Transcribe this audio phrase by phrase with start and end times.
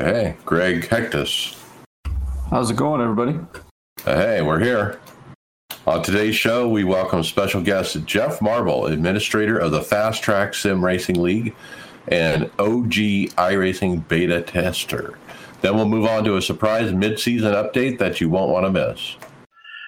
[0.00, 1.62] Hey, Greg Hecktus.
[2.48, 3.38] How's it going, everybody?
[4.06, 4.98] Uh, hey, we're here.
[5.86, 10.82] On today's show, we welcome special guest Jeff Marble, administrator of the Fast Track Sim
[10.82, 11.54] Racing League
[12.08, 12.94] and OG
[13.36, 15.18] iRacing beta tester.
[15.60, 19.16] Then we'll move on to a surprise mid-season update that you won't want to miss.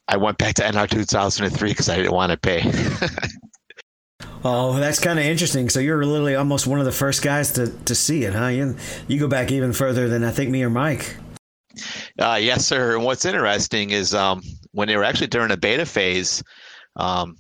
[0.08, 2.64] I went back to NR 2003 because I didn't want to pay.
[4.44, 5.70] oh, that's kind of interesting.
[5.70, 8.48] So you're literally almost one of the first guys to, to see it, huh?
[8.48, 8.76] You,
[9.08, 11.16] you go back even further than I think me or Mike.
[12.20, 12.96] Uh, yes, sir.
[12.96, 16.44] And what's interesting is um, when they were actually during a beta phase,
[16.98, 17.38] um,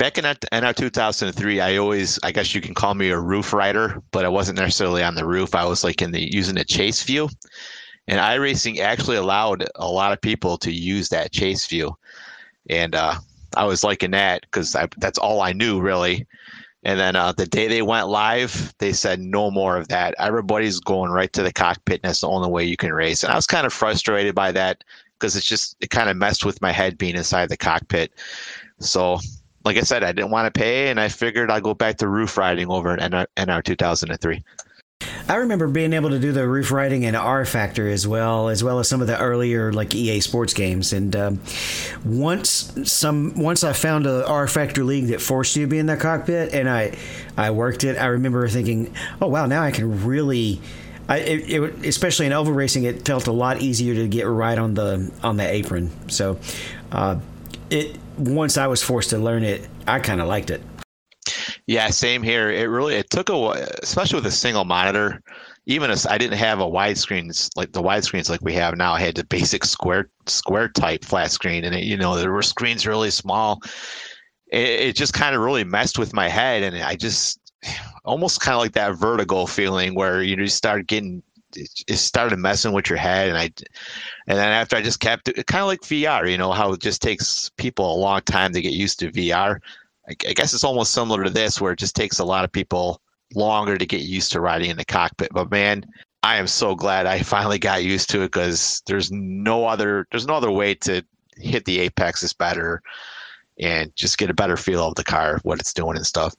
[0.00, 4.02] back in NR 2003, I always, I guess you can call me a roof rider,
[4.12, 5.54] but I wasn't necessarily on the roof.
[5.54, 7.28] I was like in the using the chase view,
[8.08, 11.94] and iRacing actually allowed a lot of people to use that chase view,
[12.70, 13.16] and uh,
[13.54, 16.26] I was liking that because that's all I knew really.
[16.82, 20.14] And then uh, the day they went live, they said no more of that.
[20.18, 23.22] Everybody's going right to the cockpit, and that's the only way you can race.
[23.22, 24.82] And I was kind of frustrated by that
[25.18, 28.12] because it's just it kind of messed with my head being inside the cockpit.
[28.78, 29.18] So
[29.64, 32.08] like I said, I didn't want to pay, and I figured I'd go back to
[32.08, 34.42] roof riding over in NR, NR 2003.
[35.28, 38.80] I remember being able to do the roof riding in rFactor as well, as well
[38.80, 40.92] as some of the earlier like EA Sports games.
[40.92, 41.40] And um,
[42.04, 45.96] once some once I found a rFactor league that forced you to be in the
[45.96, 46.96] cockpit, and I
[47.36, 47.96] I worked it.
[47.96, 50.60] I remember thinking, oh wow, now I can really.
[51.08, 54.56] I, it, it, especially in oval racing, it felt a lot easier to get right
[54.56, 55.90] on the on the apron.
[56.08, 56.38] So,
[56.92, 57.18] uh,
[57.68, 60.62] it once I was forced to learn it, I kind of liked it.
[61.66, 62.50] Yeah, same here.
[62.50, 63.50] It really it took a
[63.82, 65.22] especially with a single monitor.
[65.66, 69.00] Even as I didn't have a widescreen like the widescreens like we have now, I
[69.00, 72.86] had the basic square square type flat screen, and it, you know there were screens
[72.86, 73.60] really small.
[74.48, 77.38] It, it just kind of really messed with my head, and I just
[78.04, 81.22] almost kind of like that vertigo feeling where you just start getting
[81.56, 83.44] it started messing with your head and i
[84.26, 86.80] and then after i just kept it kind of like vr you know how it
[86.80, 89.58] just takes people a long time to get used to vr
[90.08, 92.52] I, I guess it's almost similar to this where it just takes a lot of
[92.52, 93.00] people
[93.34, 95.30] longer to get used to riding in the cockpit.
[95.32, 95.84] But man
[96.22, 100.26] i am so glad i finally got used to it because there's no other there's
[100.26, 101.02] no other way to
[101.36, 102.82] hit the apex is better
[103.58, 106.34] and just get a better feel of the car what it's doing and stuff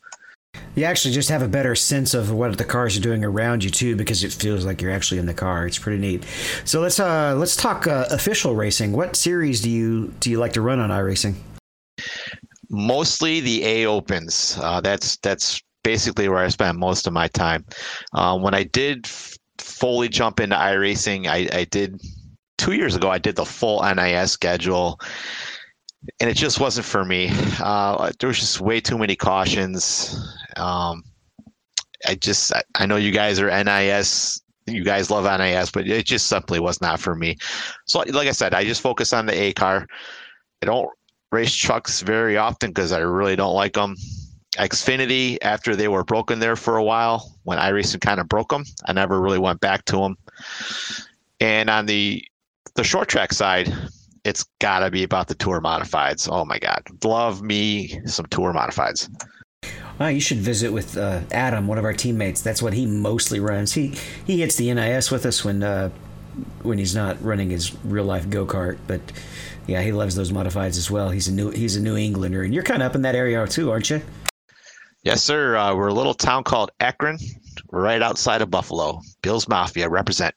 [0.75, 3.69] you actually just have a better sense of what the cars are doing around you
[3.69, 5.67] too, because it feels like you're actually in the car.
[5.67, 6.25] It's pretty neat.
[6.65, 8.93] So let's uh, let's talk uh, official racing.
[8.93, 11.35] What series do you do you like to run on iRacing?
[12.71, 14.57] mostly the A opens.
[14.59, 17.65] Uh, that's that's basically where I spent most of my time.
[18.13, 22.01] Uh, when I did f- fully jump into iRacing, I, I did
[22.57, 23.09] two years ago.
[23.09, 24.99] I did the full NIS schedule,
[26.19, 27.29] and it just wasn't for me.
[27.59, 30.15] Uh, there was just way too many cautions.
[30.57, 31.03] Um,
[32.07, 34.41] I just I, I know you guys are NIS.
[34.67, 37.37] You guys love NIS, but it just simply was not for me.
[37.85, 39.87] So, like I said, I just focus on the A car.
[40.61, 40.89] I don't
[41.31, 43.95] race trucks very often because I really don't like them.
[44.57, 48.65] Xfinity, after they were broken there for a while, when iRacing kind of broke them,
[48.85, 50.17] I never really went back to them.
[51.39, 52.23] And on the
[52.75, 53.73] the short track side,
[54.23, 56.29] it's got to be about the tour modifieds.
[56.31, 59.09] Oh my God, love me some tour modifieds.
[59.99, 62.41] Well, you should visit with uh, Adam, one of our teammates.
[62.41, 63.73] That's what he mostly runs.
[63.73, 63.95] He
[64.25, 65.89] he hits the NIS with us when uh,
[66.63, 69.01] when he's not running his real life go kart, but
[69.67, 71.09] yeah, he loves those modifieds as well.
[71.09, 73.45] He's a new he's a New Englander, and you're kind of up in that area
[73.47, 74.01] too, aren't you?
[75.03, 75.55] Yes, sir.
[75.55, 77.17] Uh, we're a little town called Akron,
[77.71, 79.01] right outside of Buffalo.
[79.23, 80.35] Bill's Mafia represent.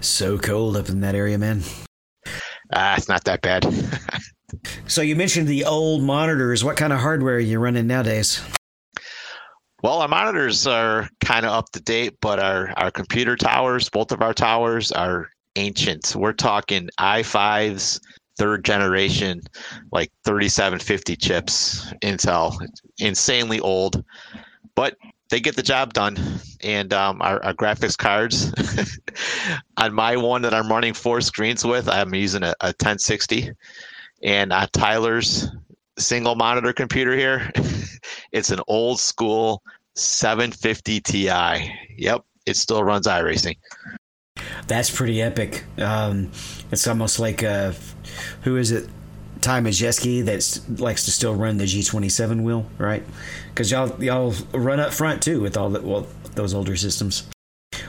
[0.00, 1.62] So cold up in that area, man.
[2.72, 3.66] Ah, it's not that bad.
[4.86, 6.64] so you mentioned the old monitors.
[6.64, 8.40] What kind of hardware are you running nowadays?
[9.82, 14.12] Well, our monitors are kind of up to date, but our, our computer towers, both
[14.12, 16.14] of our towers, are ancient.
[16.14, 18.00] We're talking i5s,
[18.38, 19.40] third generation,
[19.90, 22.56] like 3750 chips, Intel,
[22.98, 24.04] insanely old,
[24.76, 24.96] but
[25.32, 26.18] they get the job done.
[26.62, 28.52] And um, our, our, graphics cards
[29.78, 33.50] on my one that I'm running four screens with, I'm using a, a 1060.
[34.22, 35.48] And on Tyler's
[35.98, 37.50] single monitor computer here,
[38.32, 39.62] it's an old school
[39.96, 41.74] 750 Ti.
[41.96, 43.56] Yep, it still runs iRacing.
[44.66, 45.64] That's pretty epic.
[45.78, 46.30] Um,
[46.70, 47.72] it's almost like uh,
[48.42, 48.86] who is it?
[49.42, 53.02] Ty Majeski that likes to still run the G27 wheel, right?
[53.48, 57.28] Because y'all y'all run up front too with all the, well, those older systems.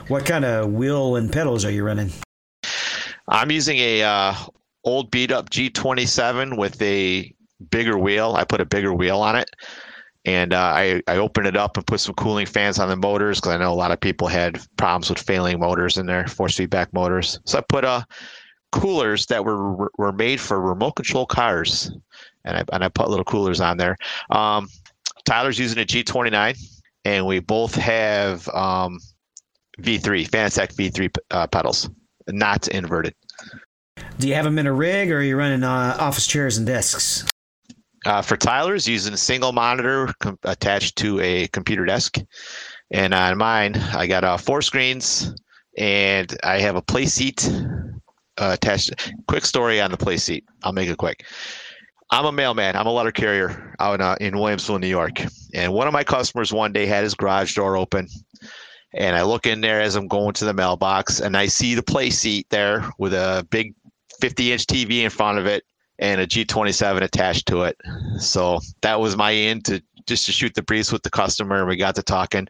[0.08, 2.12] What kind of wheel and pedals are you running?
[3.28, 4.34] I'm using a uh,
[4.84, 7.32] old beat up G27 with a
[7.70, 8.34] bigger wheel.
[8.36, 9.48] I put a bigger wheel on it
[10.24, 13.40] and uh, I, I opened it up and put some cooling fans on the motors
[13.40, 16.56] because I know a lot of people had problems with failing motors in their force
[16.56, 17.38] feedback motors.
[17.44, 18.02] So I put uh,
[18.74, 21.92] coolers that were were made for remote control cars,
[22.44, 23.96] and I and I put little coolers on there.
[24.30, 24.68] Um,
[25.24, 26.58] Tyler's using a G29,
[27.04, 28.98] and we both have um,
[29.80, 31.88] V3 Fanatec V3 uh, pedals,
[32.28, 33.14] not inverted.
[34.18, 36.66] Do you have them in a rig, or are you running uh, office chairs and
[36.66, 37.24] desks?
[38.04, 42.18] Uh, for Tyler's, using a single monitor com- attached to a computer desk.
[42.90, 45.32] And on mine, I got uh, four screens
[45.78, 47.50] and I have a play seat
[48.38, 49.12] uh, attached.
[49.28, 50.44] Quick story on the play seat.
[50.62, 51.24] I'll make it quick.
[52.10, 52.76] I'm a mailman.
[52.76, 55.22] I'm a letter carrier out in, uh, in Williamsville, New York.
[55.54, 58.08] And one of my customers one day had his garage door open.
[58.92, 61.82] And I look in there as I'm going to the mailbox and I see the
[61.82, 63.74] play seat there with a big
[64.20, 65.64] 50 inch TV in front of it
[65.98, 67.76] and a G27 attached to it.
[68.18, 71.60] So that was my in to just to shoot the breeze with the customer.
[71.60, 72.46] And we got to talking.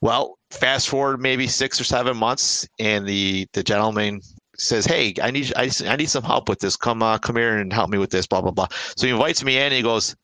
[0.00, 4.20] Well, fast forward maybe six or seven months, and the the gentleman
[4.60, 6.76] says, "Hey, I need I, I need some help with this.
[6.76, 8.68] Come uh, come here and help me with this." Blah blah blah.
[8.96, 9.64] So he invites me in.
[9.64, 10.14] and He goes,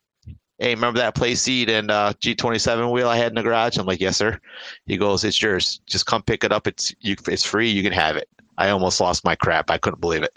[0.59, 3.87] "Hey, remember that play seat and uh, G27 wheel I had in the garage?" I'm
[3.87, 4.39] like, "Yes, sir."
[4.87, 5.81] He goes, "It's yours.
[5.87, 6.67] Just come pick it up.
[6.67, 7.17] It's you.
[7.29, 7.71] It's free.
[7.71, 8.29] You can have it."
[8.59, 9.71] I almost lost my crap.
[9.71, 10.33] I couldn't believe it.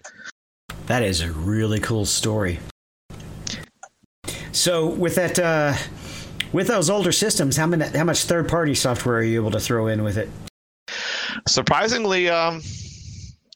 [0.88, 2.60] That is a really cool story.
[4.51, 5.74] So with that, uh,
[6.51, 9.60] with those older systems, how many, how much third party software are you able to
[9.60, 10.29] throw in with it?
[11.48, 12.62] Surprisingly, um,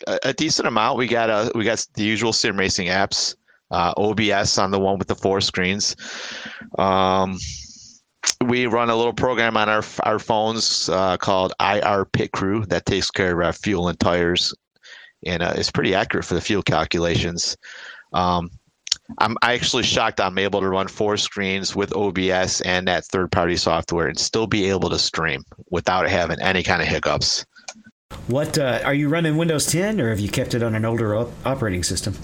[0.07, 0.97] a, decent amount.
[0.97, 3.35] We got a, we got the usual sim racing apps,
[3.71, 5.95] uh, OBS on the one with the four screens.
[6.77, 7.37] Um,
[8.45, 12.85] we run a little program on our our phones uh, called IR Pit Crew that
[12.85, 14.53] takes care of our fuel and tires
[15.25, 17.57] and uh, it's pretty accurate for the fuel calculations.
[18.13, 18.49] Um,
[19.19, 23.57] I'm actually shocked I'm able to run four screens with OBS and that third party
[23.57, 27.45] software and still be able to stream without having any kind of hiccups.
[28.27, 31.15] What uh, are you running Windows 10 or have you kept it on an older
[31.15, 32.15] op- operating system?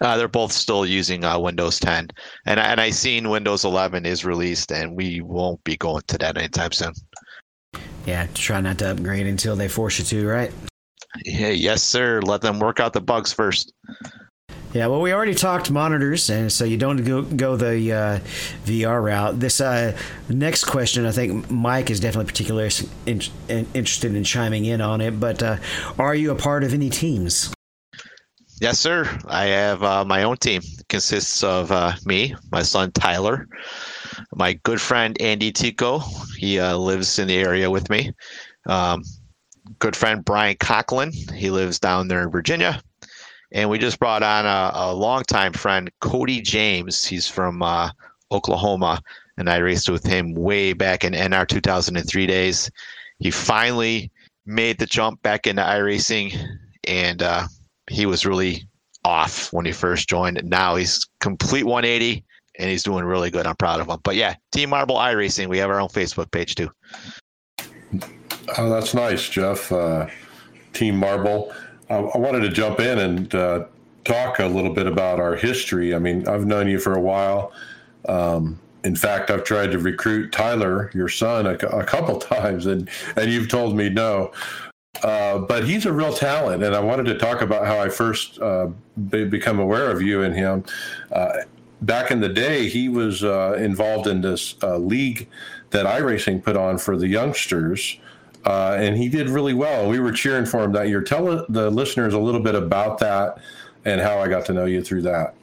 [0.00, 2.08] Uh, they're both still using uh, Windows 10,
[2.46, 6.36] and and I seen Windows 11 is released, and we won't be going to that
[6.36, 6.92] anytime soon.
[8.04, 10.52] Yeah, try not to upgrade until they force you to, right?
[11.24, 12.20] Yeah, yes, sir.
[12.22, 13.72] Let them work out the bugs first.
[14.74, 18.18] Yeah, well, we already talked monitors, and so you don't go go the uh,
[18.64, 19.38] VR route.
[19.38, 19.96] This uh,
[20.28, 22.70] next question, I think Mike is definitely particularly
[23.06, 25.20] in, in, interested in chiming in on it.
[25.20, 25.58] But uh,
[25.96, 27.54] are you a part of any teams?
[28.60, 29.08] Yes, sir.
[29.28, 30.60] I have uh, my own team.
[30.64, 33.46] It consists of uh, me, my son Tyler,
[34.34, 36.00] my good friend Andy Tico.
[36.36, 38.10] He uh, lives in the area with me.
[38.66, 39.04] Um,
[39.78, 41.12] good friend Brian Conklin.
[41.12, 42.82] He lives down there in Virginia.
[43.54, 47.04] And we just brought on a, a longtime friend, Cody James.
[47.04, 47.90] He's from uh,
[48.32, 49.00] Oklahoma,
[49.38, 52.68] and I raced with him way back in NR 2003 days.
[53.20, 54.10] He finally
[54.44, 56.36] made the jump back into iRacing,
[56.82, 57.46] and uh,
[57.88, 58.66] he was really
[59.04, 60.42] off when he first joined.
[60.44, 62.24] Now he's complete 180,
[62.58, 63.46] and he's doing really good.
[63.46, 64.00] I'm proud of him.
[64.02, 65.46] But yeah, Team Marble iRacing.
[65.46, 66.70] We have our own Facebook page too.
[68.58, 69.70] Oh, that's nice, Jeff.
[69.70, 70.08] Uh,
[70.72, 71.54] Team Marble.
[71.94, 73.64] I, wanted to jump in and uh,
[74.04, 75.94] talk a little bit about our history.
[75.94, 77.52] I mean, I've known you for a while.
[78.08, 82.88] Um, in fact, I've tried to recruit Tyler, your son, a, a couple times, and
[83.16, 84.32] and you've told me no.
[85.02, 88.38] Uh, but he's a real talent, and I wanted to talk about how I first
[88.40, 88.68] uh,
[89.08, 90.64] be, become aware of you and him.
[91.10, 91.38] Uh,
[91.82, 95.28] back in the day, he was uh, involved in this uh, league
[95.70, 97.98] that iRacing put on for the youngsters,
[98.46, 99.88] uh, and he did really well.
[99.88, 101.02] We were cheering for him that year.
[101.02, 103.38] Tell the listeners a little bit about that
[103.84, 105.34] and how I got to know you through that.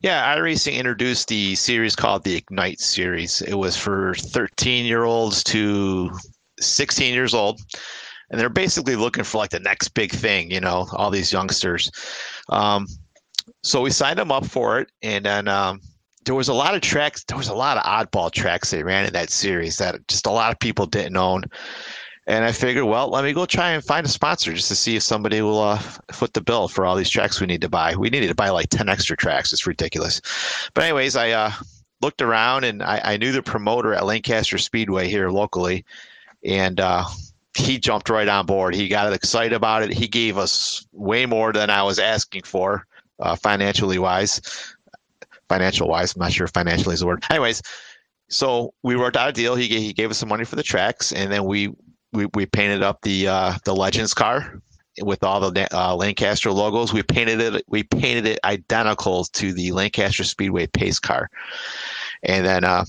[0.00, 3.42] Yeah, iRacing introduced the series called the Ignite series.
[3.42, 6.10] It was for 13 year olds to
[6.60, 7.60] 16 years old.
[8.30, 11.90] And they're basically looking for like the next big thing, you know, all these youngsters.
[12.50, 12.86] Um,
[13.62, 14.92] so we signed them up for it.
[15.02, 15.80] And then um,
[16.28, 19.06] there was a lot of tracks, there was a lot of oddball tracks they ran
[19.06, 21.42] in that series that just a lot of people didn't own.
[22.26, 24.94] And I figured, well, let me go try and find a sponsor just to see
[24.94, 25.78] if somebody will uh,
[26.12, 27.96] foot the bill for all these tracks we need to buy.
[27.96, 29.54] We needed to buy like 10 extra tracks.
[29.54, 30.20] It's ridiculous.
[30.74, 31.52] But, anyways, I uh,
[32.02, 35.86] looked around and I, I, knew the promoter at Lancaster Speedway here locally.
[36.44, 37.06] And uh,
[37.56, 38.74] he jumped right on board.
[38.74, 39.94] He got excited about it.
[39.94, 42.86] He gave us way more than I was asking for,
[43.18, 44.76] uh, financially wise.
[45.48, 47.24] Financial wise, I'm not sure financially is the word.
[47.30, 47.62] Anyways,
[48.28, 49.54] so we worked out a deal.
[49.54, 51.72] He gave, he gave us some money for the tracks, and then we
[52.12, 54.60] we, we painted up the uh, the Legends car
[55.00, 56.92] with all the uh, Lancaster logos.
[56.92, 61.30] We painted it we painted it identical to the Lancaster Speedway pace car,
[62.22, 62.84] and then uh,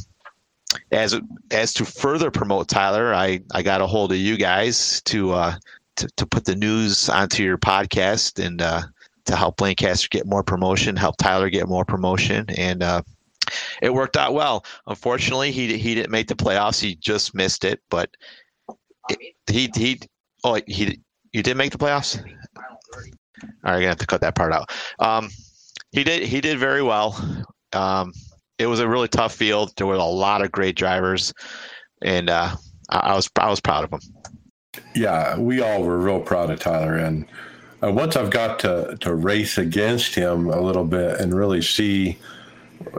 [0.91, 1.19] as
[1.51, 5.55] as to further promote Tyler, I I got a hold of you guys to uh,
[5.97, 8.83] to to put the news onto your podcast and uh,
[9.29, 13.01] to help Lancaster get more promotion, help Tyler get more promotion, and uh,
[13.81, 14.65] it worked out well.
[14.87, 16.81] Unfortunately, he he didn't make the playoffs.
[16.81, 18.09] He just missed it, but
[19.47, 19.99] he he
[20.43, 20.99] oh he
[21.31, 22.19] you did make the playoffs.
[23.63, 24.71] All right, gonna have to cut that part out.
[24.99, 25.29] Um,
[25.91, 27.45] he did he did very well.
[27.73, 28.11] Um,
[28.57, 29.71] it was a really tough field.
[29.77, 31.33] There were a lot of great drivers,
[32.03, 32.55] and uh,
[32.89, 34.01] I, I, was I was proud of him.
[34.95, 37.25] Yeah, we all were real proud of Tyler, and
[37.83, 42.17] uh, once I've got to to race against him a little bit and really see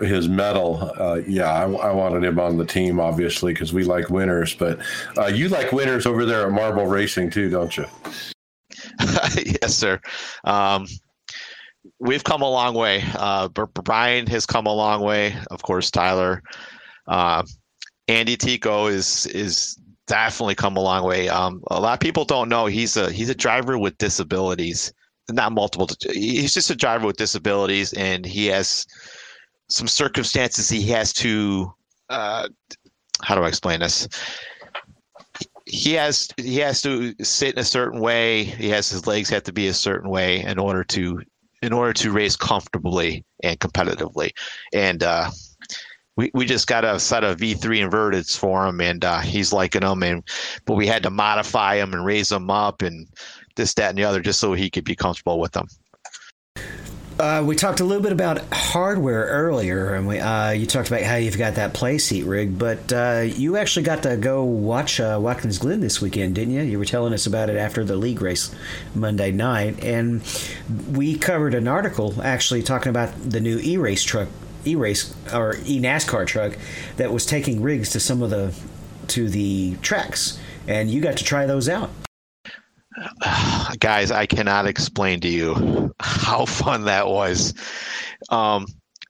[0.02, 0.92] his medal.
[0.98, 4.54] Uh, yeah, I, I, wanted him on the team, obviously, because we like winners.
[4.54, 4.78] But
[5.16, 7.86] uh, you like winners over there at Marble Racing too, don't you?
[9.62, 10.00] yes, sir.
[10.44, 10.86] Um,
[11.98, 13.02] we've come a long way.
[13.14, 15.34] Uh, Brian has come a long way.
[15.50, 16.42] Of course, Tyler.
[17.06, 17.42] Uh,
[18.08, 19.78] Andy Tico is is
[20.10, 21.28] definitely come a long way.
[21.28, 24.92] Um, a lot of people don't know he's a he's a driver with disabilities.
[25.30, 25.88] Not multiple.
[26.12, 28.84] He's just a driver with disabilities, and he has
[29.68, 31.72] some circumstances he has to
[32.08, 32.48] uh,
[33.22, 34.08] how do I explain this?
[35.66, 38.42] He has he has to sit in a certain way.
[38.42, 41.22] He has his legs have to be a certain way in order to
[41.62, 44.30] in order to race comfortably and competitively.
[44.74, 45.30] And uh,
[46.20, 49.80] we, we just got a set of V3 inverteds for him, and uh, he's liking
[49.80, 50.02] them.
[50.02, 50.22] And
[50.66, 53.08] but we had to modify them and raise them up and
[53.56, 55.66] this, that, and the other, just so he could be comfortable with them.
[57.18, 61.02] Uh, we talked a little bit about hardware earlier, and we uh, you talked about
[61.02, 65.00] how you've got that play seat rig, but uh, you actually got to go watch
[65.00, 66.62] uh, Watkins Glen this weekend, didn't you?
[66.62, 68.54] You were telling us about it after the league race
[68.94, 70.22] Monday night, and
[70.92, 74.28] we covered an article actually talking about the new e-race truck,
[74.64, 76.56] e-race or e-NASCAR truck
[76.96, 78.54] that was taking rigs to some of the
[79.08, 80.38] to the tracks,
[80.68, 81.90] and you got to try those out.
[83.78, 87.54] guys, I cannot explain to you how fun that was.
[88.30, 88.66] Um,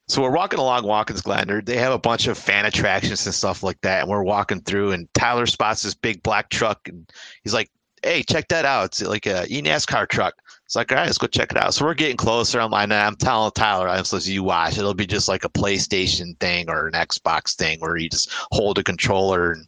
[0.09, 1.63] so we're walking along Watkins Glen.
[1.65, 4.03] They have a bunch of fan attractions and stuff like that.
[4.03, 7.09] And we're walking through, and Tyler spots this big black truck, and
[7.45, 7.71] he's like,
[8.03, 8.87] "Hey, check that out!
[8.87, 10.35] It's like a e-NASCAR truck."
[10.71, 11.75] It's like, all right, let's go check it out.
[11.75, 12.61] So we're getting closer.
[12.61, 14.79] I'm like, I'm telling Tyler, I'm supposed to you watch.
[14.79, 18.79] It'll be just like a PlayStation thing or an Xbox thing where you just hold
[18.79, 19.67] a controller and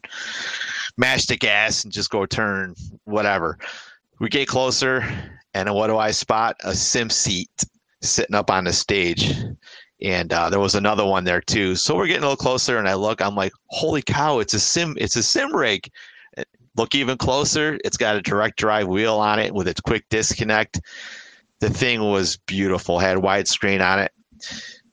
[0.95, 3.57] mash the gas and just go turn whatever
[4.21, 5.03] we get closer
[5.53, 6.55] and what do I spot?
[6.63, 7.65] A sim seat
[8.01, 9.35] sitting up on the stage.
[10.01, 11.75] And uh, there was another one there too.
[11.75, 13.21] So we're getting a little closer, and I look.
[13.21, 14.39] I'm like, "Holy cow!
[14.39, 14.95] It's a sim!
[14.97, 15.89] It's a sim rig!"
[16.75, 17.79] Look even closer.
[17.85, 20.81] It's got a direct drive wheel on it with its quick disconnect.
[21.59, 22.99] The thing was beautiful.
[22.99, 24.11] Had widescreen on it.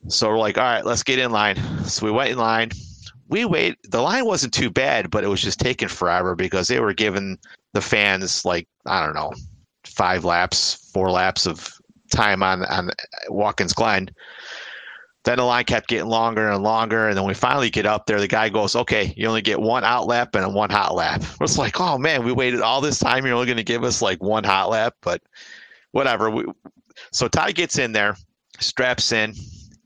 [0.07, 2.71] So we're like, "All right, let's get in line." So we went in line.
[3.29, 3.77] We wait.
[3.89, 7.37] The line wasn't too bad, but it was just taking forever because they were giving
[7.73, 9.33] the fans like I don't know,
[9.83, 11.73] five laps, four laps of
[12.11, 12.91] time on on
[13.29, 14.09] Watkins Glen.
[15.23, 18.19] Then the line kept getting longer and longer, and then we finally get up there.
[18.19, 21.57] The guy goes, "Okay, you only get one out lap and one hot lap." It's
[21.57, 23.25] like, "Oh man, we waited all this time.
[23.25, 25.21] You're only going to give us like one hot lap," but
[25.91, 26.31] whatever.
[26.31, 26.45] We,
[27.11, 28.15] so Ty gets in there,
[28.59, 29.35] straps in,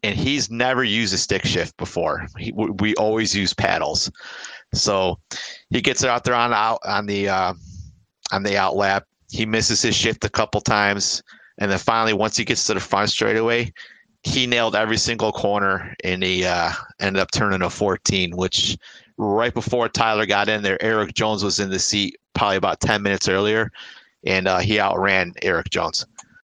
[0.04, 2.28] and he's never used a stick shift before.
[2.38, 4.10] He, we always use paddles.
[4.74, 5.20] So
[5.70, 7.54] he gets it out there on out on the uh,
[8.32, 9.06] on the out lap.
[9.32, 11.22] He misses his shift a couple times,
[11.58, 13.74] and then finally, once he gets to the front straightaway,
[14.26, 18.36] he nailed every single corner, and he uh, ended up turning a 14.
[18.36, 18.78] Which
[19.18, 23.02] right before Tyler got in there, Erik Jones was in the seat probably about 10
[23.04, 23.72] minutes earlier,
[24.26, 26.06] and uh, he outran Erik Jones.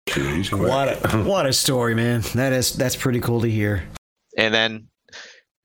[0.07, 2.21] Jeez, What a what a story, man.
[2.35, 3.85] That is that's pretty cool to hear.
[4.37, 4.88] and then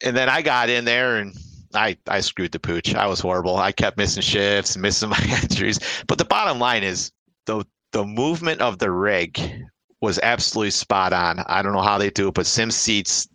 [0.03, 1.35] and then I got in there and
[1.73, 2.93] I I screwed the pooch.
[2.95, 3.57] I was horrible.
[3.57, 5.79] I kept missing shifts, missing my entries.
[6.07, 7.11] But the bottom line is
[7.47, 9.41] the the movement of the rig
[10.01, 11.39] was absolutely spot on.
[11.47, 13.27] I don't know how they do it, but Sim seats.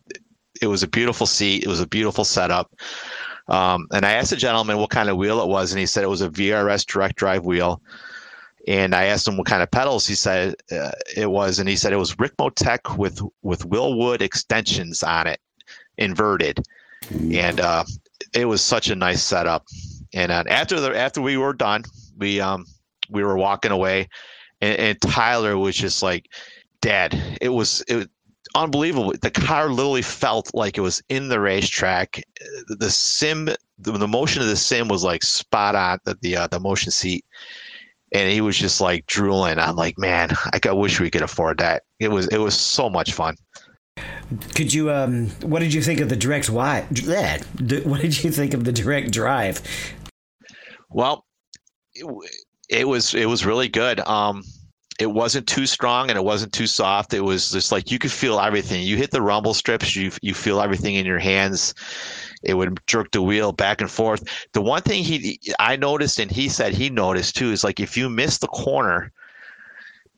[0.61, 1.65] It was a beautiful seat.
[1.65, 2.73] It was a beautiful setup.
[3.49, 6.05] Um, and I asked the gentleman what kind of wheel it was, and he said
[6.05, 7.83] it was a VRS direct drive wheel.
[8.69, 11.75] And I asked him what kind of pedals he said uh, it was, and he
[11.75, 15.41] said it was Ricmotech with with Wilwood extensions on it,
[15.99, 16.65] inverted,
[17.33, 17.83] and uh,
[18.33, 19.67] it was such a nice setup.
[20.15, 21.83] And uh, after the after we were done,
[22.17, 22.65] we um
[23.11, 24.09] we were walking away,
[24.61, 26.31] and, and Tyler was just like,
[26.83, 28.09] "Dad, it was it was
[28.55, 29.15] unbelievable.
[29.23, 32.23] The car literally felt like it was in the racetrack.
[32.69, 33.47] The, the sim,
[33.79, 36.93] the, the motion of the sim was like spot on the the, uh, the motion
[36.93, 37.25] seat."
[38.15, 39.59] and he was just like drooling.
[39.59, 41.85] I'm like, man, I, I wish we could afford that.
[41.99, 43.37] It was it was so much fun.
[44.55, 48.55] Could you um what did you think of the direct why what did you think
[48.55, 49.61] of the direct drive?
[50.91, 51.25] Well,
[51.95, 52.07] it,
[52.69, 54.01] it was it was really good.
[54.01, 54.43] Um,
[55.03, 57.13] it wasn't too strong and it wasn't too soft.
[57.13, 58.83] It was just like you could feel everything.
[58.83, 61.75] You hit the rumble strips, you you feel everything in your hands.
[62.43, 64.23] It would jerk the wheel back and forth.
[64.53, 67.97] The one thing he I noticed and he said he noticed too is like if
[67.97, 69.13] you miss the corner,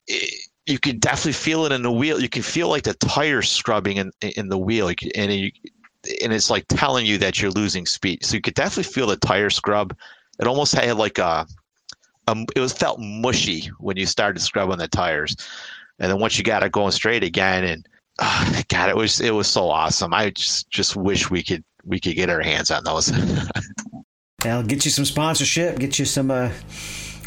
[0.06, 2.20] it, you can definitely feel it in the wheel.
[2.20, 5.50] You can feel like the tire scrubbing in in the wheel, You can- and you,
[6.22, 8.24] and it's like telling you that you're losing speed.
[8.24, 9.94] So you could definitely feel the tire scrub.
[10.40, 11.46] It almost had like a,
[12.28, 15.36] um, it was felt mushy when you started scrubbing the tires,
[15.98, 19.34] and then once you got it going straight again, and uh, God, it was it
[19.34, 20.14] was so awesome.
[20.14, 23.12] I just just wish we could we could get our hands on those.
[24.44, 26.50] I'll get you some sponsorship, get you some uh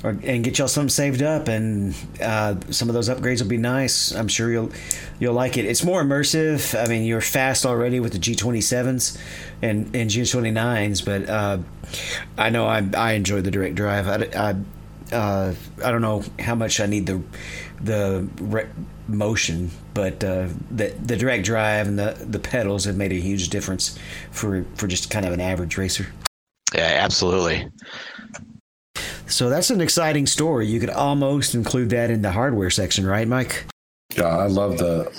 [0.03, 3.57] or, and get y'all some saved up, and uh, some of those upgrades will be
[3.57, 4.13] nice.
[4.13, 4.71] I'm sure you'll
[5.19, 5.65] you'll like it.
[5.65, 6.79] It's more immersive.
[6.79, 9.19] I mean, you're fast already with the G27s
[9.62, 11.57] and and G29s, but uh,
[12.38, 14.07] I know I I enjoy the direct drive.
[14.07, 14.55] I, I
[15.12, 17.22] uh, I don't know how much I need the
[17.82, 18.70] the re-
[19.08, 23.50] motion, but uh, the the direct drive and the the pedals have made a huge
[23.50, 23.98] difference
[24.32, 26.08] for for just kind of an average racer.
[26.74, 27.70] yeah, absolutely.
[29.28, 30.67] So that's an exciting story.
[30.67, 33.65] You could almost include that in the hardware section, right, Mike?
[34.15, 35.12] Yeah, I love the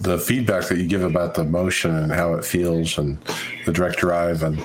[0.00, 3.18] the feedback that you give about the motion and how it feels and
[3.66, 4.64] the direct drive and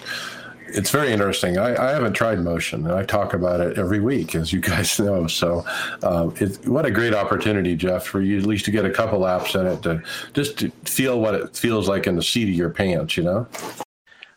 [0.75, 1.57] it's very interesting.
[1.57, 4.99] I, I haven't tried motion, and I talk about it every week, as you guys
[4.99, 5.27] know.
[5.27, 5.65] So,
[6.03, 9.19] uh, it, what a great opportunity, Jeff, for you at least to get a couple
[9.19, 12.55] laps in it to just to feel what it feels like in the seat of
[12.55, 13.17] your pants.
[13.17, 13.47] You know?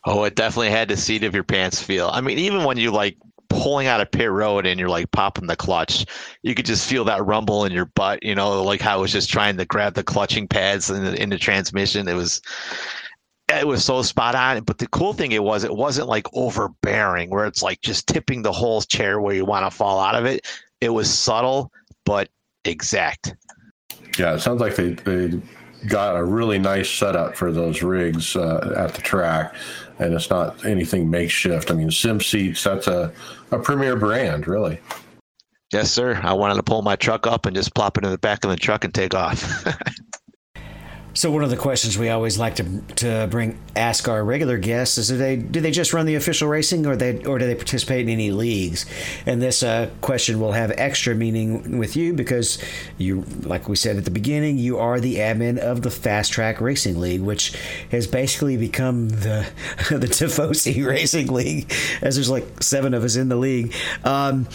[0.05, 2.09] Oh, it definitely had the seat of your pants feel.
[2.13, 3.17] I mean, even when you like
[3.51, 6.07] pulling out of pit road and you're like popping the clutch,
[6.43, 8.23] you could just feel that rumble in your butt.
[8.23, 11.21] You know, like how I was just trying to grab the clutching pads in the,
[11.21, 12.07] in the transmission.
[12.07, 12.41] It was,
[13.49, 14.63] it was so spot on.
[14.65, 18.43] But the cool thing it was, it wasn't like overbearing where it's like just tipping
[18.43, 20.47] the whole chair where you want to fall out of it.
[20.81, 21.73] It was subtle
[22.09, 22.31] but
[22.65, 23.35] exact.
[24.19, 25.39] Yeah, it sounds like they they
[25.87, 29.55] got a really nice setup for those rigs uh, at the track,
[29.99, 31.71] and it's not anything makeshift.
[31.71, 33.13] I mean, Sim Seats that's a
[33.51, 34.81] a premier brand, really.
[35.71, 36.19] Yes, sir.
[36.23, 38.51] I wanted to pull my truck up and just plop it in the back of
[38.51, 39.67] the truck and take off.
[41.19, 44.99] So one of the questions we always like to to bring ask our regular guests
[44.99, 47.57] is do they do they just run the official racing or they or do they
[47.57, 48.87] participate in any leagues?
[49.27, 52.63] And this uh, question will have extra meaning with you because
[52.99, 56.61] you, like we said at the beginning, you are the admin of the Fast Track
[56.61, 57.53] Racing League, which
[57.91, 59.45] has basically become the
[59.91, 63.75] the Tifosi Racing League, as there's like seven of us in the league.
[64.05, 64.47] Um,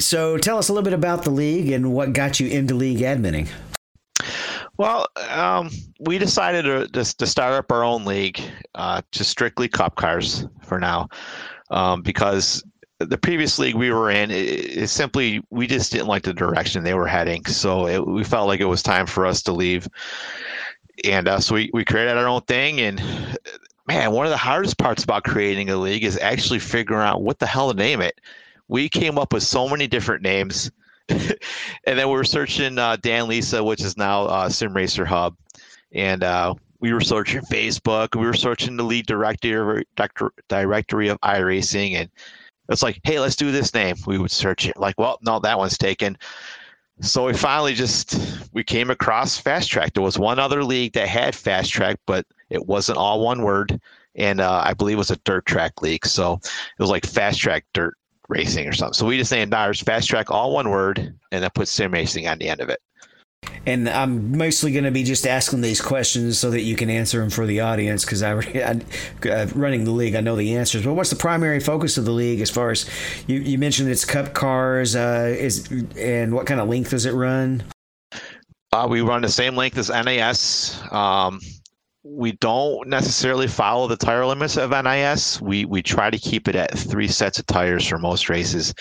[0.00, 2.98] so tell us a little bit about the league and what got you into league
[2.98, 3.48] adminning.
[4.78, 8.40] Well, um, we decided to, to, to, start up our own league,
[8.76, 11.08] uh, strictly cop cars for now,
[11.72, 12.62] um, because
[13.00, 16.94] the previous league we were in is simply we just didn't like the direction they
[16.94, 17.44] were heading.
[17.46, 19.88] So it, we felt like it was time for us to leave,
[21.04, 22.80] and uh, so we, we created our own thing.
[22.80, 23.02] And
[23.88, 27.40] man, one of the hardest parts about creating a league is actually figuring out what
[27.40, 28.20] the hell to name it.
[28.68, 30.70] We came up with so many different names
[31.08, 35.36] and then we were searching uh, DanLisa, which is now uh, Sim Racer Hub,
[35.92, 38.18] and uh, we were searching Facebook.
[38.18, 39.84] We were searching the lead directory
[40.48, 42.10] directory of iRacing, and
[42.68, 43.96] it's like, hey, let's do this name.
[44.06, 44.76] We would search it.
[44.76, 46.18] Like, well, no, that one's taken.
[47.00, 48.18] So we finally just
[48.52, 49.94] we came across Fast Track.
[49.94, 53.80] There was one other league that had Fast Track, but it wasn't all one word,
[54.14, 56.04] and uh, I believe it was a dirt track league.
[56.04, 57.96] So it was like Fast Track Dirt
[58.28, 58.94] racing or something.
[58.94, 60.98] So we just named ours fast track, all one word,
[61.32, 62.80] and then put sim racing on the end of it.
[63.66, 67.20] And I'm mostly going to be just asking these questions so that you can answer
[67.20, 70.84] them for the audience because I, I uh, running the league, I know the answers.
[70.84, 72.88] But what's the primary focus of the league as far as
[73.26, 77.12] you, you mentioned it's cup cars, uh, is and what kind of length does it
[77.12, 77.62] run?
[78.72, 80.80] Uh, we run the same length as NAS.
[80.90, 81.40] Um,
[82.10, 85.40] we don't necessarily follow the tire limits of NIS.
[85.40, 88.74] We we try to keep it at three sets of tires for most races,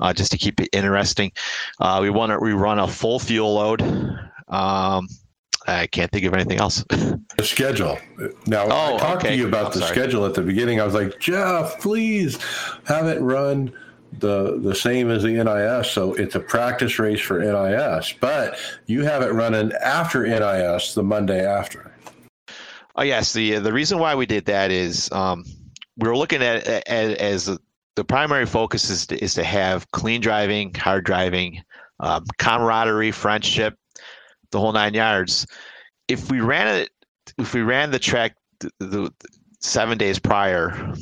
[0.00, 1.32] uh, just to keep it interesting.
[1.80, 3.82] Uh, we want to we run a full fuel load.
[4.48, 5.08] Um,
[5.66, 6.84] I can't think of anything else.
[6.90, 7.98] the schedule.
[8.46, 9.30] Now oh, I talked okay.
[9.30, 9.92] to you about oh, the sorry.
[9.92, 10.80] schedule at the beginning.
[10.80, 12.38] I was like, Jeff, please
[12.84, 13.72] have it run
[14.18, 15.90] the the same as the NIS.
[15.90, 21.02] So it's a practice race for NIS, but you have it running after NIS the
[21.02, 21.93] Monday after.
[22.96, 25.44] Oh yes, the the reason why we did that is um,
[25.96, 27.58] we were looking at, at as a,
[27.96, 31.62] the primary focus is to, is to have clean driving, hard driving,
[32.00, 33.76] um, camaraderie, friendship,
[34.52, 35.46] the whole nine yards.
[36.06, 36.90] If we ran it,
[37.38, 39.12] if we ran the track the, the
[39.60, 40.94] seven days prior,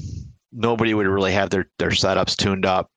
[0.50, 2.90] nobody would really have their their setups tuned up.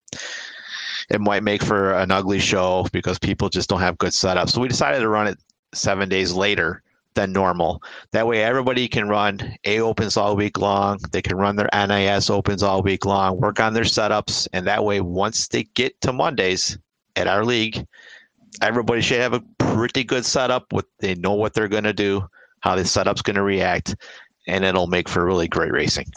[1.09, 4.51] It might make for an ugly show because people just don't have good setups.
[4.51, 5.37] So we decided to run it
[5.73, 6.81] seven days later
[7.15, 7.81] than normal.
[8.11, 10.99] That way, everybody can run A opens all week long.
[11.11, 14.83] They can run their NIS opens all week long, work on their setups, and that
[14.83, 16.77] way, once they get to Mondays
[17.15, 17.85] at our league,
[18.61, 20.71] everybody should have a pretty good setup.
[20.71, 22.27] What they know what they're going to do,
[22.59, 23.95] how the setup's going to react,
[24.47, 26.07] and it'll make for really great racing.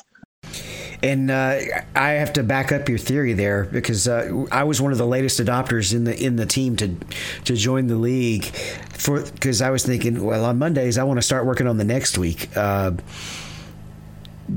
[1.02, 1.58] And uh,
[1.94, 5.06] I have to back up your theory there because uh, I was one of the
[5.06, 6.96] latest adopters in the in the team to
[7.44, 11.22] to join the league for because I was thinking, well, on Mondays I want to
[11.22, 12.48] start working on the next week.
[12.56, 12.92] Uh,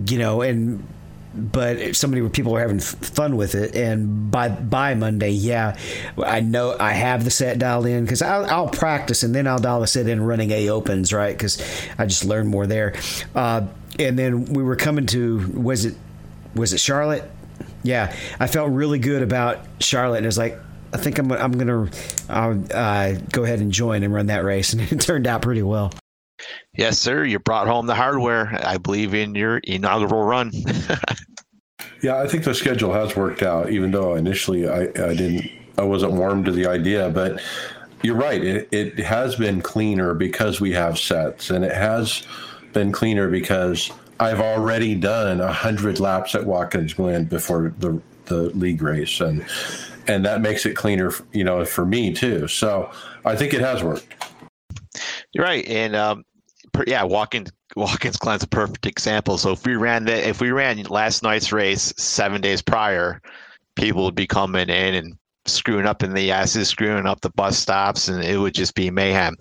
[0.08, 0.88] you know, and
[1.34, 5.77] but so many people were having fun with it, and by by Monday, yeah,
[6.17, 9.60] I know I have the set dialed in because I'll, I'll, practice and then I'll
[9.60, 11.62] dial the set in running A opens right because
[11.97, 12.95] I just learned more there.
[13.34, 13.67] Uh,
[13.99, 15.95] and then we were coming to was it
[16.55, 17.29] was it Charlotte?
[17.83, 20.57] Yeah, I felt really good about Charlotte, and it was like,
[20.93, 21.89] I think I'm I'm gonna
[22.29, 25.91] uh, go ahead and join and run that race, and it turned out pretty well.
[26.75, 27.23] Yes, sir.
[27.23, 28.59] You brought home the hardware.
[28.63, 30.51] I believe in your inaugural run.
[32.01, 35.83] yeah, I think the schedule has worked out, even though initially I, I didn't, I
[35.83, 37.09] wasn't warm to the idea.
[37.09, 37.41] But
[38.01, 38.43] you're right.
[38.43, 42.25] It, it has been cleaner because we have sets, and it has
[42.73, 48.43] been cleaner because I've already done a hundred laps at Watkins Glen before the the
[48.51, 49.43] league race, and
[50.07, 52.47] and that makes it cleaner, you know, for me too.
[52.47, 52.91] So
[53.25, 54.05] I think it has worked.
[55.34, 56.23] You're right, and um,
[56.86, 59.39] yeah, Watkins Watkins Glen's a perfect example.
[59.39, 63.21] So if we ran that, if we ran last night's race seven days prior,
[63.75, 67.58] people would be coming in and screwing up in the esses, screwing up the bus
[67.58, 69.36] stops, and it would just be mayhem.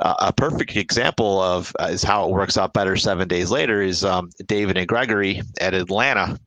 [0.00, 3.82] Uh, a perfect example of uh, is how it works out better seven days later
[3.82, 6.38] is um, David and Gregory at Atlanta.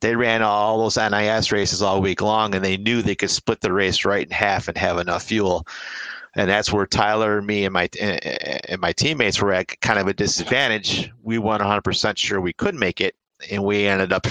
[0.00, 3.60] They ran all those NIS races all week long, and they knew they could split
[3.60, 5.66] the race right in half and have enough fuel.
[6.36, 10.12] And that's where Tyler, me, and my and my teammates were at kind of a
[10.12, 11.10] disadvantage.
[11.22, 13.16] We weren't 100% sure we could make it,
[13.50, 14.28] and we ended up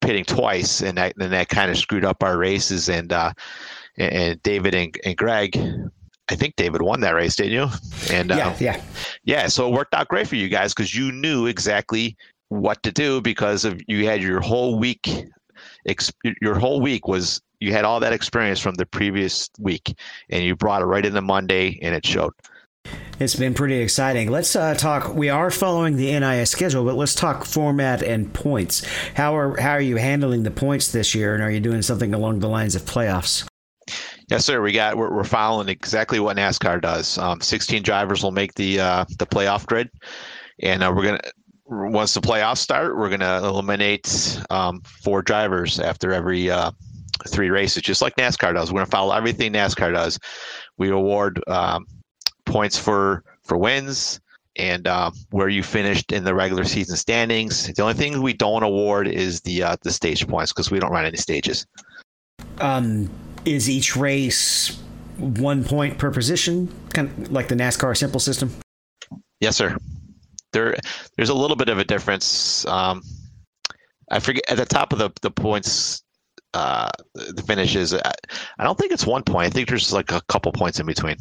[0.00, 2.88] pitting twice, and that and that kind of screwed up our races.
[2.88, 3.32] And uh,
[3.98, 5.56] and David and, and Greg
[6.28, 7.68] I think David won that race, didn't you?
[8.10, 8.82] And uh, yeah, yeah,
[9.24, 9.46] yeah.
[9.46, 12.16] So it worked out great for you guys because you knew exactly
[12.48, 15.08] what to do because of you had your whole week.
[15.86, 19.96] Ex- your whole week was you had all that experience from the previous week,
[20.28, 22.32] and you brought it right into Monday, and it showed.
[23.18, 24.30] It's been pretty exciting.
[24.30, 25.14] Let's uh, talk.
[25.14, 28.84] We are following the NIS schedule, but let's talk format and points.
[29.14, 32.12] How are how are you handling the points this year, and are you doing something
[32.12, 33.46] along the lines of playoffs?
[34.28, 34.60] Yes, sir.
[34.60, 37.16] We got we're, we're following exactly what NASCAR does.
[37.16, 39.88] Um, 16 drivers will make the uh, the playoff grid,
[40.60, 41.20] and uh, we're gonna
[41.64, 46.70] once the playoffs start, we're gonna eliminate um, four drivers after every uh,
[47.28, 48.72] three races, just like NASCAR does.
[48.72, 50.18] We're gonna follow everything NASCAR does.
[50.76, 51.86] We award um,
[52.46, 54.20] points for for wins
[54.58, 57.72] and uh, where you finished in the regular season standings.
[57.74, 60.90] The only thing we don't award is the uh, the stage points because we don't
[60.90, 61.66] run any stages.
[62.60, 63.10] Um,
[63.44, 64.80] is each race
[65.18, 68.54] one point per position, kind of like the NASCAR simple system?
[69.40, 69.76] Yes, sir.
[70.52, 70.76] There,
[71.16, 72.66] there's a little bit of a difference.
[72.66, 73.02] Um,
[74.10, 76.02] I forget at the top of the the points,
[76.54, 77.92] uh, the finishes.
[77.92, 78.12] I,
[78.58, 79.46] I don't think it's one point.
[79.46, 81.16] I think there's like a couple points in between.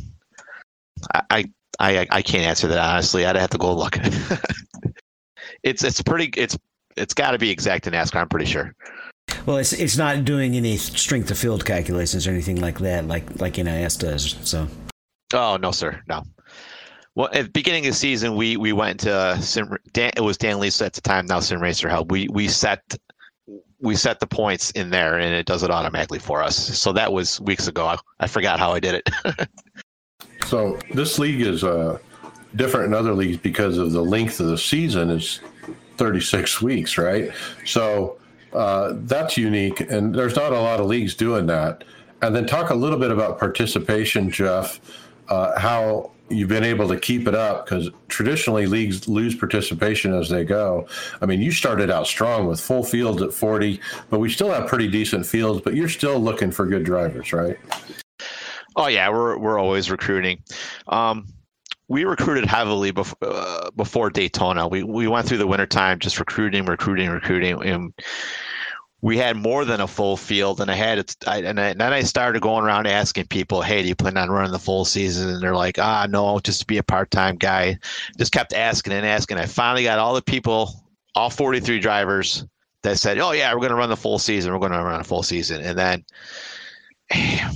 [1.30, 1.46] I,
[1.80, 3.26] I, I can't answer that honestly.
[3.26, 3.98] I'd have to go look.
[5.64, 6.32] it's it's pretty.
[6.40, 6.58] It's
[6.98, 8.22] it's got to be exact in NASCAR.
[8.22, 8.74] I'm pretty sure.
[9.46, 13.40] Well, it's it's not doing any strength of field calculations or anything like that, like
[13.40, 14.36] like NIS does.
[14.44, 14.68] So.
[15.34, 16.24] Oh no, sir, no.
[17.16, 19.78] Well, at the beginning of the season, we we went to Sim.
[19.94, 21.26] Dan, it was DanLisa at the time.
[21.26, 22.12] Now Sim Racer Hub.
[22.12, 22.82] We we set
[23.80, 26.56] we set the points in there, and it does it automatically for us.
[26.56, 27.88] So that was weeks ago.
[27.88, 29.10] I, I forgot how I did it.
[30.46, 31.98] so this league is uh,
[32.56, 35.42] different in other leagues because of the length of the season is
[35.98, 37.32] 36 weeks, right?
[37.66, 38.18] So
[38.54, 41.84] uh, that's unique, and there's not a lot of leagues doing that.
[42.22, 44.80] And then talk a little bit about participation, Jeff.
[45.28, 50.30] Uh, how you've been able to keep it up because traditionally leagues lose participation as
[50.30, 50.88] they go.
[51.22, 53.80] I mean, you started out strong with full fields at 40,
[54.10, 55.62] but we still have pretty decent fields.
[55.62, 57.58] But you're still looking for good drivers, right?
[58.76, 60.44] Oh yeah, we're we're always recruiting.
[60.88, 61.28] Um,
[61.88, 64.68] we recruited heavily before, uh, before Daytona.
[64.68, 67.94] We we went through the wintertime just recruiting, recruiting, recruiting, and
[69.02, 70.60] we had more than a full field.
[70.62, 73.82] And I had I, and, I, and then I started going around asking people, "Hey,
[73.84, 76.66] do you plan on running the full season?" And they're like, "Ah, no, just to
[76.66, 77.78] be a part time guy."
[78.18, 79.38] Just kept asking and asking.
[79.38, 80.84] I finally got all the people,
[81.14, 82.46] all forty three drivers,
[82.82, 84.52] that said, "Oh yeah, we're going to run the full season.
[84.52, 86.06] We're going to run a full season." And then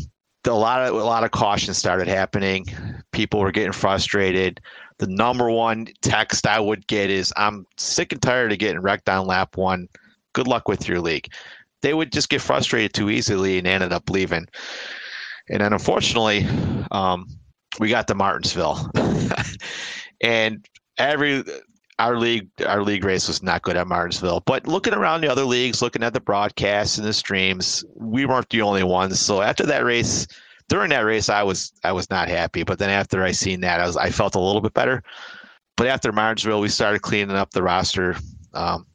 [0.48, 2.66] a lot of a lot of caution started happening.
[3.12, 4.62] People were getting frustrated.
[4.98, 9.10] The number one text I would get is, "I'm sick and tired of getting wrecked
[9.10, 9.88] on lap one.
[10.34, 11.32] Good luck with your league."
[11.82, 14.48] They would just get frustrated too easily and ended up leaving.
[15.50, 16.46] And then unfortunately,
[16.92, 17.26] um,
[17.80, 18.92] we got to Martinsville,
[20.22, 20.66] and
[20.98, 21.44] every
[22.00, 24.42] our league our league race was not good at Martinsville.
[24.46, 28.50] But looking around the other leagues, looking at the broadcasts and the streams, we weren't
[28.50, 29.20] the only ones.
[29.20, 30.26] So after that race,
[30.70, 32.64] during that race, I was I was not happy.
[32.64, 35.04] But then after I seen that, I was I felt a little bit better.
[35.76, 38.16] But after Martinsville, we started cleaning up the roster.
[38.54, 38.86] Um,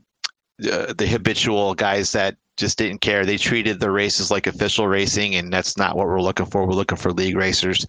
[0.59, 3.27] the, the habitual guys that just didn't care.
[3.27, 6.67] They treated the races like official racing, and that's not what we're looking for.
[6.67, 7.87] We're looking for league racers.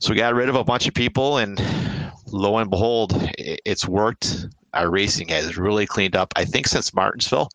[0.00, 1.62] So we got rid of a bunch of people, and
[2.32, 4.46] lo and behold, it's worked.
[4.72, 6.32] Our racing has really cleaned up.
[6.36, 7.50] I think since Martinsville,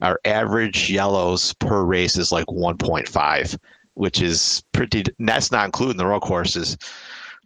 [0.00, 3.56] our average yellows per race is like 1.5,
[3.94, 5.04] which is pretty.
[5.20, 6.76] That's not including the road courses.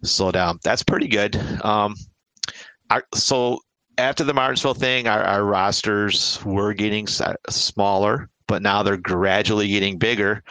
[0.02, 0.58] Slow down.
[0.64, 1.37] That's pretty good.
[1.62, 1.94] Um,
[2.88, 3.58] our, so
[3.98, 7.06] after the Martinsville thing, our, our rosters were getting
[7.50, 10.42] smaller, but now they're gradually getting bigger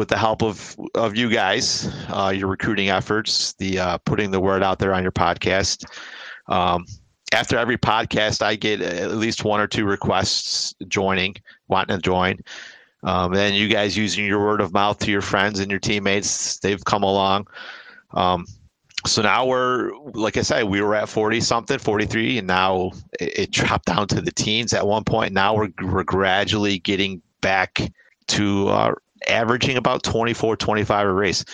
[0.00, 4.40] with the help of of you guys, uh, your recruiting efforts, the uh, putting the
[4.40, 5.84] word out there on your podcast.
[6.48, 6.86] Um,
[7.34, 11.36] after every podcast, I get at least one or two requests joining,
[11.68, 12.38] wanting to join.
[13.02, 16.58] Um, and you guys using your word of mouth to your friends and your teammates,
[16.60, 17.46] they've come along.
[18.14, 18.46] Um,
[19.06, 23.38] so now we're, like I said, we were at 40 something, 43, and now it,
[23.38, 25.34] it dropped down to the teens at one point.
[25.34, 27.80] Now we're, we're gradually getting back
[28.28, 28.94] to uh,
[29.28, 31.44] averaging about 24, 25 a race.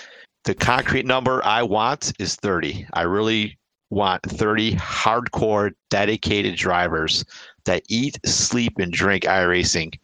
[0.44, 2.86] The concrete number I want is 30.
[2.92, 3.58] I really
[3.90, 7.24] want 30 hardcore, dedicated drivers
[7.64, 9.98] that eat, sleep, and drink iRacing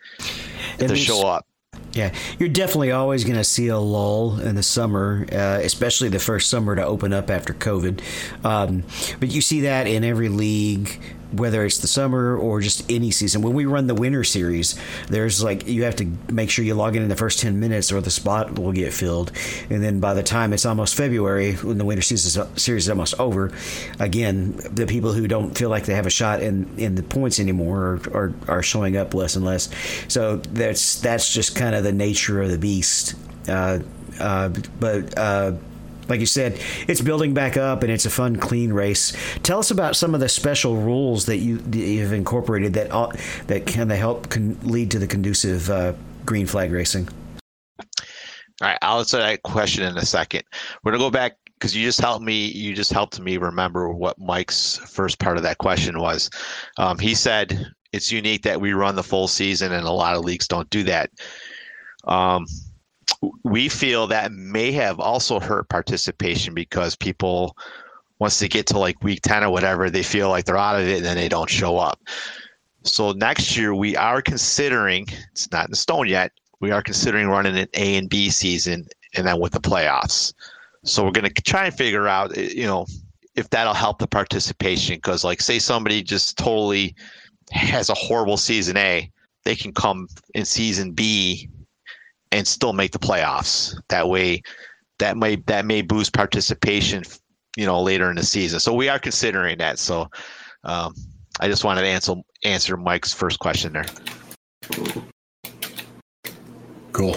[0.79, 1.47] and to show up.
[1.93, 6.19] Yeah, you're definitely always going to see a lull in the summer, uh, especially the
[6.19, 8.03] first summer to open up after COVID.
[8.45, 8.85] Um,
[9.21, 11.01] but you see that in every league
[11.33, 13.43] whether it's the summer or just any season.
[13.43, 16.97] When we run the winter series, there's like you have to make sure you log
[16.97, 19.33] in in the first 10 minutes or the spot will get filled.
[19.71, 23.19] And then by the time it's almost February, when the winter season series is almost
[23.19, 23.53] over,
[23.99, 27.41] again, the people who don't feel like they have a shot in, in the points
[27.41, 29.69] anymore are, are, are showing up less and less.
[30.09, 33.15] So that's that's just kind of the nature of the beast.
[33.49, 33.81] Uh,
[34.21, 35.53] uh, but uh,
[36.13, 39.15] like you said, it's building back up and it's a fun, clean race.
[39.43, 43.11] Tell us about some of the special rules that you you've incorporated that uh,
[43.47, 45.95] that kind of help con- lead to the conducive uh,
[46.27, 47.09] green flag racing.
[47.79, 50.43] All right, I'll answer that question in a second.
[50.85, 52.49] We're gonna go back because you just helped me.
[52.49, 56.29] You just helped me remember what Mike's first part of that question was.
[56.77, 60.27] Um, he said it's unique that we run the full season, and a lot of
[60.27, 61.09] leagues don't do that.
[62.05, 62.45] Um,
[63.45, 67.57] we feel that may have also hurt participation because people
[68.19, 70.87] once they get to like week 10 or whatever they feel like they're out of
[70.87, 72.01] it and then they don't show up.
[72.85, 77.59] So next year we are considering it's not in stone yet we are considering running
[77.59, 80.33] an a and b season and then with the playoffs.
[80.85, 82.87] So we're going to try and figure out eh, you know
[83.35, 86.95] if that'll help the participation because like say somebody just totally
[87.51, 89.11] has a horrible season a
[89.45, 91.51] they can come in season b
[92.33, 93.79] and still make the playoffs.
[93.89, 94.43] That way,
[94.99, 97.05] that may that may boost participation,
[97.57, 98.59] you know, later in the season.
[98.59, 99.79] So we are considering that.
[99.79, 100.09] So
[100.65, 100.95] um,
[101.41, 102.15] I just wanted to answer
[102.45, 103.87] answer Mike's first question there.
[106.93, 107.17] Cool.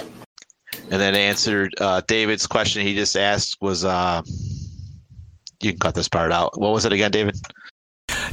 [0.92, 2.86] And then answered uh, David's question.
[2.86, 4.22] He just asked was, uh,
[5.62, 6.60] you can cut this part out.
[6.60, 7.36] What was it again, David?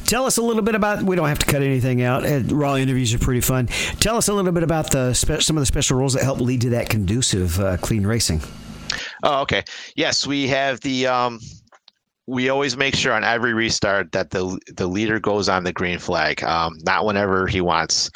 [0.05, 1.03] Tell us a little bit about.
[1.03, 2.25] We don't have to cut anything out.
[2.25, 3.67] Uh, raw interviews are pretty fun.
[3.99, 6.61] Tell us a little bit about the some of the special rules that help lead
[6.61, 8.41] to that conducive uh, clean racing.
[9.23, 9.63] Oh, okay.
[9.95, 11.07] Yes, we have the.
[11.07, 11.39] Um,
[12.25, 15.99] we always make sure on every restart that the the leader goes on the green
[15.99, 18.09] flag, um, not whenever he wants.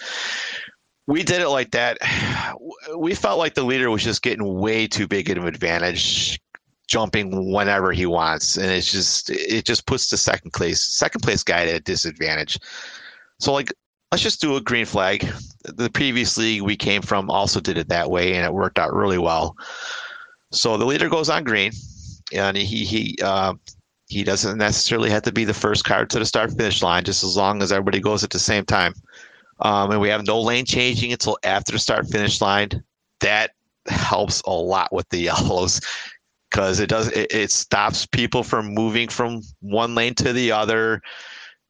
[1.07, 1.97] We did it like that.
[2.97, 6.39] We felt like the leader was just getting way too big of an advantage
[6.87, 11.43] jumping whenever he wants, and it's just it just puts the second place second place
[11.43, 12.59] guy at a disadvantage.
[13.39, 13.71] So like
[14.11, 15.27] let's just do a green flag.
[15.63, 18.93] The previous league we came from also did it that way, and it worked out
[18.93, 19.55] really well.
[20.51, 21.71] So the leader goes on green,
[22.33, 23.53] and he he uh,
[24.07, 27.23] he doesn't necessarily have to be the first car to the start finish line, just
[27.23, 28.93] as long as everybody goes at the same time.
[29.59, 32.69] Um, and we have no lane changing until after the start finish line.
[33.21, 33.51] That
[33.87, 35.81] helps a lot with the yellows
[36.49, 41.01] because it does it, it stops people from moving from one lane to the other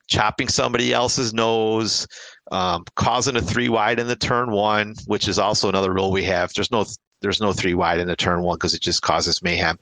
[0.08, 2.08] chopping somebody else's nose
[2.52, 6.24] um, causing a three wide in the turn one which is also another rule we
[6.24, 6.54] have.
[6.54, 6.86] There's no
[7.22, 9.80] there's no three wide in the turn one because it just causes mayhem.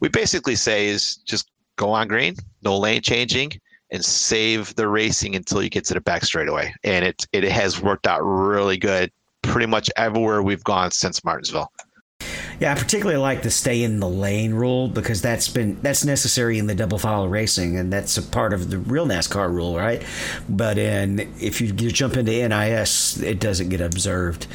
[0.00, 3.52] We basically say is just go on green no lane changing
[3.90, 6.74] and save the racing until you get to the back straightaway.
[6.82, 9.10] And it it has worked out really good
[9.42, 11.70] pretty much everywhere we've gone since martinsville
[12.60, 16.58] yeah, I particularly like the stay in the lane rule because that's been that's necessary
[16.58, 20.02] in the double file racing, and that's a part of the real NASCAR rule, right?
[20.48, 24.46] But in if you, you jump into NIS, it doesn't get observed.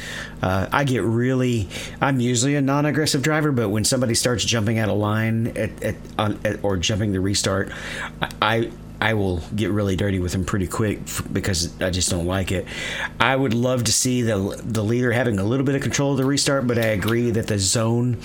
[0.42, 1.68] Uh, I get really,
[2.00, 5.96] I'm usually a non-aggressive driver, but when somebody starts jumping out of line at, at,
[6.18, 7.70] on, at or jumping the restart,
[8.20, 8.70] I I
[9.14, 11.00] will get really dirty with him pretty quick
[11.32, 12.66] because I just don't like it.
[13.18, 16.18] I would love to see the the leader having a little bit of control of
[16.18, 18.18] the restart, but I agree that the zone,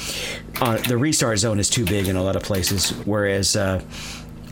[0.60, 2.92] uh, the restart zone is too big in a lot of places.
[3.06, 3.82] Whereas, uh,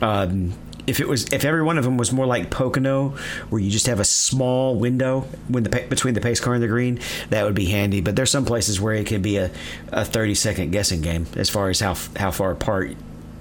[0.02, 0.54] um,
[0.88, 3.10] if it was if every one of them was more like Pocono,
[3.50, 6.68] where you just have a small window when the between the pace car and the
[6.68, 8.02] green, that would be handy.
[8.02, 9.52] But there's some places where it can be a,
[9.92, 12.96] a 30 second guessing game as far as how how far apart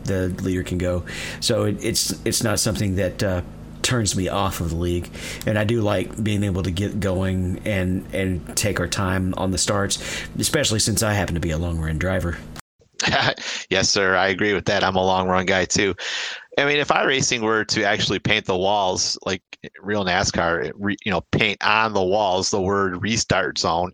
[0.04, 1.04] the leader can go.
[1.40, 3.42] So it, it's it's not something that uh,
[3.82, 5.10] turns me off of the league,
[5.46, 9.50] and I do like being able to get going and and take our time on
[9.50, 12.38] the starts, especially since I happen to be a long run driver.
[13.70, 14.14] yes, sir.
[14.14, 14.84] I agree with that.
[14.84, 15.94] I'm a long run guy too.
[16.58, 19.42] I mean, if iRacing were to actually paint the walls like
[19.80, 20.72] real NASCAR,
[21.04, 23.92] you know, paint on the walls the word restart zone,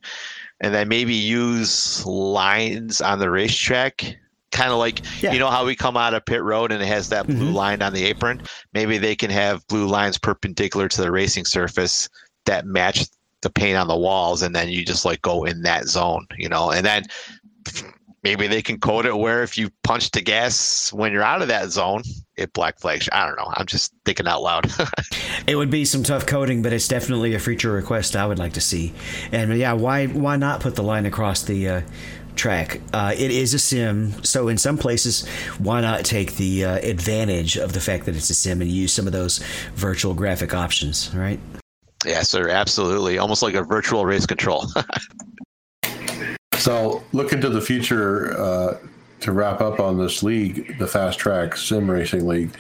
[0.61, 4.17] and then maybe use lines on the racetrack
[4.51, 5.33] kind of like yeah.
[5.33, 7.55] you know how we come out of pit road and it has that blue mm-hmm.
[7.55, 8.43] line on the apron?
[8.73, 12.09] Maybe they can have blue lines perpendicular to the racing surface
[12.47, 13.07] that match
[13.43, 16.49] the paint on the walls and then you just like go in that zone you
[16.49, 16.71] know?
[16.71, 17.05] And then
[18.23, 21.49] maybe they can code it where if you punch the gas when you're out of
[21.49, 22.03] that zone
[22.37, 23.51] it black flags i don't know.
[23.55, 24.71] I'm just thinking out loud.
[25.47, 28.55] It would be some tough coding but it's definitely a feature request i would like
[28.55, 28.93] to see.
[29.33, 31.81] And yeah why why not put the line across the uh,
[32.39, 32.81] track.
[32.93, 35.29] Uh, it is a sim, so in some places,
[35.59, 38.93] why not take the uh, advantage of the fact that it's a sim and use
[38.93, 39.39] some of those
[39.75, 41.41] virtual graphic options, right?
[42.07, 42.49] Yes, sir.
[42.49, 43.19] Absolutely.
[43.19, 44.67] Almost like a virtual race control.
[46.55, 48.79] so, looking to the future, uh,
[49.21, 52.57] to wrap up on this league, the Fast Track Sim Racing League,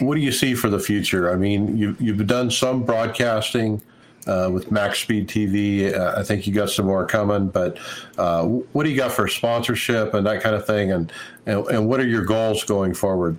[0.00, 1.32] what do you see for the future?
[1.32, 3.80] I mean, you, you've done some broadcasting
[4.26, 5.94] uh, with Max Speed TV.
[5.94, 7.78] Uh, I think you got some more coming, but
[8.18, 10.92] uh, what do you got for sponsorship and that kind of thing?
[10.92, 11.12] And,
[11.46, 13.36] and, and what are your goals going forward?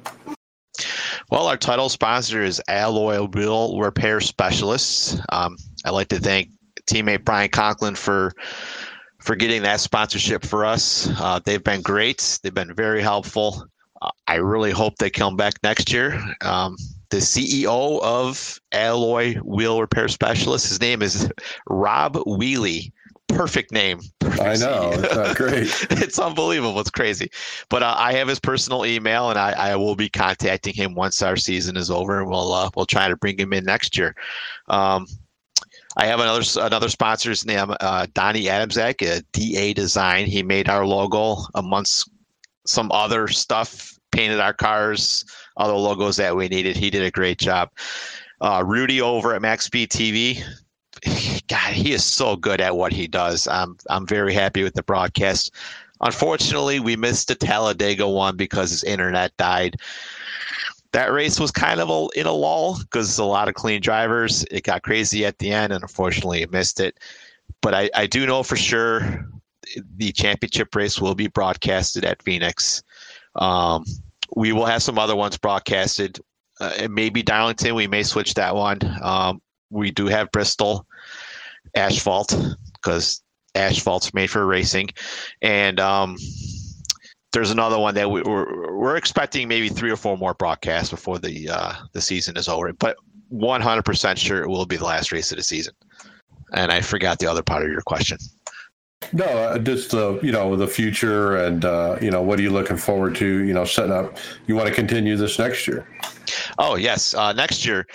[1.31, 5.19] Well, our title sponsor is Alloy Wheel Repair Specialists.
[5.29, 6.49] Um, I'd like to thank
[6.85, 8.31] teammate Brian Conklin for
[9.19, 11.09] for getting that sponsorship for us.
[11.19, 12.39] Uh, they've been great.
[12.43, 13.65] They've been very helpful.
[13.99, 16.21] Uh, I really hope they come back next year.
[16.41, 16.77] Um,
[17.15, 20.67] the CEO of Alloy Wheel Repair Specialist.
[20.67, 21.31] His name is
[21.69, 22.91] Rob Wheely.
[23.29, 24.01] Perfect name.
[24.19, 24.91] Perfect I know.
[24.93, 25.87] It's great.
[26.01, 26.77] it's unbelievable.
[26.81, 27.29] It's crazy.
[27.69, 31.21] But uh, I have his personal email, and I, I, will be contacting him once
[31.21, 34.13] our season is over, and we'll uh, we'll try to bring him in next year.
[34.67, 35.07] Um,
[35.95, 40.25] I have another another sponsor's name, uh, Donnie a DA Design.
[40.25, 42.09] He made our logo amongst
[42.67, 45.23] some other stuff, painted our cars,
[45.57, 46.75] other logos that we needed.
[46.75, 47.69] He did a great job.
[48.41, 50.43] Uh, Rudy over at Max Speed TV.
[51.47, 53.47] God, he is so good at what he does.
[53.47, 55.53] I'm I'm very happy with the broadcast.
[56.01, 59.77] Unfortunately, we missed the Talladega one because his internet died.
[60.91, 64.45] That race was kind of a, in a lull because a lot of clean drivers.
[64.51, 66.99] It got crazy at the end, and unfortunately, missed it.
[67.61, 69.27] But I, I do know for sure
[69.97, 72.83] the championship race will be broadcasted at Phoenix.
[73.35, 73.83] Um,
[74.35, 76.19] we will have some other ones broadcasted.
[76.59, 78.79] Uh, maybe Darlington, we may switch that one.
[79.01, 80.85] Um, we do have Bristol
[81.75, 82.35] asphalt
[82.73, 83.21] because
[83.55, 84.89] asphalt's made for racing,
[85.41, 86.17] and um,
[87.33, 91.19] there's another one that we, are we're expecting maybe three or four more broadcasts before
[91.19, 92.71] the uh, the season is over.
[92.73, 92.95] But
[93.33, 95.73] 100% sure it will be the last race of the season.
[96.53, 98.17] And I forgot the other part of your question.
[99.13, 102.49] No, uh, just the you know the future and uh, you know what are you
[102.49, 103.43] looking forward to?
[103.43, 104.17] You know, setting up.
[104.47, 105.87] You want to continue this next year?
[106.57, 107.85] Oh yes, uh, next year.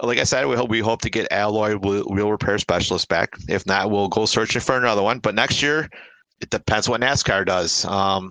[0.00, 3.30] Like I said, we hope we hope to get alloy wheel repair specialist back.
[3.48, 5.18] If not, we'll go searching for another one.
[5.18, 5.88] But next year,
[6.40, 7.84] it depends what NASCAR does.
[7.84, 8.30] Um,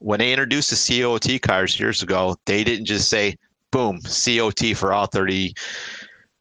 [0.00, 3.36] when they introduced the COT cars years ago, they didn't just say,
[3.70, 5.54] "Boom, COT for all 30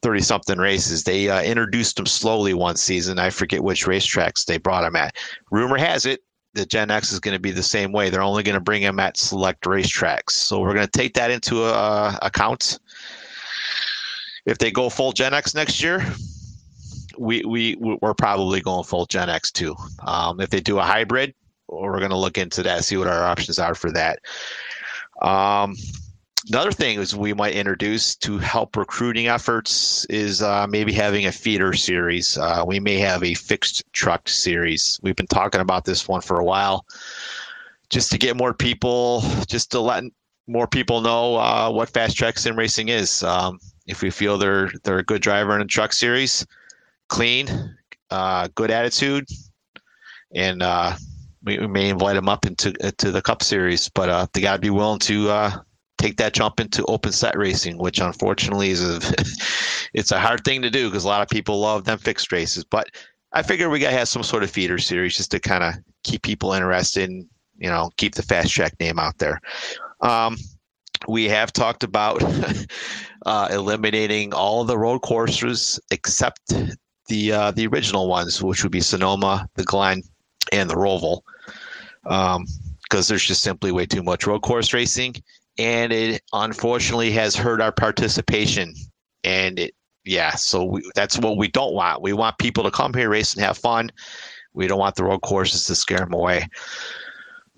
[0.03, 1.03] 30 something races.
[1.03, 3.17] They uh, introduced them slowly one season.
[3.17, 5.15] I forget which racetracks they brought them at.
[5.49, 6.21] Rumor has it
[6.53, 8.09] that Gen X is going to be the same way.
[8.09, 10.31] They're only going to bring them at select racetracks.
[10.31, 12.79] So we're going to take that into uh, account.
[14.45, 16.05] If they go full Gen X next year,
[17.17, 19.75] we, we, we're probably going full Gen X too.
[20.05, 21.33] Um, if they do a hybrid,
[21.69, 24.19] we're going to look into that, see what our options are for that.
[25.21, 25.75] Um,
[26.49, 31.31] Another thing is we might introduce to help recruiting efforts is uh, maybe having a
[31.31, 32.37] feeder series.
[32.37, 34.99] Uh, we may have a fixed truck series.
[35.01, 36.85] We've been talking about this one for a while,
[37.89, 40.03] just to get more people, just to let
[40.47, 43.23] more people know uh, what fast track sim racing is.
[43.23, 46.45] Um, if we feel they're they're a good driver in a truck series,
[47.07, 47.47] clean,
[48.09, 49.29] uh, good attitude,
[50.35, 50.93] and uh,
[51.43, 53.87] we, we, may invite them up into to the Cup Series.
[53.87, 55.63] But uh, they got to be willing to
[56.03, 58.99] take that jump into open set racing, which unfortunately is a
[59.93, 62.63] it's a hard thing to do because a lot of people love them fixed races.
[62.63, 62.89] But
[63.31, 66.21] I figure we gotta have some sort of feeder series just to kind of keep
[66.21, 67.25] people interested and
[67.57, 69.39] you know keep the fast track name out there.
[70.01, 70.37] Um,
[71.07, 72.21] we have talked about
[73.25, 76.53] uh, eliminating all the road courses except
[77.07, 80.03] the uh, the original ones, which would be Sonoma, the Glen,
[80.51, 81.21] and the Roval,
[82.03, 82.45] because um,
[83.07, 85.15] there's just simply way too much road course racing
[85.57, 88.73] and it unfortunately has hurt our participation.
[89.23, 89.73] And it,
[90.05, 92.01] yeah, so we, that's what we don't want.
[92.01, 93.91] We want people to come here, race, and have fun.
[94.53, 96.47] We don't want the road courses to scare them away.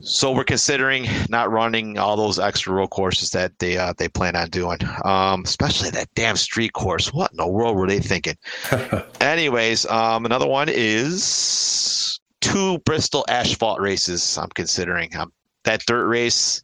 [0.01, 4.35] So we're considering not running all those extra road courses that they uh, they plan
[4.35, 7.13] on doing, um, especially that damn street course.
[7.13, 8.35] What in the world were they thinking?
[9.21, 14.37] Anyways, um, another one is two Bristol asphalt races.
[14.37, 15.31] I'm considering um,
[15.63, 16.61] that dirt race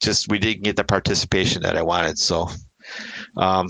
[0.00, 2.18] just we didn't get the participation that I wanted.
[2.18, 2.48] So,
[3.36, 3.68] um,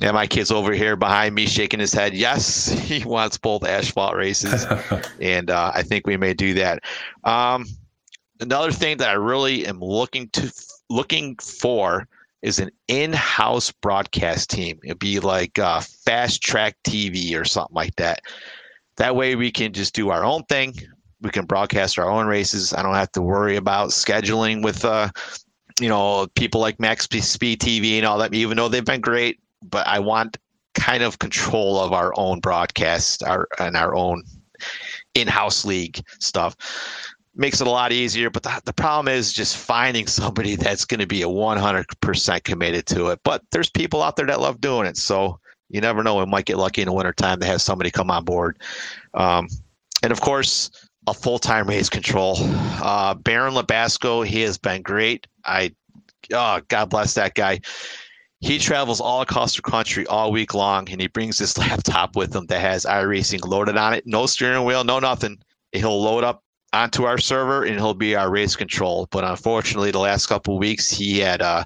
[0.00, 2.14] and my kid's over here behind me shaking his head.
[2.14, 4.66] Yes, he wants both asphalt races,
[5.20, 6.82] and uh, I think we may do that.
[7.24, 7.66] Um,
[8.40, 10.52] another thing that I really am looking to
[10.90, 12.08] looking for
[12.40, 14.78] is an in-house broadcast team.
[14.84, 18.20] It'd be like uh, Fast Track TV or something like that.
[18.96, 20.74] That way we can just do our own thing,
[21.20, 22.72] we can broadcast our own races.
[22.72, 25.10] I don't have to worry about scheduling with uh,
[25.80, 28.34] you know people like Max Speed TV and all that.
[28.34, 30.36] Even though they've been great, but I want
[30.74, 34.22] kind of control of our own broadcast, our and our own
[35.14, 36.56] in-house league stuff
[37.34, 38.30] makes it a lot easier.
[38.30, 42.86] But the, the problem is just finding somebody that's going to be a 100% committed
[42.86, 43.20] to it.
[43.22, 44.96] But there's people out there that love doing it.
[44.96, 45.38] So
[45.70, 46.16] you never know.
[46.16, 48.58] We might get lucky in the wintertime to have somebody come on board.
[49.14, 49.48] Um,
[50.02, 50.70] and of course,
[51.08, 52.36] a full time race control.
[52.38, 55.26] Uh, Baron Labasco, he has been great.
[55.44, 55.74] I,
[56.32, 57.60] oh, God bless that guy.
[58.40, 62.34] He travels all across the country all week long, and he brings this laptop with
[62.34, 64.06] him that has iRacing loaded on it.
[64.06, 65.38] No steering wheel, no nothing.
[65.72, 69.08] He'll load up onto our server, and he'll be our race control.
[69.10, 71.64] But unfortunately, the last couple weeks, he had uh,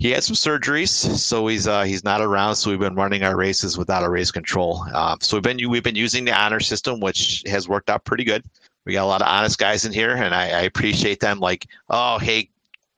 [0.00, 2.56] he had some surgeries, so he's uh, he's not around.
[2.56, 4.82] So we've been running our races without a race control.
[4.94, 8.24] Um, so we've been we've been using the honor system, which has worked out pretty
[8.24, 8.42] good.
[8.86, 11.38] We got a lot of honest guys in here, and I, I appreciate them.
[11.38, 12.48] Like, oh hey,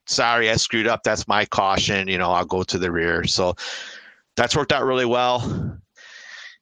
[0.06, 1.02] sorry I screwed up.
[1.02, 2.06] That's my caution.
[2.06, 3.24] You know, I'll go to the rear.
[3.24, 3.56] So
[4.36, 5.80] that's worked out really well.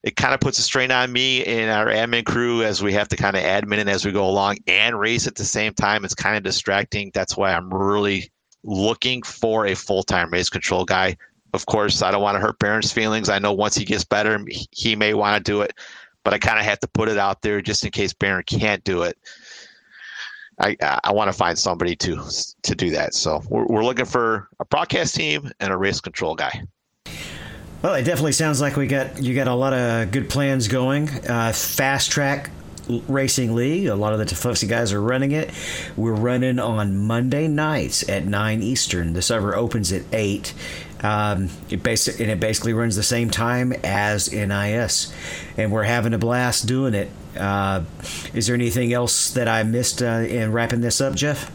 [0.02, 3.08] It kind of puts a strain on me and our admin crew as we have
[3.08, 6.06] to kind of admin it as we go along and race at the same time.
[6.06, 7.10] It's kind of distracting.
[7.12, 8.30] That's why I'm really
[8.62, 11.16] looking for a full time race control guy.
[11.52, 13.28] Of course, I don't want to hurt Baron's feelings.
[13.28, 14.40] I know once he gets better,
[14.70, 15.74] he may want to do it,
[16.24, 18.84] but I kind of have to put it out there just in case Baron can't
[18.84, 19.18] do it.
[20.60, 22.22] I, I want to find somebody to
[22.62, 23.14] to do that.
[23.14, 26.62] So we're, we're looking for a broadcast team and a race control guy.
[27.82, 31.08] Well, it definitely sounds like we got you got a lot of good plans going.
[31.26, 32.50] Uh, fast track
[33.08, 33.86] Racing League.
[33.86, 35.50] A lot of the Tifosi guys are running it.
[35.96, 39.12] We're running on Monday nights at 9 Eastern.
[39.12, 40.52] The server opens at 8.
[41.02, 45.14] Um, it and it basically runs the same time as NIS.
[45.56, 47.10] And we're having a blast doing it.
[47.36, 47.84] Uh,
[48.34, 51.50] is there anything else that I missed uh, in wrapping this up, Jeff?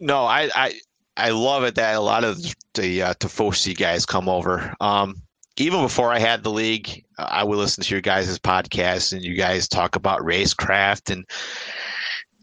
[0.00, 0.80] No, I, I,
[1.16, 2.38] I love it that a lot of
[2.74, 4.74] the uh, Tifosi guys come over.
[4.80, 5.22] Um,
[5.58, 9.34] even before I had the league, I would listen to your guys' podcast and you
[9.34, 11.24] guys talk about racecraft and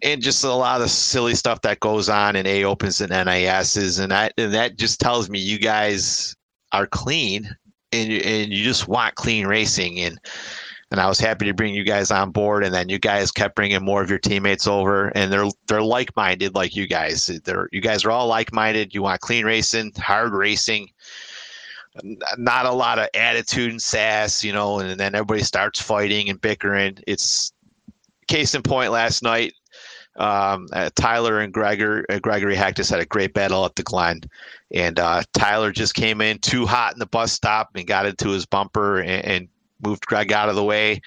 [0.03, 3.99] and just a lot of silly stuff that goes on in A opens and NISs
[3.99, 6.35] and that and that just tells me you guys
[6.71, 7.55] are clean
[7.93, 9.99] and you, and you just want clean racing.
[9.99, 10.19] And
[10.91, 12.63] and I was happy to bring you guys on board.
[12.63, 16.55] And then you guys kept bringing more of your teammates over and they're they're like-minded
[16.55, 17.27] like you guys.
[17.45, 18.93] They're you guys are all like-minded.
[18.93, 20.89] You want clean racing hard racing
[22.37, 26.41] not a lot of attitude and sass, you know, and then everybody starts fighting and
[26.41, 26.97] bickering.
[27.07, 27.53] It's
[28.27, 29.53] case in point last night.
[30.15, 34.21] Um, uh, Tyler and Gregor, uh, Gregory Hecktus had a great battle at the Glen,
[34.71, 38.29] and uh, Tyler just came in too hot in the bus stop and got into
[38.29, 39.47] his bumper and, and
[39.83, 41.01] moved Greg out of the way.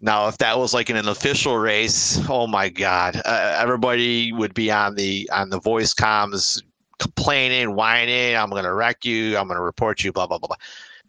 [0.00, 4.54] Now, if that was like in an official race, oh my God, uh, everybody would
[4.54, 6.60] be on the on the voice comms
[7.00, 10.48] complaining, whining, I'm going to wreck you, I'm going to report you, blah, blah, blah,
[10.48, 10.56] blah.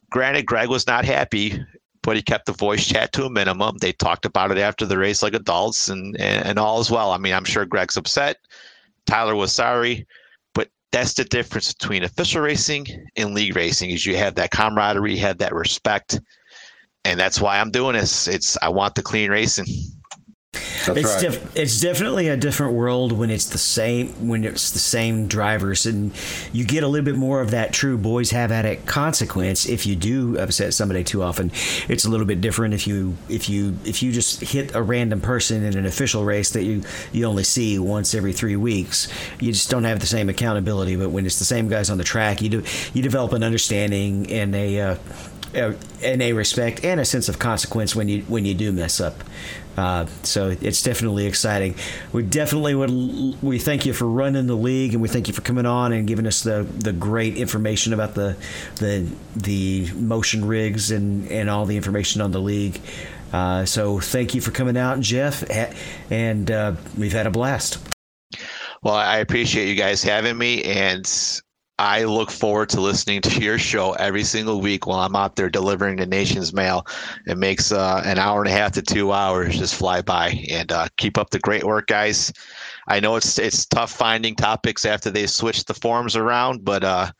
[0.09, 1.63] Granted, Greg was not happy,
[2.01, 3.77] but he kept the voice chat to a minimum.
[3.77, 7.11] They talked about it after the race like adults and, and, and all as well.
[7.11, 8.37] I mean, I'm sure Greg's upset.
[9.05, 10.07] Tyler was sorry,
[10.53, 15.13] but that's the difference between official racing and league racing is you have that camaraderie,
[15.13, 16.19] you have that respect.
[17.03, 18.27] And that's why I'm doing this.
[18.27, 19.65] It's I want the clean racing.
[20.85, 21.21] That's it's right.
[21.21, 25.85] def- it's definitely a different world when it's the same when it's the same drivers
[25.85, 26.11] and
[26.51, 29.85] you get a little bit more of that true boys have at it consequence if
[29.85, 31.51] you do upset somebody too often.
[31.87, 35.21] It's a little bit different if you if you if you just hit a random
[35.21, 39.07] person in an official race that you you only see once every 3 weeks.
[39.39, 42.03] You just don't have the same accountability, but when it's the same guys on the
[42.03, 44.95] track, you do you develop an understanding and a uh,
[45.53, 49.23] and a respect and a sense of consequence when you when you do mess up.
[49.77, 51.75] Uh, so it's definitely exciting.
[52.11, 55.41] We definitely would we thank you for running the league, and we thank you for
[55.41, 58.35] coming on and giving us the, the great information about the
[58.77, 62.79] the the motion rigs and and all the information on the league.
[63.31, 65.43] Uh, so thank you for coming out, Jeff,
[66.11, 67.77] and uh, we've had a blast.
[68.83, 71.05] Well, I appreciate you guys having me, and
[71.81, 75.49] I look forward to listening to your show every single week while I'm out there
[75.49, 76.85] delivering the nation's mail.
[77.25, 80.45] It makes uh, an hour and a half to two hours just fly by.
[80.47, 82.31] And uh, keep up the great work, guys.
[82.87, 87.11] I know it's it's tough finding topics after they switch the forms around, but uh,